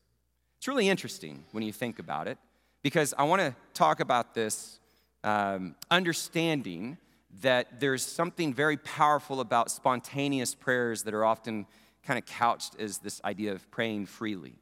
It's 0.57 0.67
really 0.67 0.89
interesting 0.89 1.43
when 1.51 1.63
you 1.63 1.71
think 1.71 1.99
about 1.99 2.27
it 2.27 2.37
because 2.81 3.13
I 3.17 3.23
want 3.23 3.41
to 3.41 3.55
talk 3.73 3.99
about 3.99 4.33
this 4.33 4.79
um, 5.23 5.75
understanding 5.91 6.97
that 7.41 7.79
there's 7.79 8.03
something 8.03 8.53
very 8.53 8.77
powerful 8.77 9.39
about 9.39 9.69
spontaneous 9.69 10.55
prayers 10.55 11.03
that 11.03 11.13
are 11.13 11.25
often 11.25 11.67
kind 12.07 12.17
of 12.17 12.25
couched 12.25 12.75
as 12.79 12.99
this 12.99 13.21
idea 13.25 13.51
of 13.51 13.69
praying 13.69 14.05
freely. 14.05 14.55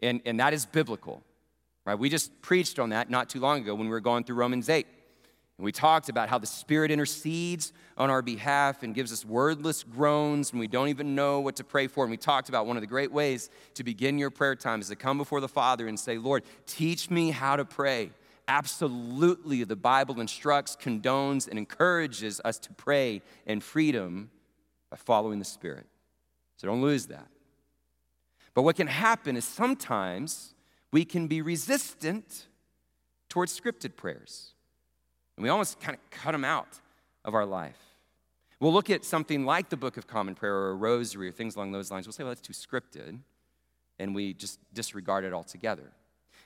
And, 0.00 0.22
and 0.24 0.38
that 0.38 0.54
is 0.54 0.64
biblical, 0.64 1.22
right? 1.84 1.98
We 1.98 2.08
just 2.08 2.40
preached 2.42 2.78
on 2.78 2.90
that 2.90 3.10
not 3.10 3.28
too 3.28 3.40
long 3.40 3.60
ago 3.60 3.74
when 3.74 3.86
we 3.86 3.90
were 3.90 4.00
going 4.00 4.22
through 4.22 4.36
Romans 4.36 4.68
8. 4.68 4.86
And 5.58 5.64
we 5.64 5.72
talked 5.72 6.08
about 6.08 6.28
how 6.28 6.38
the 6.38 6.46
Spirit 6.46 6.90
intercedes 6.90 7.72
on 7.98 8.08
our 8.08 8.22
behalf 8.22 8.82
and 8.82 8.94
gives 8.94 9.12
us 9.12 9.24
wordless 9.24 9.82
groans 9.82 10.52
and 10.52 10.60
we 10.60 10.66
don't 10.66 10.88
even 10.88 11.14
know 11.14 11.40
what 11.40 11.56
to 11.56 11.64
pray 11.64 11.88
for. 11.88 12.04
And 12.04 12.10
we 12.10 12.16
talked 12.16 12.48
about 12.48 12.66
one 12.66 12.76
of 12.76 12.80
the 12.80 12.86
great 12.86 13.12
ways 13.12 13.50
to 13.74 13.84
begin 13.84 14.16
your 14.16 14.30
prayer 14.30 14.56
time 14.56 14.80
is 14.80 14.88
to 14.88 14.96
come 14.96 15.18
before 15.18 15.40
the 15.40 15.48
Father 15.48 15.88
and 15.88 15.98
say, 15.98 16.18
Lord, 16.18 16.44
teach 16.66 17.10
me 17.10 17.30
how 17.30 17.56
to 17.56 17.64
pray. 17.64 18.10
Absolutely, 18.48 19.64
the 19.64 19.76
Bible 19.76 20.20
instructs, 20.20 20.76
condones, 20.76 21.48
and 21.48 21.58
encourages 21.58 22.40
us 22.44 22.58
to 22.60 22.72
pray 22.72 23.22
in 23.46 23.60
freedom 23.60 24.30
by 24.90 24.96
following 24.96 25.38
the 25.38 25.44
Spirit. 25.44 25.86
So 26.62 26.68
don't 26.68 26.80
lose 26.80 27.06
that. 27.06 27.26
But 28.54 28.62
what 28.62 28.76
can 28.76 28.86
happen 28.86 29.36
is 29.36 29.44
sometimes 29.44 30.54
we 30.92 31.04
can 31.04 31.26
be 31.26 31.42
resistant 31.42 32.46
towards 33.28 33.58
scripted 33.58 33.96
prayers. 33.96 34.52
And 35.36 35.42
we 35.42 35.48
almost 35.48 35.80
kind 35.80 35.98
of 35.98 36.10
cut 36.10 36.30
them 36.30 36.44
out 36.44 36.78
of 37.24 37.34
our 37.34 37.44
life. 37.44 37.80
We'll 38.60 38.72
look 38.72 38.90
at 38.90 39.04
something 39.04 39.44
like 39.44 39.70
the 39.70 39.76
Book 39.76 39.96
of 39.96 40.06
Common 40.06 40.36
Prayer 40.36 40.54
or 40.54 40.70
a 40.70 40.74
rosary 40.76 41.26
or 41.26 41.32
things 41.32 41.56
along 41.56 41.72
those 41.72 41.90
lines. 41.90 42.06
We'll 42.06 42.12
say, 42.12 42.22
well, 42.22 42.30
that's 42.30 42.40
too 42.40 42.52
scripted. 42.52 43.18
And 43.98 44.14
we 44.14 44.32
just 44.32 44.60
disregard 44.72 45.24
it 45.24 45.32
altogether. 45.32 45.90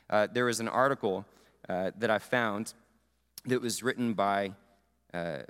Uh, 0.09 0.29
there 0.33 0.47
was 0.47 0.61
an 0.61 0.69
article 0.69 1.27
uh, 1.69 1.91
that 1.99 2.09
I 2.09 2.21
found 2.21 2.73
that 3.45 3.61
was 3.61 3.83
written 3.83 4.15
by 4.15 4.55
uh, 5.13 5.41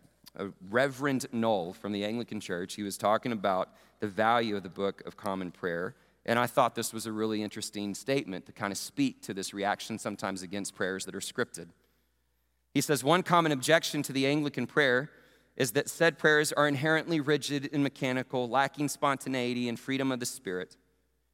Reverend 0.70 1.26
Knoll 1.32 1.72
from 1.72 1.92
the 1.92 2.04
Anglican 2.04 2.40
Church. 2.40 2.74
He 2.74 2.82
was 2.82 2.96
talking 2.98 3.32
about 3.32 3.70
the 4.00 4.08
value 4.08 4.56
of 4.56 4.62
the 4.62 4.68
Book 4.68 5.02
of 5.06 5.16
Common 5.16 5.50
Prayer. 5.50 5.94
And 6.24 6.38
I 6.38 6.46
thought 6.46 6.74
this 6.74 6.92
was 6.92 7.06
a 7.06 7.12
really 7.12 7.42
interesting 7.42 7.94
statement 7.94 8.46
to 8.46 8.52
kind 8.52 8.72
of 8.72 8.78
speak 8.78 9.22
to 9.22 9.34
this 9.34 9.54
reaction 9.54 9.98
sometimes 9.98 10.42
against 10.42 10.74
prayers 10.74 11.04
that 11.04 11.14
are 11.14 11.20
scripted. 11.20 11.68
He 12.74 12.80
says 12.80 13.02
one 13.02 13.22
common 13.22 13.52
objection 13.52 14.02
to 14.02 14.12
the 14.12 14.26
Anglican 14.26 14.66
prayer 14.66 15.10
is 15.56 15.72
that 15.72 15.88
said 15.88 16.18
prayers 16.18 16.52
are 16.52 16.68
inherently 16.68 17.20
rigid 17.20 17.70
and 17.72 17.82
mechanical, 17.82 18.48
lacking 18.48 18.88
spontaneity 18.88 19.68
and 19.68 19.80
freedom 19.80 20.12
of 20.12 20.20
the 20.20 20.26
spirit. 20.26 20.76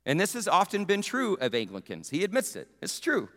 And 0.06 0.20
this 0.20 0.34
has 0.34 0.46
often 0.46 0.84
been 0.84 1.02
true 1.02 1.36
of 1.40 1.54
Anglicans. 1.54 2.10
He 2.10 2.22
admits 2.22 2.54
it. 2.54 2.68
It's 2.80 3.00
true. 3.00 3.28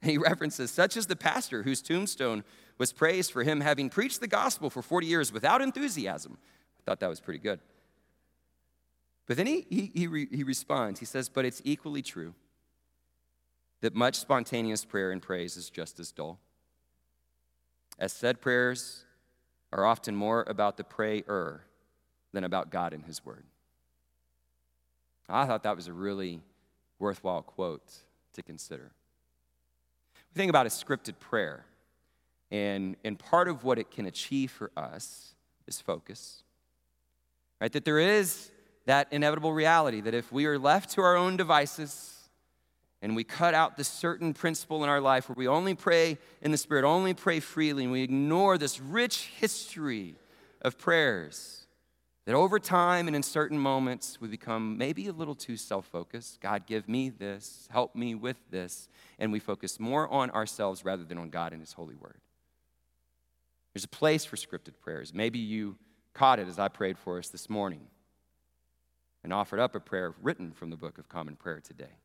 He 0.00 0.16
references, 0.18 0.70
such 0.70 0.96
as 0.96 1.06
the 1.06 1.16
pastor 1.16 1.64
whose 1.64 1.82
tombstone 1.82 2.44
was 2.78 2.92
praised 2.92 3.32
for 3.32 3.42
him 3.42 3.60
having 3.60 3.90
preached 3.90 4.20
the 4.20 4.28
gospel 4.28 4.70
for 4.70 4.82
40 4.82 5.06
years 5.06 5.32
without 5.32 5.60
enthusiasm. 5.60 6.38
I 6.78 6.82
thought 6.84 7.00
that 7.00 7.08
was 7.08 7.20
pretty 7.20 7.40
good. 7.40 7.60
But 9.26 9.36
then 9.36 9.46
he, 9.46 9.66
he, 9.68 9.90
he, 9.94 10.06
re, 10.06 10.28
he 10.30 10.42
responds. 10.42 11.00
He 11.00 11.06
says, 11.06 11.28
But 11.28 11.44
it's 11.44 11.60
equally 11.64 12.02
true 12.02 12.34
that 13.80 13.94
much 13.94 14.16
spontaneous 14.16 14.84
prayer 14.84 15.10
and 15.10 15.20
praise 15.20 15.56
is 15.56 15.70
just 15.70 16.00
as 16.00 16.10
dull 16.10 16.38
as 17.98 18.12
said 18.12 18.40
prayers 18.40 19.04
are 19.72 19.84
often 19.84 20.14
more 20.14 20.44
about 20.48 20.76
the 20.76 20.84
prayer 20.84 21.64
than 22.32 22.44
about 22.44 22.70
God 22.70 22.92
and 22.92 23.04
His 23.04 23.24
Word. 23.24 23.44
I 25.28 25.44
thought 25.46 25.62
that 25.64 25.76
was 25.76 25.88
a 25.88 25.92
really 25.92 26.40
worthwhile 26.98 27.42
quote 27.42 27.92
to 28.32 28.42
consider. 28.42 28.92
We 30.32 30.38
think 30.38 30.48
about 30.50 30.66
a 30.66 30.70
scripted 30.70 31.18
prayer, 31.18 31.66
and, 32.50 32.96
and 33.04 33.18
part 33.18 33.48
of 33.48 33.64
what 33.64 33.78
it 33.78 33.90
can 33.90 34.06
achieve 34.06 34.50
for 34.50 34.70
us 34.76 35.34
is 35.66 35.80
focus. 35.80 36.42
Right? 37.60 37.72
That 37.72 37.84
there 37.84 37.98
is 37.98 38.50
that 38.86 39.08
inevitable 39.10 39.52
reality 39.52 40.00
that 40.00 40.14
if 40.14 40.32
we 40.32 40.46
are 40.46 40.58
left 40.58 40.90
to 40.92 41.02
our 41.02 41.16
own 41.16 41.36
devices, 41.36 42.14
and 43.00 43.14
we 43.14 43.24
cut 43.24 43.54
out 43.54 43.76
this 43.76 43.88
certain 43.88 44.34
principle 44.34 44.82
in 44.82 44.90
our 44.90 45.00
life 45.00 45.28
where 45.28 45.36
we 45.36 45.46
only 45.46 45.74
pray 45.74 46.18
in 46.42 46.50
the 46.50 46.58
Spirit, 46.58 46.84
only 46.84 47.14
pray 47.14 47.40
freely, 47.40 47.84
and 47.84 47.92
we 47.92 48.02
ignore 48.02 48.58
this 48.58 48.80
rich 48.80 49.30
history 49.38 50.16
of 50.62 50.78
prayers, 50.78 51.66
that 52.26 52.34
over 52.34 52.58
time 52.58 53.06
and 53.06 53.14
in 53.14 53.22
certain 53.22 53.58
moments 53.58 54.20
we 54.20 54.28
become 54.28 54.76
maybe 54.76 55.06
a 55.06 55.12
little 55.12 55.36
too 55.36 55.56
self 55.56 55.86
focused. 55.86 56.40
God, 56.40 56.66
give 56.66 56.88
me 56.88 57.08
this, 57.08 57.68
help 57.70 57.94
me 57.94 58.14
with 58.14 58.36
this, 58.50 58.88
and 59.18 59.30
we 59.30 59.38
focus 59.38 59.78
more 59.78 60.08
on 60.08 60.30
ourselves 60.30 60.84
rather 60.84 61.04
than 61.04 61.18
on 61.18 61.30
God 61.30 61.52
and 61.52 61.60
His 61.60 61.72
holy 61.72 61.94
word. 61.94 62.20
There's 63.74 63.84
a 63.84 63.88
place 63.88 64.24
for 64.24 64.36
scripted 64.36 64.78
prayers. 64.80 65.14
Maybe 65.14 65.38
you 65.38 65.76
caught 66.14 66.38
it 66.38 66.48
as 66.48 66.58
I 66.58 66.68
prayed 66.68 66.98
for 66.98 67.18
us 67.18 67.28
this 67.28 67.48
morning 67.48 67.82
and 69.22 69.32
offered 69.32 69.60
up 69.60 69.74
a 69.74 69.80
prayer 69.80 70.14
written 70.22 70.52
from 70.52 70.70
the 70.70 70.76
Book 70.76 70.98
of 70.98 71.08
Common 71.08 71.36
Prayer 71.36 71.60
today. 71.60 71.98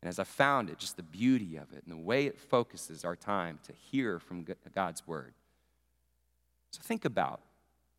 And 0.00 0.08
as 0.08 0.18
I 0.18 0.24
found 0.24 0.68
it, 0.68 0.78
just 0.78 0.96
the 0.96 1.02
beauty 1.02 1.56
of 1.56 1.72
it 1.72 1.84
and 1.84 1.92
the 1.92 2.02
way 2.02 2.26
it 2.26 2.38
focuses 2.38 3.04
our 3.04 3.14
time 3.14 3.60
to 3.64 3.72
hear 3.72 4.18
from 4.18 4.44
God's 4.74 5.06
word. 5.06 5.34
So 6.72 6.80
think 6.82 7.04
about 7.04 7.40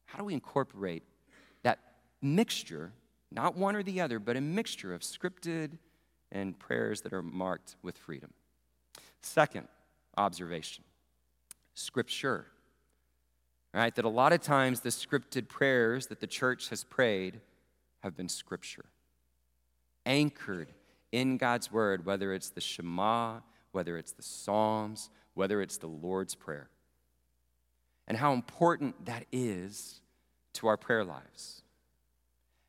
how 0.05 0.17
do 0.17 0.25
we 0.25 0.33
incorporate 0.33 1.03
that 1.61 1.79
mixture, 2.21 2.91
not 3.31 3.55
one 3.55 3.75
or 3.75 3.83
the 3.83 4.01
other, 4.01 4.19
but 4.19 4.35
a 4.35 4.41
mixture 4.41 4.93
of 4.93 5.01
scripted 5.01 5.77
and 6.31 6.59
prayers 6.59 7.01
that 7.01 7.13
are 7.13 7.21
marked 7.21 7.77
with 7.83 7.97
freedom. 7.97 8.33
Second 9.21 9.67
observation 10.17 10.83
scripture. 11.73 12.47
Right? 13.73 13.93
That 13.95 14.05
a 14.05 14.09
lot 14.09 14.33
of 14.33 14.41
times 14.41 14.81
the 14.81 14.89
scripted 14.89 15.47
prayers 15.47 16.07
that 16.07 16.19
the 16.19 16.27
church 16.27 16.69
has 16.69 16.83
prayed 16.83 17.41
have 18.01 18.15
been 18.15 18.29
scripture, 18.29 18.85
anchored 20.05 20.73
in 21.11 21.37
God's 21.37 21.71
word, 21.71 22.05
whether 22.05 22.33
it's 22.33 22.49
the 22.49 22.61
Shema, 22.61 23.39
whether 23.71 23.97
it's 23.97 24.11
the 24.11 24.23
Psalms, 24.23 25.09
whether 25.33 25.61
it's 25.61 25.77
the 25.77 25.87
Lord's 25.87 26.35
Prayer. 26.35 26.69
And 28.07 28.17
how 28.17 28.33
important 28.33 29.05
that 29.05 29.25
is 29.31 30.01
to 30.53 30.67
our 30.67 30.77
prayer 30.77 31.03
lives. 31.03 31.63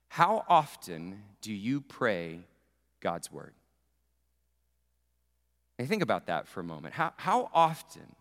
How 0.09 0.45
often 0.49 1.23
do 1.41 1.53
you 1.53 1.81
pray 1.81 2.41
God's 3.01 3.33
word? 3.33 3.53
And 5.79 5.89
think 5.89 6.03
about 6.03 6.27
that 6.27 6.47
for 6.47 6.61
a 6.61 6.65
moment. 6.65 6.95
How, 6.95 7.13
how 7.17 7.51
often 7.53 8.15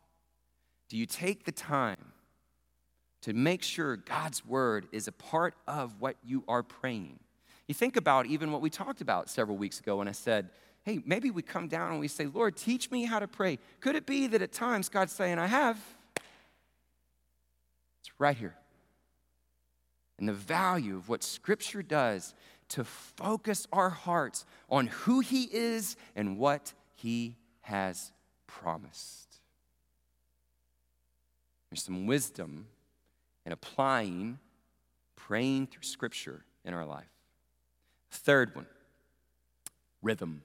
do 0.93 0.99
you 0.99 1.07
take 1.07 1.43
the 1.43 1.51
time 1.51 1.97
to 3.23 3.33
make 3.33 3.63
sure 3.63 3.97
God's 3.97 4.45
word 4.45 4.85
is 4.91 5.07
a 5.07 5.11
part 5.11 5.55
of 5.67 5.99
what 5.99 6.17
you 6.23 6.43
are 6.47 6.61
praying? 6.61 7.17
You 7.67 7.73
think 7.73 7.95
about 7.95 8.27
even 8.27 8.51
what 8.51 8.61
we 8.61 8.69
talked 8.69 9.01
about 9.01 9.27
several 9.27 9.57
weeks 9.57 9.79
ago 9.79 9.95
when 9.95 10.07
I 10.07 10.11
said, 10.11 10.51
hey, 10.83 11.01
maybe 11.03 11.31
we 11.31 11.41
come 11.41 11.67
down 11.67 11.89
and 11.89 11.99
we 11.99 12.07
say, 12.07 12.27
Lord, 12.27 12.55
teach 12.55 12.91
me 12.91 13.05
how 13.05 13.17
to 13.17 13.27
pray. 13.27 13.57
Could 13.79 13.95
it 13.95 14.05
be 14.05 14.27
that 14.27 14.43
at 14.43 14.51
times 14.51 14.87
God's 14.87 15.13
saying, 15.13 15.39
I 15.39 15.47
have? 15.47 15.79
It's 18.01 18.11
right 18.19 18.37
here. 18.37 18.53
And 20.19 20.29
the 20.29 20.33
value 20.33 20.95
of 20.97 21.09
what 21.09 21.23
Scripture 21.23 21.81
does 21.81 22.35
to 22.69 22.83
focus 22.83 23.65
our 23.73 23.89
hearts 23.89 24.45
on 24.69 24.85
who 24.85 25.21
He 25.21 25.49
is 25.51 25.95
and 26.15 26.37
what 26.37 26.73
He 26.93 27.37
has 27.61 28.11
promised. 28.45 29.22
There's 31.73 31.81
some 31.81 32.05
wisdom 32.05 32.67
in 33.47 33.51
applying 33.51 34.37
praying 35.15 35.65
through 35.65 35.81
Scripture 35.81 36.45
in 36.63 36.71
our 36.71 36.85
life. 36.85 37.09
Third 38.11 38.55
one 38.55 38.67
rhythm. 40.03 40.43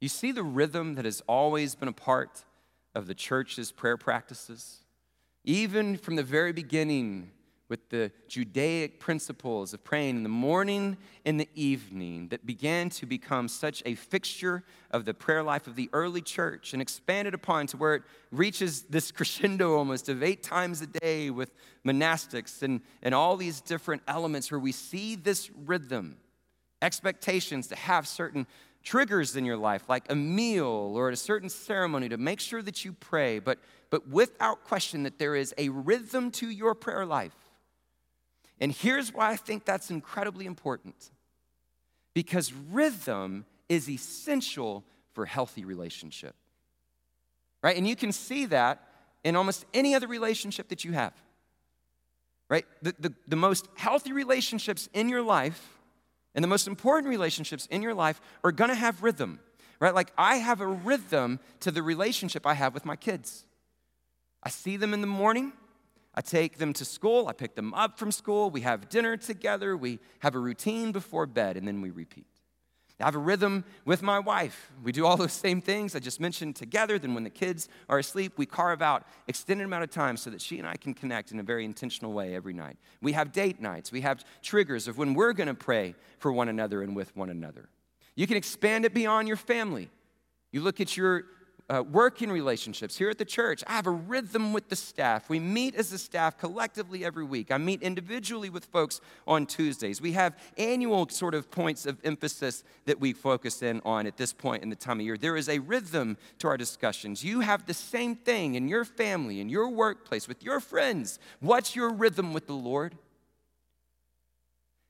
You 0.00 0.08
see 0.08 0.32
the 0.32 0.42
rhythm 0.42 0.94
that 0.94 1.04
has 1.04 1.22
always 1.26 1.74
been 1.74 1.88
a 1.88 1.92
part 1.92 2.46
of 2.94 3.06
the 3.06 3.12
church's 3.12 3.70
prayer 3.70 3.98
practices? 3.98 4.78
Even 5.44 5.98
from 5.98 6.16
the 6.16 6.22
very 6.22 6.52
beginning, 6.52 7.30
with 7.70 7.88
the 7.88 8.10
Judaic 8.26 8.98
principles 8.98 9.72
of 9.72 9.82
praying 9.84 10.16
in 10.16 10.22
the 10.24 10.28
morning 10.28 10.96
and 11.24 11.38
the 11.38 11.48
evening 11.54 12.28
that 12.28 12.44
began 12.44 12.90
to 12.90 13.06
become 13.06 13.46
such 13.46 13.80
a 13.86 13.94
fixture 13.94 14.64
of 14.90 15.04
the 15.04 15.14
prayer 15.14 15.42
life 15.42 15.68
of 15.68 15.76
the 15.76 15.88
early 15.92 16.20
church 16.20 16.72
and 16.72 16.82
expanded 16.82 17.32
upon 17.32 17.68
to 17.68 17.76
where 17.76 17.94
it 17.94 18.02
reaches 18.32 18.82
this 18.82 19.12
crescendo 19.12 19.76
almost 19.76 20.08
of 20.08 20.22
eight 20.22 20.42
times 20.42 20.82
a 20.82 20.86
day 20.86 21.30
with 21.30 21.52
monastics 21.86 22.62
and, 22.62 22.80
and 23.02 23.14
all 23.14 23.36
these 23.36 23.60
different 23.60 24.02
elements 24.08 24.50
where 24.50 24.60
we 24.60 24.72
see 24.72 25.14
this 25.14 25.48
rhythm, 25.64 26.16
expectations 26.82 27.68
to 27.68 27.76
have 27.76 28.06
certain 28.06 28.48
triggers 28.82 29.36
in 29.36 29.44
your 29.44 29.58
life, 29.58 29.88
like 29.88 30.10
a 30.10 30.14
meal 30.14 30.92
or 30.96 31.10
a 31.10 31.16
certain 31.16 31.48
ceremony 31.48 32.08
to 32.08 32.16
make 32.16 32.40
sure 32.40 32.62
that 32.62 32.84
you 32.84 32.92
pray, 32.94 33.38
but, 33.38 33.58
but 33.90 34.08
without 34.08 34.64
question 34.64 35.04
that 35.04 35.18
there 35.18 35.36
is 35.36 35.54
a 35.56 35.68
rhythm 35.68 36.32
to 36.32 36.48
your 36.48 36.74
prayer 36.74 37.06
life 37.06 37.36
and 38.60 38.70
here's 38.70 39.12
why 39.12 39.30
I 39.30 39.36
think 39.36 39.64
that's 39.64 39.90
incredibly 39.90 40.46
important 40.46 41.10
because 42.14 42.52
rhythm 42.52 43.46
is 43.68 43.88
essential 43.88 44.84
for 45.12 45.24
healthy 45.24 45.64
relationship. 45.64 46.34
Right? 47.62 47.76
And 47.76 47.86
you 47.86 47.96
can 47.96 48.12
see 48.12 48.46
that 48.46 48.86
in 49.24 49.36
almost 49.36 49.64
any 49.72 49.94
other 49.94 50.06
relationship 50.06 50.68
that 50.68 50.84
you 50.84 50.92
have. 50.92 51.12
Right? 52.48 52.66
The, 52.82 52.94
the, 52.98 53.14
the 53.28 53.36
most 53.36 53.68
healthy 53.76 54.12
relationships 54.12 54.88
in 54.92 55.08
your 55.08 55.22
life 55.22 55.78
and 56.34 56.42
the 56.42 56.48
most 56.48 56.66
important 56.66 57.08
relationships 57.08 57.66
in 57.70 57.82
your 57.82 57.94
life 57.94 58.20
are 58.44 58.52
gonna 58.52 58.74
have 58.74 59.02
rhythm. 59.02 59.40
Right? 59.78 59.94
Like 59.94 60.12
I 60.18 60.36
have 60.36 60.60
a 60.60 60.66
rhythm 60.66 61.40
to 61.60 61.70
the 61.70 61.82
relationship 61.82 62.46
I 62.46 62.54
have 62.54 62.74
with 62.74 62.84
my 62.84 62.96
kids. 62.96 63.46
I 64.42 64.50
see 64.50 64.76
them 64.76 64.92
in 64.92 65.00
the 65.00 65.06
morning. 65.06 65.52
I 66.14 66.20
take 66.20 66.58
them 66.58 66.72
to 66.74 66.84
school, 66.84 67.28
I 67.28 67.32
pick 67.32 67.54
them 67.54 67.72
up 67.74 67.98
from 67.98 68.10
school, 68.10 68.50
we 68.50 68.62
have 68.62 68.88
dinner 68.88 69.16
together, 69.16 69.76
we 69.76 70.00
have 70.20 70.34
a 70.34 70.38
routine 70.38 70.90
before 70.90 71.26
bed, 71.26 71.56
and 71.56 71.68
then 71.68 71.80
we 71.80 71.90
repeat. 71.90 72.26
I 73.00 73.06
have 73.06 73.14
a 73.14 73.18
rhythm 73.18 73.64
with 73.84 74.02
my 74.02 74.18
wife. 74.18 74.70
We 74.82 74.92
do 74.92 75.06
all 75.06 75.16
those 75.16 75.32
same 75.32 75.60
things 75.60 75.96
I 75.96 76.00
just 76.00 76.20
mentioned 76.20 76.56
together. 76.56 76.98
Then, 76.98 77.14
when 77.14 77.24
the 77.24 77.30
kids 77.30 77.68
are 77.88 77.98
asleep, 77.98 78.34
we 78.36 78.46
carve 78.46 78.82
out 78.82 79.06
extended 79.26 79.64
amount 79.64 79.84
of 79.84 79.90
time 79.90 80.16
so 80.16 80.30
that 80.30 80.40
she 80.40 80.58
and 80.58 80.68
I 80.68 80.76
can 80.76 80.92
connect 80.92 81.32
in 81.32 81.40
a 81.40 81.42
very 81.42 81.64
intentional 81.64 82.12
way 82.12 82.34
every 82.34 82.52
night. 82.52 82.76
We 83.00 83.12
have 83.12 83.32
date 83.32 83.60
nights. 83.60 83.90
We 83.90 84.02
have 84.02 84.24
triggers 84.42 84.86
of 84.86 84.98
when 84.98 85.14
we're 85.14 85.32
going 85.32 85.46
to 85.46 85.54
pray 85.54 85.94
for 86.18 86.32
one 86.32 86.48
another 86.48 86.82
and 86.82 86.94
with 86.94 87.16
one 87.16 87.30
another. 87.30 87.70
You 88.16 88.26
can 88.26 88.36
expand 88.36 88.84
it 88.84 88.92
beyond 88.92 89.28
your 89.28 89.38
family. 89.38 89.88
You 90.52 90.60
look 90.60 90.80
at 90.80 90.96
your 90.96 91.24
uh, 91.70 91.84
working 91.84 92.32
relationships 92.32 92.98
here 92.98 93.10
at 93.10 93.18
the 93.18 93.24
church. 93.24 93.62
I 93.66 93.72
have 93.74 93.86
a 93.86 93.92
rhythm 93.92 94.52
with 94.52 94.68
the 94.68 94.76
staff. 94.76 95.28
We 95.28 95.38
meet 95.38 95.76
as 95.76 95.92
a 95.92 95.98
staff 95.98 96.36
collectively 96.36 97.04
every 97.04 97.22
week. 97.22 97.52
I 97.52 97.58
meet 97.58 97.80
individually 97.80 98.50
with 98.50 98.64
folks 98.64 99.00
on 99.24 99.46
Tuesdays. 99.46 100.00
We 100.00 100.12
have 100.12 100.36
annual 100.58 101.08
sort 101.08 101.32
of 101.32 101.48
points 101.48 101.86
of 101.86 101.98
emphasis 102.02 102.64
that 102.86 102.98
we 102.98 103.12
focus 103.12 103.62
in 103.62 103.80
on 103.84 104.08
at 104.08 104.16
this 104.16 104.32
point 104.32 104.64
in 104.64 104.68
the 104.68 104.76
time 104.76 104.98
of 104.98 105.06
year. 105.06 105.16
There 105.16 105.36
is 105.36 105.48
a 105.48 105.60
rhythm 105.60 106.16
to 106.38 106.48
our 106.48 106.56
discussions. 106.56 107.22
You 107.22 107.40
have 107.40 107.66
the 107.66 107.74
same 107.74 108.16
thing 108.16 108.56
in 108.56 108.66
your 108.66 108.84
family, 108.84 109.40
in 109.40 109.48
your 109.48 109.68
workplace, 109.68 110.26
with 110.26 110.42
your 110.42 110.58
friends. 110.58 111.20
What's 111.38 111.76
your 111.76 111.90
rhythm 111.90 112.32
with 112.32 112.48
the 112.48 112.52
Lord? 112.54 112.98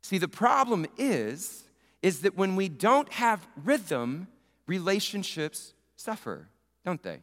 See, 0.02 0.16
the 0.16 0.28
problem 0.28 0.86
is 0.96 1.64
is 2.02 2.22
that 2.22 2.34
when 2.34 2.56
we 2.56 2.66
don't 2.66 3.12
have 3.12 3.46
rhythm, 3.62 4.26
relationships 4.66 5.74
suffer 5.94 6.48
don't 6.84 7.02
they? 7.02 7.20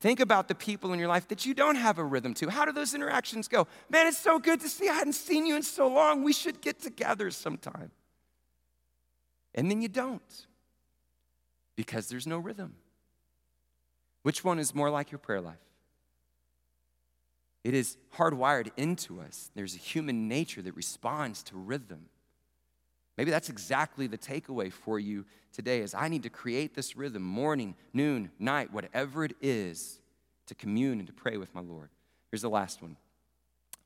Think 0.00 0.20
about 0.20 0.46
the 0.46 0.54
people 0.54 0.92
in 0.92 0.98
your 0.98 1.08
life 1.08 1.26
that 1.28 1.44
you 1.44 1.54
don't 1.54 1.74
have 1.74 1.98
a 1.98 2.04
rhythm 2.04 2.32
to. 2.34 2.48
How 2.50 2.64
do 2.64 2.72
those 2.72 2.94
interactions 2.94 3.48
go? 3.48 3.66
Man, 3.90 4.06
it's 4.06 4.18
so 4.18 4.38
good 4.38 4.60
to 4.60 4.68
see. 4.68 4.88
I 4.88 4.92
hadn't 4.92 5.14
seen 5.14 5.44
you 5.44 5.56
in 5.56 5.62
so 5.62 5.88
long. 5.88 6.22
We 6.22 6.32
should 6.32 6.60
get 6.60 6.80
together 6.80 7.30
sometime. 7.30 7.90
And 9.54 9.68
then 9.68 9.82
you 9.82 9.88
don't 9.88 10.46
because 11.74 12.08
there's 12.08 12.26
no 12.26 12.38
rhythm. 12.38 12.76
Which 14.22 14.44
one 14.44 14.58
is 14.58 14.74
more 14.74 14.90
like 14.90 15.10
your 15.10 15.18
prayer 15.18 15.40
life? 15.40 15.56
It 17.64 17.74
is 17.74 17.96
hardwired 18.16 18.70
into 18.76 19.20
us. 19.20 19.50
There's 19.54 19.74
a 19.74 19.78
human 19.78 20.28
nature 20.28 20.62
that 20.62 20.76
responds 20.76 21.42
to 21.44 21.56
rhythm. 21.56 22.06
Maybe 23.18 23.32
that's 23.32 23.50
exactly 23.50 24.06
the 24.06 24.16
takeaway 24.16 24.72
for 24.72 24.98
you 24.98 25.26
today 25.52 25.80
is 25.80 25.92
I 25.92 26.08
need 26.08 26.22
to 26.22 26.30
create 26.30 26.74
this 26.74 26.96
rhythm 26.96 27.22
morning, 27.22 27.74
noon, 27.92 28.30
night, 28.38 28.72
whatever 28.72 29.24
it 29.24 29.34
is 29.42 30.00
to 30.46 30.54
commune 30.54 31.00
and 31.00 31.06
to 31.08 31.12
pray 31.12 31.36
with 31.36 31.54
my 31.54 31.60
Lord. 31.60 31.90
Here's 32.30 32.42
the 32.42 32.48
last 32.48 32.80
one. 32.80 32.96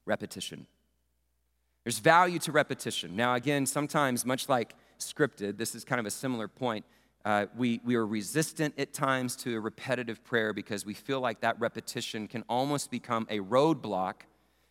Repetition. 0.05 0.67
There's 1.83 1.99
value 1.99 2.39
to 2.41 2.53
repetition. 2.53 3.17
Now 3.17 3.35
again, 3.35 3.65
sometimes 3.67 4.27
much 4.27 4.49
like 4.49 4.75
scripted, 5.01 5.57
this 5.57 5.75
is 5.75 5.83
kind 5.83 5.99
of 5.99 6.07
a 6.07 6.11
similar 6.11 6.47
point. 6.47 6.85
uh, 7.25 7.47
we, 7.57 7.81
we 7.85 7.95
are 7.95 8.07
resistant 8.07 8.75
at 8.79 8.93
times 8.93 9.37
to 9.37 9.57
a 9.57 9.61
repetitive 9.61 10.25
prayer 10.25 10.53
because 10.53 10.85
we 10.85 10.95
feel 10.95 11.21
like 11.21 11.41
that 11.41 11.59
repetition 11.61 12.27
can 12.27 12.45
almost 12.49 12.91
become 12.91 13.27
a 13.31 13.39
roadblock 13.39 14.15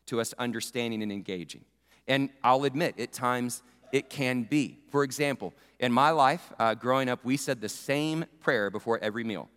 to 0.08 0.20
us 0.20 0.34
understanding 0.38 1.02
and 1.02 1.12
engaging. 1.12 1.64
And 2.08 2.30
I'll 2.44 2.66
admit, 2.66 3.00
at 3.00 3.14
times 3.14 3.62
it 3.92 4.10
can 4.10 4.44
be. 4.44 4.80
For 4.90 5.04
example, 5.04 5.54
in 5.80 5.92
my 5.92 6.12
life, 6.12 6.54
uh, 6.60 6.76
growing 6.76 7.10
up, 7.10 7.24
we 7.24 7.38
said 7.38 7.62
the 7.62 7.70
same 7.70 8.26
prayer 8.40 8.70
before 8.70 9.00
every 9.02 9.24
meal 9.24 9.50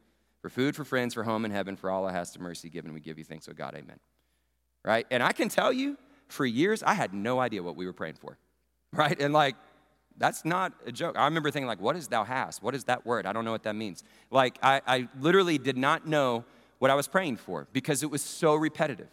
for 0.44 0.50
food, 0.50 0.76
for 0.76 0.84
friends, 0.84 1.14
for 1.14 1.24
home 1.24 1.46
in 1.46 1.50
heaven, 1.50 1.74
for 1.74 1.90
all 1.90 2.04
I 2.06 2.12
has 2.12 2.32
to 2.32 2.38
mercy 2.38 2.68
given, 2.68 2.92
we 2.92 3.00
give 3.00 3.16
you 3.16 3.24
thanks, 3.24 3.48
O 3.48 3.54
God, 3.54 3.74
amen. 3.74 3.98
Right? 4.84 5.06
And 5.10 5.22
I 5.22 5.32
can 5.32 5.48
tell 5.48 5.72
you, 5.72 5.96
for 6.28 6.44
years, 6.44 6.82
I 6.82 6.92
had 6.92 7.14
no 7.14 7.40
idea 7.40 7.62
what 7.62 7.76
we 7.76 7.86
were 7.86 7.94
praying 7.94 8.16
for. 8.16 8.36
Right? 8.92 9.18
And 9.18 9.32
like, 9.32 9.56
that's 10.18 10.44
not 10.44 10.74
a 10.86 10.92
joke. 10.92 11.16
I 11.18 11.24
remember 11.24 11.50
thinking, 11.50 11.66
like, 11.66 11.80
what 11.80 11.96
is 11.96 12.08
thou 12.08 12.24
hast? 12.24 12.62
What 12.62 12.74
is 12.74 12.84
that 12.84 13.06
word? 13.06 13.24
I 13.24 13.32
don't 13.32 13.46
know 13.46 13.52
what 13.52 13.62
that 13.62 13.74
means. 13.74 14.04
Like, 14.30 14.58
I, 14.62 14.82
I 14.86 15.08
literally 15.18 15.56
did 15.56 15.78
not 15.78 16.06
know 16.06 16.44
what 16.78 16.90
I 16.90 16.94
was 16.94 17.08
praying 17.08 17.38
for 17.38 17.66
because 17.72 18.02
it 18.02 18.10
was 18.10 18.20
so 18.20 18.54
repetitive. 18.54 19.08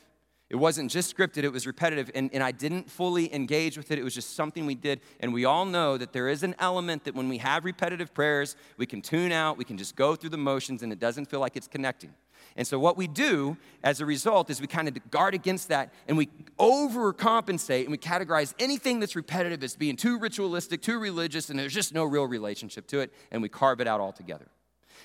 It 0.51 0.57
wasn't 0.57 0.91
just 0.91 1.15
scripted, 1.15 1.45
it 1.45 1.53
was 1.53 1.65
repetitive, 1.65 2.11
and, 2.13 2.29
and 2.33 2.43
I 2.43 2.51
didn't 2.51 2.91
fully 2.91 3.33
engage 3.33 3.77
with 3.77 3.89
it. 3.89 3.97
It 3.97 4.03
was 4.03 4.13
just 4.13 4.35
something 4.35 4.65
we 4.65 4.75
did. 4.75 4.99
And 5.21 5.33
we 5.33 5.45
all 5.45 5.63
know 5.63 5.97
that 5.97 6.11
there 6.11 6.27
is 6.27 6.43
an 6.43 6.55
element 6.59 7.05
that 7.05 7.15
when 7.15 7.29
we 7.29 7.37
have 7.37 7.63
repetitive 7.63 8.13
prayers, 8.13 8.57
we 8.75 8.85
can 8.85 9.01
tune 9.01 9.31
out, 9.31 9.57
we 9.57 9.63
can 9.63 9.77
just 9.77 9.95
go 9.95 10.13
through 10.13 10.31
the 10.31 10.37
motions, 10.37 10.83
and 10.83 10.91
it 10.91 10.99
doesn't 10.99 11.29
feel 11.29 11.39
like 11.39 11.55
it's 11.55 11.69
connecting. 11.69 12.13
And 12.57 12.67
so, 12.67 12.77
what 12.79 12.97
we 12.97 13.07
do 13.07 13.55
as 13.81 14.01
a 14.01 14.05
result 14.05 14.49
is 14.49 14.59
we 14.59 14.67
kind 14.67 14.89
of 14.89 15.09
guard 15.09 15.33
against 15.33 15.69
that 15.69 15.93
and 16.05 16.17
we 16.17 16.27
overcompensate 16.59 17.83
and 17.83 17.91
we 17.91 17.97
categorize 17.97 18.53
anything 18.59 18.99
that's 18.99 19.15
repetitive 19.15 19.63
as 19.63 19.77
being 19.77 19.95
too 19.95 20.19
ritualistic, 20.19 20.81
too 20.81 20.99
religious, 20.99 21.49
and 21.49 21.57
there's 21.57 21.73
just 21.73 21.93
no 21.93 22.03
real 22.03 22.25
relationship 22.25 22.87
to 22.87 22.99
it, 22.99 23.13
and 23.31 23.41
we 23.41 23.47
carve 23.47 23.79
it 23.79 23.87
out 23.87 24.01
altogether. 24.01 24.47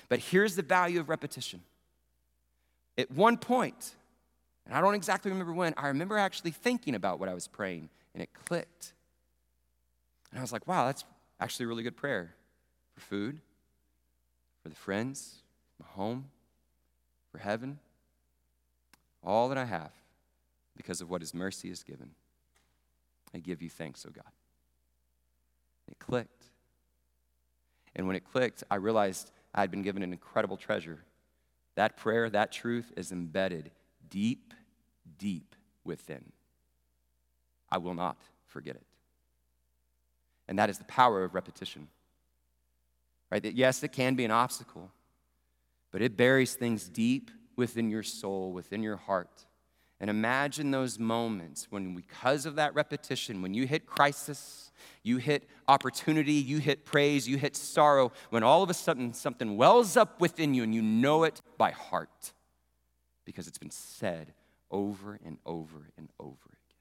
But 0.09 0.19
here's 0.19 0.57
the 0.57 0.61
value 0.61 0.99
of 0.99 1.07
repetition. 1.07 1.61
At 2.97 3.11
one 3.11 3.37
point, 3.37 3.95
and 4.67 4.77
I 4.77 4.81
don't 4.81 4.95
exactly 4.95 5.31
remember 5.31 5.53
when, 5.53 5.73
I 5.77 5.87
remember 5.87 6.17
actually 6.17 6.51
thinking 6.51 6.93
about 6.93 7.19
what 7.19 7.29
I 7.29 7.33
was 7.33 7.47
praying, 7.47 7.89
and 8.13 8.21
it 8.21 8.29
clicked. 8.33 8.93
And 10.31 10.39
I 10.39 10.41
was 10.41 10.51
like, 10.51 10.67
wow, 10.67 10.85
that's 10.85 11.05
actually 11.39 11.65
a 11.65 11.67
really 11.69 11.83
good 11.83 11.95
prayer 11.95 12.35
for 12.93 13.01
food, 13.01 13.39
for 14.61 14.69
the 14.69 14.75
friends, 14.75 15.35
my 15.79 15.85
home, 15.91 16.25
for 17.31 17.37
heaven, 17.37 17.79
all 19.23 19.47
that 19.49 19.57
I 19.57 19.65
have 19.65 19.91
because 20.75 20.99
of 20.99 21.09
what 21.09 21.21
His 21.21 21.33
mercy 21.33 21.69
has 21.69 21.81
given. 21.81 22.11
I 23.33 23.37
give 23.39 23.61
you 23.61 23.69
thanks, 23.69 24.05
O 24.05 24.09
oh 24.09 24.13
God. 24.13 24.31
It 25.89 25.97
clicked. 25.99 26.43
And 27.95 28.05
when 28.05 28.17
it 28.17 28.25
clicked, 28.29 28.63
I 28.69 28.75
realized 28.75 29.31
I 29.55 29.61
had 29.61 29.71
been 29.71 29.81
given 29.81 30.03
an 30.03 30.11
incredible 30.11 30.57
treasure. 30.57 30.99
That 31.75 31.95
prayer, 31.95 32.29
that 32.29 32.51
truth 32.51 32.91
is 32.97 33.11
embedded 33.11 33.71
deep 34.09 34.53
deep 35.17 35.55
within. 35.83 36.23
I 37.69 37.77
will 37.77 37.93
not 37.93 38.17
forget 38.45 38.75
it. 38.75 38.85
And 40.47 40.57
that 40.59 40.69
is 40.69 40.77
the 40.77 40.85
power 40.85 41.23
of 41.23 41.35
repetition. 41.35 41.87
Right? 43.29 43.43
That 43.43 43.55
yes, 43.55 43.83
it 43.83 43.91
can 43.91 44.15
be 44.15 44.23
an 44.23 44.31
obstacle, 44.31 44.91
but 45.91 46.01
it 46.01 46.15
buries 46.15 46.53
things 46.53 46.87
deep 46.87 47.29
within 47.57 47.89
your 47.89 48.03
soul, 48.03 48.53
within 48.53 48.81
your 48.81 48.95
heart. 48.95 49.45
And 49.99 50.09
imagine 50.09 50.69
those 50.69 50.99
moments 50.99 51.67
when, 51.71 51.95
because 51.95 52.45
of 52.45 52.55
that 52.55 52.75
repetition, 52.75 53.41
when 53.41 53.55
you 53.55 53.65
hit 53.65 53.87
crisis, 53.87 54.71
you 55.01 55.17
hit 55.17 55.49
opportunity, 55.67 56.33
you 56.33 56.59
hit 56.59 56.85
praise, 56.85 57.27
you 57.27 57.37
hit 57.37 57.55
sorrow, 57.55 58.11
when 58.29 58.43
all 58.43 58.61
of 58.61 58.69
a 58.69 58.75
sudden 58.75 59.11
something 59.11 59.57
wells 59.57 59.97
up 59.97 60.21
within 60.21 60.53
you 60.53 60.61
and 60.61 60.73
you 60.73 60.83
know 60.83 61.23
it 61.23 61.41
by 61.57 61.71
heart 61.71 62.31
because 63.27 63.45
it's 63.45 63.57
been 63.57 63.69
said 63.69 64.33
over 64.71 65.19
and 65.23 65.37
over 65.45 65.89
and 65.97 66.09
over 66.17 66.47
again. 66.47 66.77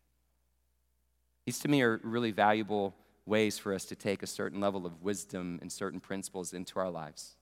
These 1.44 1.58
to 1.58 1.68
me 1.68 1.82
are 1.82 2.00
really 2.04 2.30
valuable 2.30 2.94
ways 3.26 3.58
for 3.58 3.74
us 3.74 3.84
to 3.86 3.96
take 3.96 4.22
a 4.22 4.28
certain 4.28 4.60
level 4.60 4.86
of 4.86 5.02
wisdom 5.02 5.58
and 5.60 5.72
certain 5.72 5.98
principles 5.98 6.52
into 6.52 6.78
our 6.78 6.88
lives. 6.88 7.34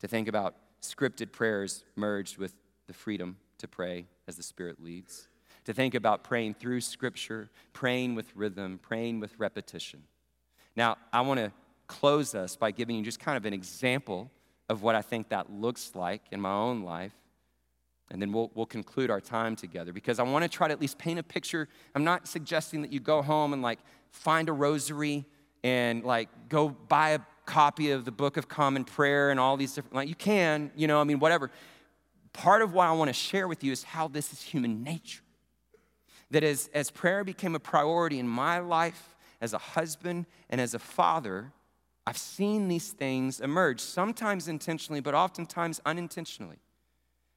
To 0.00 0.06
think 0.06 0.28
about 0.28 0.54
scripted 0.82 1.32
prayers 1.32 1.82
merged 1.96 2.36
with 2.36 2.52
the 2.86 2.92
freedom 2.92 3.38
to 3.56 3.66
pray 3.66 4.04
as 4.28 4.36
the 4.36 4.42
Spirit 4.42 4.82
leads. 4.82 5.28
To 5.64 5.72
think 5.72 5.94
about 5.94 6.24
praying 6.24 6.54
through 6.54 6.82
Scripture, 6.82 7.48
praying 7.72 8.14
with 8.14 8.36
rhythm, 8.36 8.78
praying 8.82 9.18
with 9.20 9.32
repetition. 9.38 10.02
Now, 10.76 10.98
I 11.10 11.22
want 11.22 11.40
to 11.40 11.52
close 11.86 12.34
us 12.34 12.54
by 12.54 12.70
giving 12.70 12.96
you 12.96 13.02
just 13.02 13.18
kind 13.18 13.38
of 13.38 13.46
an 13.46 13.54
example 13.54 14.30
of 14.68 14.82
what 14.82 14.94
I 14.94 15.00
think 15.00 15.30
that 15.30 15.50
looks 15.50 15.92
like 15.94 16.20
in 16.30 16.40
my 16.42 16.52
own 16.52 16.82
life 16.82 17.14
and 18.10 18.20
then 18.20 18.32
we'll, 18.32 18.50
we'll 18.54 18.66
conclude 18.66 19.10
our 19.10 19.20
time 19.20 19.56
together 19.56 19.92
because 19.92 20.18
I 20.18 20.22
want 20.22 20.42
to 20.44 20.48
try 20.48 20.68
to 20.68 20.72
at 20.72 20.80
least 20.80 20.98
paint 20.98 21.18
a 21.18 21.22
picture. 21.22 21.68
I'm 21.94 22.04
not 22.04 22.28
suggesting 22.28 22.82
that 22.82 22.92
you 22.92 23.00
go 23.00 23.22
home 23.22 23.52
and 23.52 23.62
like 23.62 23.78
find 24.10 24.48
a 24.48 24.52
rosary 24.52 25.24
and 25.62 26.04
like 26.04 26.28
go 26.48 26.68
buy 26.68 27.10
a 27.10 27.20
copy 27.46 27.90
of 27.90 28.04
the 28.04 28.12
Book 28.12 28.36
of 28.36 28.48
Common 28.48 28.84
Prayer 28.84 29.30
and 29.30 29.40
all 29.40 29.56
these 29.56 29.74
different, 29.74 29.94
like 29.94 30.08
you 30.08 30.14
can, 30.14 30.70
you 30.76 30.86
know, 30.86 31.00
I 31.00 31.04
mean, 31.04 31.18
whatever. 31.18 31.50
Part 32.32 32.62
of 32.62 32.72
what 32.72 32.86
I 32.86 32.92
want 32.92 33.08
to 33.08 33.14
share 33.14 33.48
with 33.48 33.64
you 33.64 33.72
is 33.72 33.84
how 33.84 34.08
this 34.08 34.32
is 34.32 34.42
human 34.42 34.82
nature. 34.82 35.22
That 36.30 36.44
as, 36.44 36.68
as 36.74 36.90
prayer 36.90 37.24
became 37.24 37.54
a 37.54 37.60
priority 37.60 38.18
in 38.18 38.28
my 38.28 38.58
life 38.58 39.14
as 39.40 39.52
a 39.52 39.58
husband 39.58 40.26
and 40.50 40.60
as 40.60 40.74
a 40.74 40.78
father, 40.78 41.52
I've 42.06 42.18
seen 42.18 42.68
these 42.68 42.90
things 42.90 43.40
emerge, 43.40 43.80
sometimes 43.80 44.48
intentionally, 44.48 45.00
but 45.00 45.14
oftentimes 45.14 45.80
unintentionally 45.86 46.58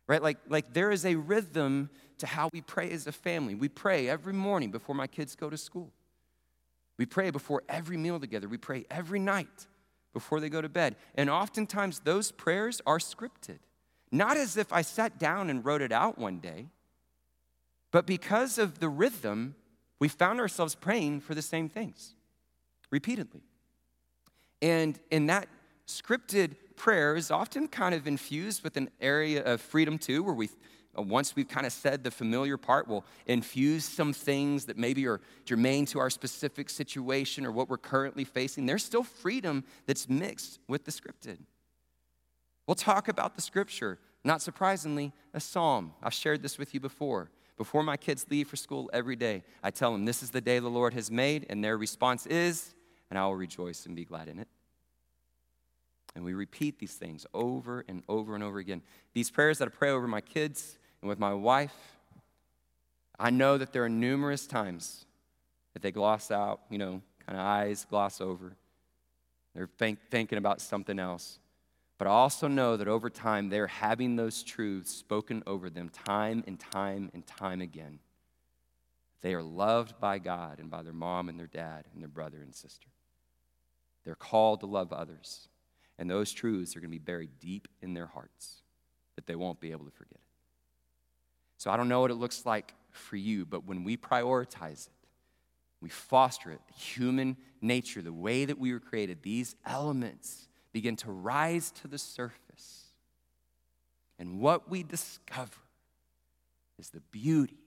right? 0.07 0.21
Like, 0.21 0.37
like 0.47 0.73
there 0.73 0.91
is 0.91 1.05
a 1.05 1.15
rhythm 1.15 1.89
to 2.19 2.25
how 2.25 2.49
we 2.51 2.61
pray 2.61 2.89
as 2.91 3.07
a 3.07 3.11
family. 3.11 3.55
We 3.55 3.69
pray 3.69 4.09
every 4.09 4.33
morning 4.33 4.71
before 4.71 4.95
my 4.95 5.07
kids 5.07 5.35
go 5.35 5.49
to 5.49 5.57
school. 5.57 5.91
We 6.97 7.05
pray 7.05 7.29
before 7.29 7.63
every 7.69 7.97
meal 7.97 8.19
together. 8.19 8.47
We 8.47 8.57
pray 8.57 8.85
every 8.89 9.19
night 9.19 9.67
before 10.13 10.39
they 10.39 10.49
go 10.49 10.61
to 10.61 10.69
bed. 10.69 10.95
And 11.15 11.29
oftentimes 11.29 11.99
those 11.99 12.31
prayers 12.31 12.81
are 12.87 12.97
scripted. 12.97 13.59
Not 14.11 14.37
as 14.37 14.57
if 14.57 14.73
I 14.73 14.81
sat 14.81 15.19
down 15.19 15.49
and 15.49 15.63
wrote 15.63 15.81
it 15.81 15.91
out 15.91 16.17
one 16.17 16.39
day, 16.39 16.67
but 17.91 18.05
because 18.05 18.57
of 18.57 18.79
the 18.79 18.89
rhythm, 18.89 19.55
we 19.99 20.07
found 20.07 20.39
ourselves 20.39 20.75
praying 20.75 21.21
for 21.21 21.35
the 21.35 21.41
same 21.41 21.69
things 21.69 22.15
repeatedly. 22.89 23.41
And 24.61 24.99
in 25.11 25.27
that 25.27 25.47
scripted 25.87 26.55
prayer 26.77 27.15
is 27.15 27.31
often 27.31 27.67
kind 27.67 27.93
of 27.93 28.07
infused 28.07 28.63
with 28.63 28.77
an 28.77 28.89
area 29.01 29.43
of 29.43 29.59
freedom 29.59 29.97
too, 29.97 30.23
where 30.23 30.33
we 30.33 30.49
uh, 30.97 31.01
once 31.01 31.35
we've 31.35 31.47
kind 31.47 31.65
of 31.65 31.73
said 31.73 32.03
the 32.03 32.11
familiar 32.11 32.57
part, 32.57 32.87
we'll 32.87 33.05
infuse 33.25 33.85
some 33.85 34.13
things 34.13 34.65
that 34.65 34.77
maybe 34.77 35.07
are 35.07 35.21
germane 35.45 35.85
to 35.87 35.99
our 35.99 36.09
specific 36.09 36.69
situation 36.69 37.45
or 37.45 37.51
what 37.51 37.69
we're 37.69 37.77
currently 37.77 38.23
facing. 38.23 38.65
There's 38.65 38.83
still 38.83 39.03
freedom 39.03 39.63
that's 39.85 40.09
mixed 40.09 40.59
with 40.67 40.85
the 40.85 40.91
scripted. 40.91 41.37
We'll 42.65 42.75
talk 42.75 43.07
about 43.07 43.35
the 43.35 43.41
scripture, 43.41 43.99
not 44.23 44.41
surprisingly, 44.41 45.13
a 45.33 45.39
psalm. 45.39 45.93
I've 46.01 46.13
shared 46.13 46.41
this 46.41 46.57
with 46.57 46.73
you 46.73 46.79
before. 46.79 47.29
Before 47.57 47.81
my 47.81 47.97
kids 47.97 48.25
leave 48.29 48.47
for 48.47 48.55
school 48.55 48.89
every 48.93 49.15
day, 49.15 49.43
I 49.63 49.71
tell 49.71 49.91
them, 49.91 50.05
This 50.05 50.21
is 50.21 50.29
the 50.29 50.41
day 50.41 50.59
the 50.59 50.67
Lord 50.67 50.93
has 50.93 51.09
made, 51.09 51.45
and 51.49 51.63
their 51.63 51.77
response 51.77 52.25
is, 52.27 52.75
and 53.09 53.17
I 53.17 53.25
will 53.25 53.35
rejoice 53.35 53.85
and 53.85 53.95
be 53.95 54.05
glad 54.05 54.27
in 54.27 54.37
it. 54.37 54.47
And 56.17 56.25
we 56.25 56.33
repeat 56.33 56.79
these 56.79 56.95
things 56.95 57.27
over 57.31 57.85
and 57.87 58.01
over 58.09 58.33
and 58.33 58.43
over 58.43 58.57
again. 58.57 58.81
These 59.13 59.29
prayers 59.29 59.59
that 59.59 59.67
I 59.67 59.69
pray 59.69 59.91
over 59.91 60.07
my 60.07 60.19
kids 60.19 60.79
and 60.99 61.07
with 61.07 61.19
my 61.19 61.31
wife, 61.31 61.75
I 63.19 63.29
know 63.29 63.59
that 63.59 63.71
there 63.71 63.83
are 63.83 63.89
numerous 63.89 64.47
times 64.47 65.05
that 65.73 65.83
they 65.83 65.91
gloss 65.91 66.31
out, 66.31 66.61
you 66.71 66.79
know, 66.79 67.03
kind 67.23 67.37
of 67.37 67.45
eyes 67.45 67.85
gloss 67.87 68.19
over. 68.19 68.55
They're 69.53 69.69
think, 69.77 69.99
thinking 70.09 70.39
about 70.39 70.59
something 70.59 70.97
else. 70.97 71.37
But 71.99 72.07
I 72.07 72.11
also 72.11 72.47
know 72.47 72.77
that 72.77 72.87
over 72.87 73.11
time, 73.11 73.49
they're 73.49 73.67
having 73.67 74.15
those 74.15 74.41
truths 74.41 74.89
spoken 74.89 75.43
over 75.45 75.69
them 75.69 75.89
time 75.89 76.43
and 76.47 76.59
time 76.59 77.11
and 77.13 77.27
time 77.27 77.61
again. 77.61 77.99
They 79.21 79.35
are 79.35 79.43
loved 79.43 79.99
by 79.99 80.17
God 80.17 80.57
and 80.57 80.71
by 80.71 80.81
their 80.81 80.93
mom 80.93 81.29
and 81.29 81.39
their 81.39 81.45
dad 81.45 81.85
and 81.93 82.01
their 82.01 82.09
brother 82.09 82.39
and 82.41 82.55
sister. 82.55 82.87
They're 84.03 84.15
called 84.15 84.61
to 84.61 84.65
love 84.65 84.91
others. 84.91 85.49
And 85.99 86.09
those 86.09 86.31
truths 86.31 86.75
are 86.75 86.79
going 86.79 86.91
to 86.91 86.99
be 86.99 87.03
buried 87.03 87.31
deep 87.39 87.67
in 87.81 87.93
their 87.93 88.05
hearts 88.05 88.61
that 89.15 89.25
they 89.25 89.35
won't 89.35 89.59
be 89.59 89.71
able 89.71 89.85
to 89.85 89.91
forget 89.91 90.13
it. 90.15 90.21
So 91.57 91.71
I 91.71 91.77
don't 91.77 91.89
know 91.89 92.01
what 92.01 92.11
it 92.11 92.15
looks 92.15 92.45
like 92.45 92.73
for 92.91 93.15
you, 93.15 93.45
but 93.45 93.65
when 93.65 93.83
we 93.83 93.97
prioritize 93.97 94.87
it, 94.87 94.93
we 95.81 95.89
foster 95.89 96.51
it, 96.51 96.61
human 96.75 97.37
nature, 97.61 98.01
the 98.01 98.13
way 98.13 98.45
that 98.45 98.57
we 98.57 98.73
were 98.73 98.79
created, 98.79 99.21
these 99.21 99.55
elements 99.65 100.47
begin 100.71 100.95
to 100.97 101.11
rise 101.11 101.71
to 101.71 101.87
the 101.87 101.97
surface. 101.97 102.85
And 104.19 104.39
what 104.39 104.69
we 104.69 104.83
discover 104.83 105.51
is 106.79 106.89
the 106.89 107.01
beauty 107.11 107.57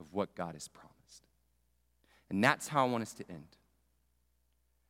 of 0.00 0.12
what 0.12 0.34
God 0.34 0.54
has 0.54 0.68
promised. 0.68 1.24
And 2.30 2.42
that's 2.42 2.68
how 2.68 2.86
I 2.86 2.90
want 2.90 3.02
us 3.02 3.12
to 3.14 3.24
end. 3.28 3.57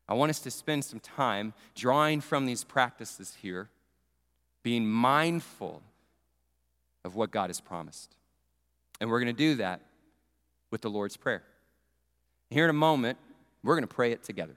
I 0.08 0.14
want 0.14 0.30
us 0.30 0.40
to 0.40 0.50
spend 0.50 0.84
some 0.84 1.00
time 1.00 1.52
drawing 1.74 2.20
from 2.20 2.46
these 2.46 2.64
practices 2.64 3.36
here, 3.42 3.68
being 4.62 4.86
mindful 4.86 5.82
of 7.04 7.14
what 7.14 7.30
God 7.30 7.50
has 7.50 7.60
promised. 7.60 8.16
And 9.00 9.10
we're 9.10 9.20
going 9.20 9.34
to 9.34 9.38
do 9.38 9.56
that 9.56 9.80
with 10.70 10.80
the 10.80 10.90
Lord's 10.90 11.16
Prayer. 11.16 11.42
Here 12.50 12.64
in 12.64 12.70
a 12.70 12.74
moment, 12.74 13.18
we're 13.62 13.74
going 13.74 13.86
to 13.86 13.94
pray 13.94 14.12
it 14.12 14.22
together. 14.22 14.56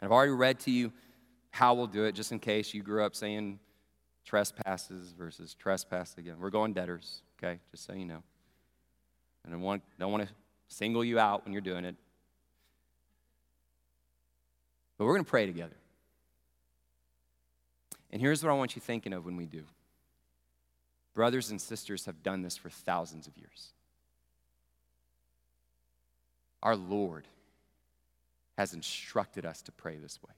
And 0.00 0.08
I've 0.08 0.12
already 0.12 0.32
read 0.32 0.60
to 0.60 0.70
you 0.70 0.92
how 1.50 1.74
we'll 1.74 1.86
do 1.86 2.04
it, 2.04 2.14
just 2.14 2.32
in 2.32 2.38
case 2.38 2.72
you 2.72 2.82
grew 2.82 3.04
up 3.04 3.14
saying 3.14 3.58
trespasses 4.24 5.12
versus 5.12 5.54
trespass 5.54 6.16
again. 6.16 6.36
We're 6.40 6.50
going 6.50 6.72
debtors, 6.72 7.22
okay? 7.38 7.58
Just 7.70 7.84
so 7.84 7.92
you 7.92 8.04
know. 8.04 8.22
And 9.44 9.52
I 9.52 9.56
want, 9.56 9.82
don't 9.98 10.12
want 10.12 10.24
to 10.24 10.30
single 10.68 11.04
you 11.04 11.18
out 11.18 11.44
when 11.44 11.52
you're 11.52 11.60
doing 11.60 11.84
it. 11.84 11.96
But 15.02 15.06
we're 15.06 15.14
going 15.14 15.24
to 15.24 15.30
pray 15.30 15.46
together. 15.46 15.74
And 18.12 18.20
here's 18.20 18.40
what 18.40 18.50
I 18.50 18.54
want 18.54 18.76
you 18.76 18.80
thinking 18.80 19.12
of 19.12 19.24
when 19.24 19.36
we 19.36 19.46
do. 19.46 19.64
Brothers 21.12 21.50
and 21.50 21.60
sisters 21.60 22.04
have 22.04 22.22
done 22.22 22.42
this 22.42 22.56
for 22.56 22.70
thousands 22.70 23.26
of 23.26 23.36
years. 23.36 23.72
Our 26.62 26.76
Lord 26.76 27.26
has 28.56 28.74
instructed 28.74 29.44
us 29.44 29.60
to 29.62 29.72
pray 29.72 29.96
this 29.96 30.20
way. 30.22 30.34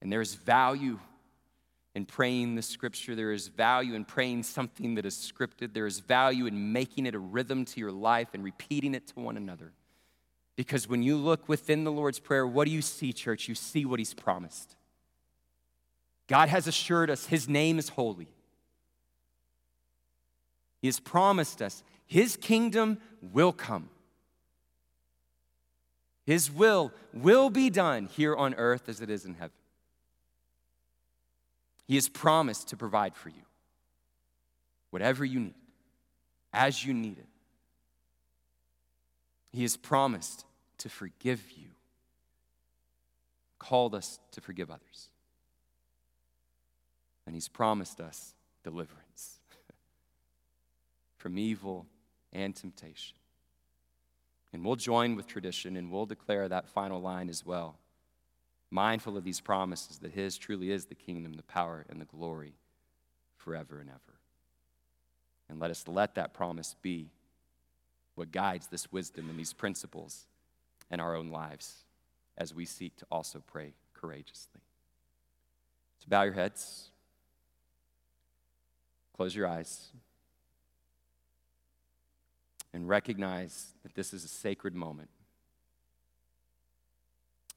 And 0.00 0.10
there 0.10 0.22
is 0.22 0.34
value 0.34 0.98
in 1.94 2.06
praying 2.06 2.54
the 2.54 2.62
scripture. 2.62 3.14
There 3.14 3.32
is 3.32 3.48
value 3.48 3.92
in 3.92 4.06
praying 4.06 4.44
something 4.44 4.94
that 4.94 5.04
is 5.04 5.14
scripted. 5.14 5.74
There 5.74 5.86
is 5.86 6.00
value 6.00 6.46
in 6.46 6.72
making 6.72 7.04
it 7.04 7.14
a 7.14 7.18
rhythm 7.18 7.66
to 7.66 7.80
your 7.80 7.92
life 7.92 8.28
and 8.32 8.42
repeating 8.42 8.94
it 8.94 9.08
to 9.08 9.20
one 9.20 9.36
another. 9.36 9.72
Because 10.56 10.88
when 10.88 11.02
you 11.02 11.16
look 11.16 11.48
within 11.48 11.84
the 11.84 11.92
Lord's 11.92 12.18
Prayer, 12.18 12.46
what 12.46 12.64
do 12.64 12.70
you 12.70 12.82
see, 12.82 13.12
church? 13.12 13.46
You 13.46 13.54
see 13.54 13.84
what 13.84 13.98
He's 13.98 14.14
promised. 14.14 14.74
God 16.26 16.48
has 16.48 16.66
assured 16.66 17.10
us 17.10 17.26
His 17.26 17.48
name 17.48 17.78
is 17.78 17.90
holy. 17.90 18.28
He 20.80 20.88
has 20.88 20.98
promised 20.98 21.60
us 21.60 21.84
His 22.06 22.36
kingdom 22.36 22.98
will 23.20 23.52
come. 23.52 23.90
His 26.24 26.50
will 26.50 26.92
will 27.12 27.50
be 27.50 27.70
done 27.70 28.06
here 28.06 28.34
on 28.34 28.54
earth 28.54 28.88
as 28.88 29.00
it 29.00 29.10
is 29.10 29.26
in 29.26 29.34
heaven. 29.34 29.52
He 31.86 31.94
has 31.94 32.08
promised 32.08 32.68
to 32.68 32.76
provide 32.76 33.14
for 33.14 33.28
you 33.28 33.42
whatever 34.90 35.24
you 35.24 35.38
need, 35.38 35.54
as 36.52 36.84
you 36.84 36.94
need 36.94 37.18
it. 37.18 37.26
He 39.52 39.62
has 39.62 39.76
promised 39.76 40.45
to 40.78 40.88
forgive 40.88 41.42
you, 41.56 41.68
called 43.58 43.94
us 43.94 44.18
to 44.32 44.40
forgive 44.40 44.70
others. 44.70 45.08
And 47.26 47.34
He's 47.34 47.48
promised 47.48 48.00
us 48.00 48.34
deliverance 48.62 49.40
from 51.18 51.38
evil 51.38 51.86
and 52.32 52.54
temptation. 52.54 53.16
And 54.52 54.64
we'll 54.64 54.76
join 54.76 55.16
with 55.16 55.26
tradition 55.26 55.76
and 55.76 55.90
we'll 55.90 56.06
declare 56.06 56.48
that 56.48 56.68
final 56.68 57.00
line 57.00 57.28
as 57.28 57.44
well. 57.44 57.76
Mindful 58.70 59.16
of 59.16 59.24
these 59.24 59.40
promises 59.40 59.98
that 59.98 60.12
His 60.12 60.38
truly 60.38 60.70
is 60.70 60.86
the 60.86 60.94
kingdom, 60.94 61.34
the 61.34 61.42
power, 61.42 61.84
and 61.88 62.00
the 62.00 62.04
glory 62.04 62.54
forever 63.36 63.80
and 63.80 63.88
ever. 63.88 64.18
And 65.48 65.60
let 65.60 65.70
us 65.70 65.86
let 65.86 66.14
that 66.16 66.34
promise 66.34 66.74
be 66.82 67.10
what 68.14 68.32
guides 68.32 68.66
this 68.66 68.90
wisdom 68.90 69.30
and 69.30 69.38
these 69.38 69.52
principles 69.52 70.26
in 70.90 71.00
our 71.00 71.14
own 71.14 71.30
lives 71.30 71.84
as 72.38 72.54
we 72.54 72.64
seek 72.64 72.96
to 72.96 73.06
also 73.10 73.42
pray 73.46 73.72
courageously. 73.94 74.60
So 75.98 76.06
bow 76.08 76.22
your 76.22 76.34
heads, 76.34 76.90
close 79.14 79.34
your 79.34 79.46
eyes 79.46 79.88
and 82.76 82.86
recognize 82.86 83.72
that 83.82 83.94
this 83.94 84.12
is 84.12 84.22
a 84.22 84.28
sacred 84.28 84.74
moment, 84.74 85.08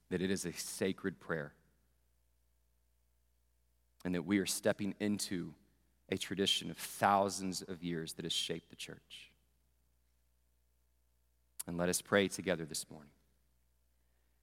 that 0.10 0.22
it 0.22 0.32
is 0.32 0.46
a 0.46 0.54
sacred 0.54 1.20
prayer, 1.20 1.52
and 4.06 4.16
that 4.16 4.26
we 4.26 4.40
are 4.40 4.46
stepping 4.46 4.96
into 5.02 5.54
a 6.10 6.18
tradition 6.18 6.72
of 6.72 6.78
thousands 6.78 7.62
of 7.62 7.84
years 7.84 8.14
that 8.14 8.24
has 8.24 8.32
shaped 8.32 8.70
the 8.70 8.78
church. 8.78 9.30
And 11.68 11.78
let 11.78 11.90
us 11.90 12.02
pray 12.02 12.30
together 12.30 12.64
this 12.64 12.90
morning. 12.90 13.12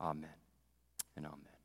Amen 0.00 0.30
and 1.16 1.26
amen. 1.26 1.55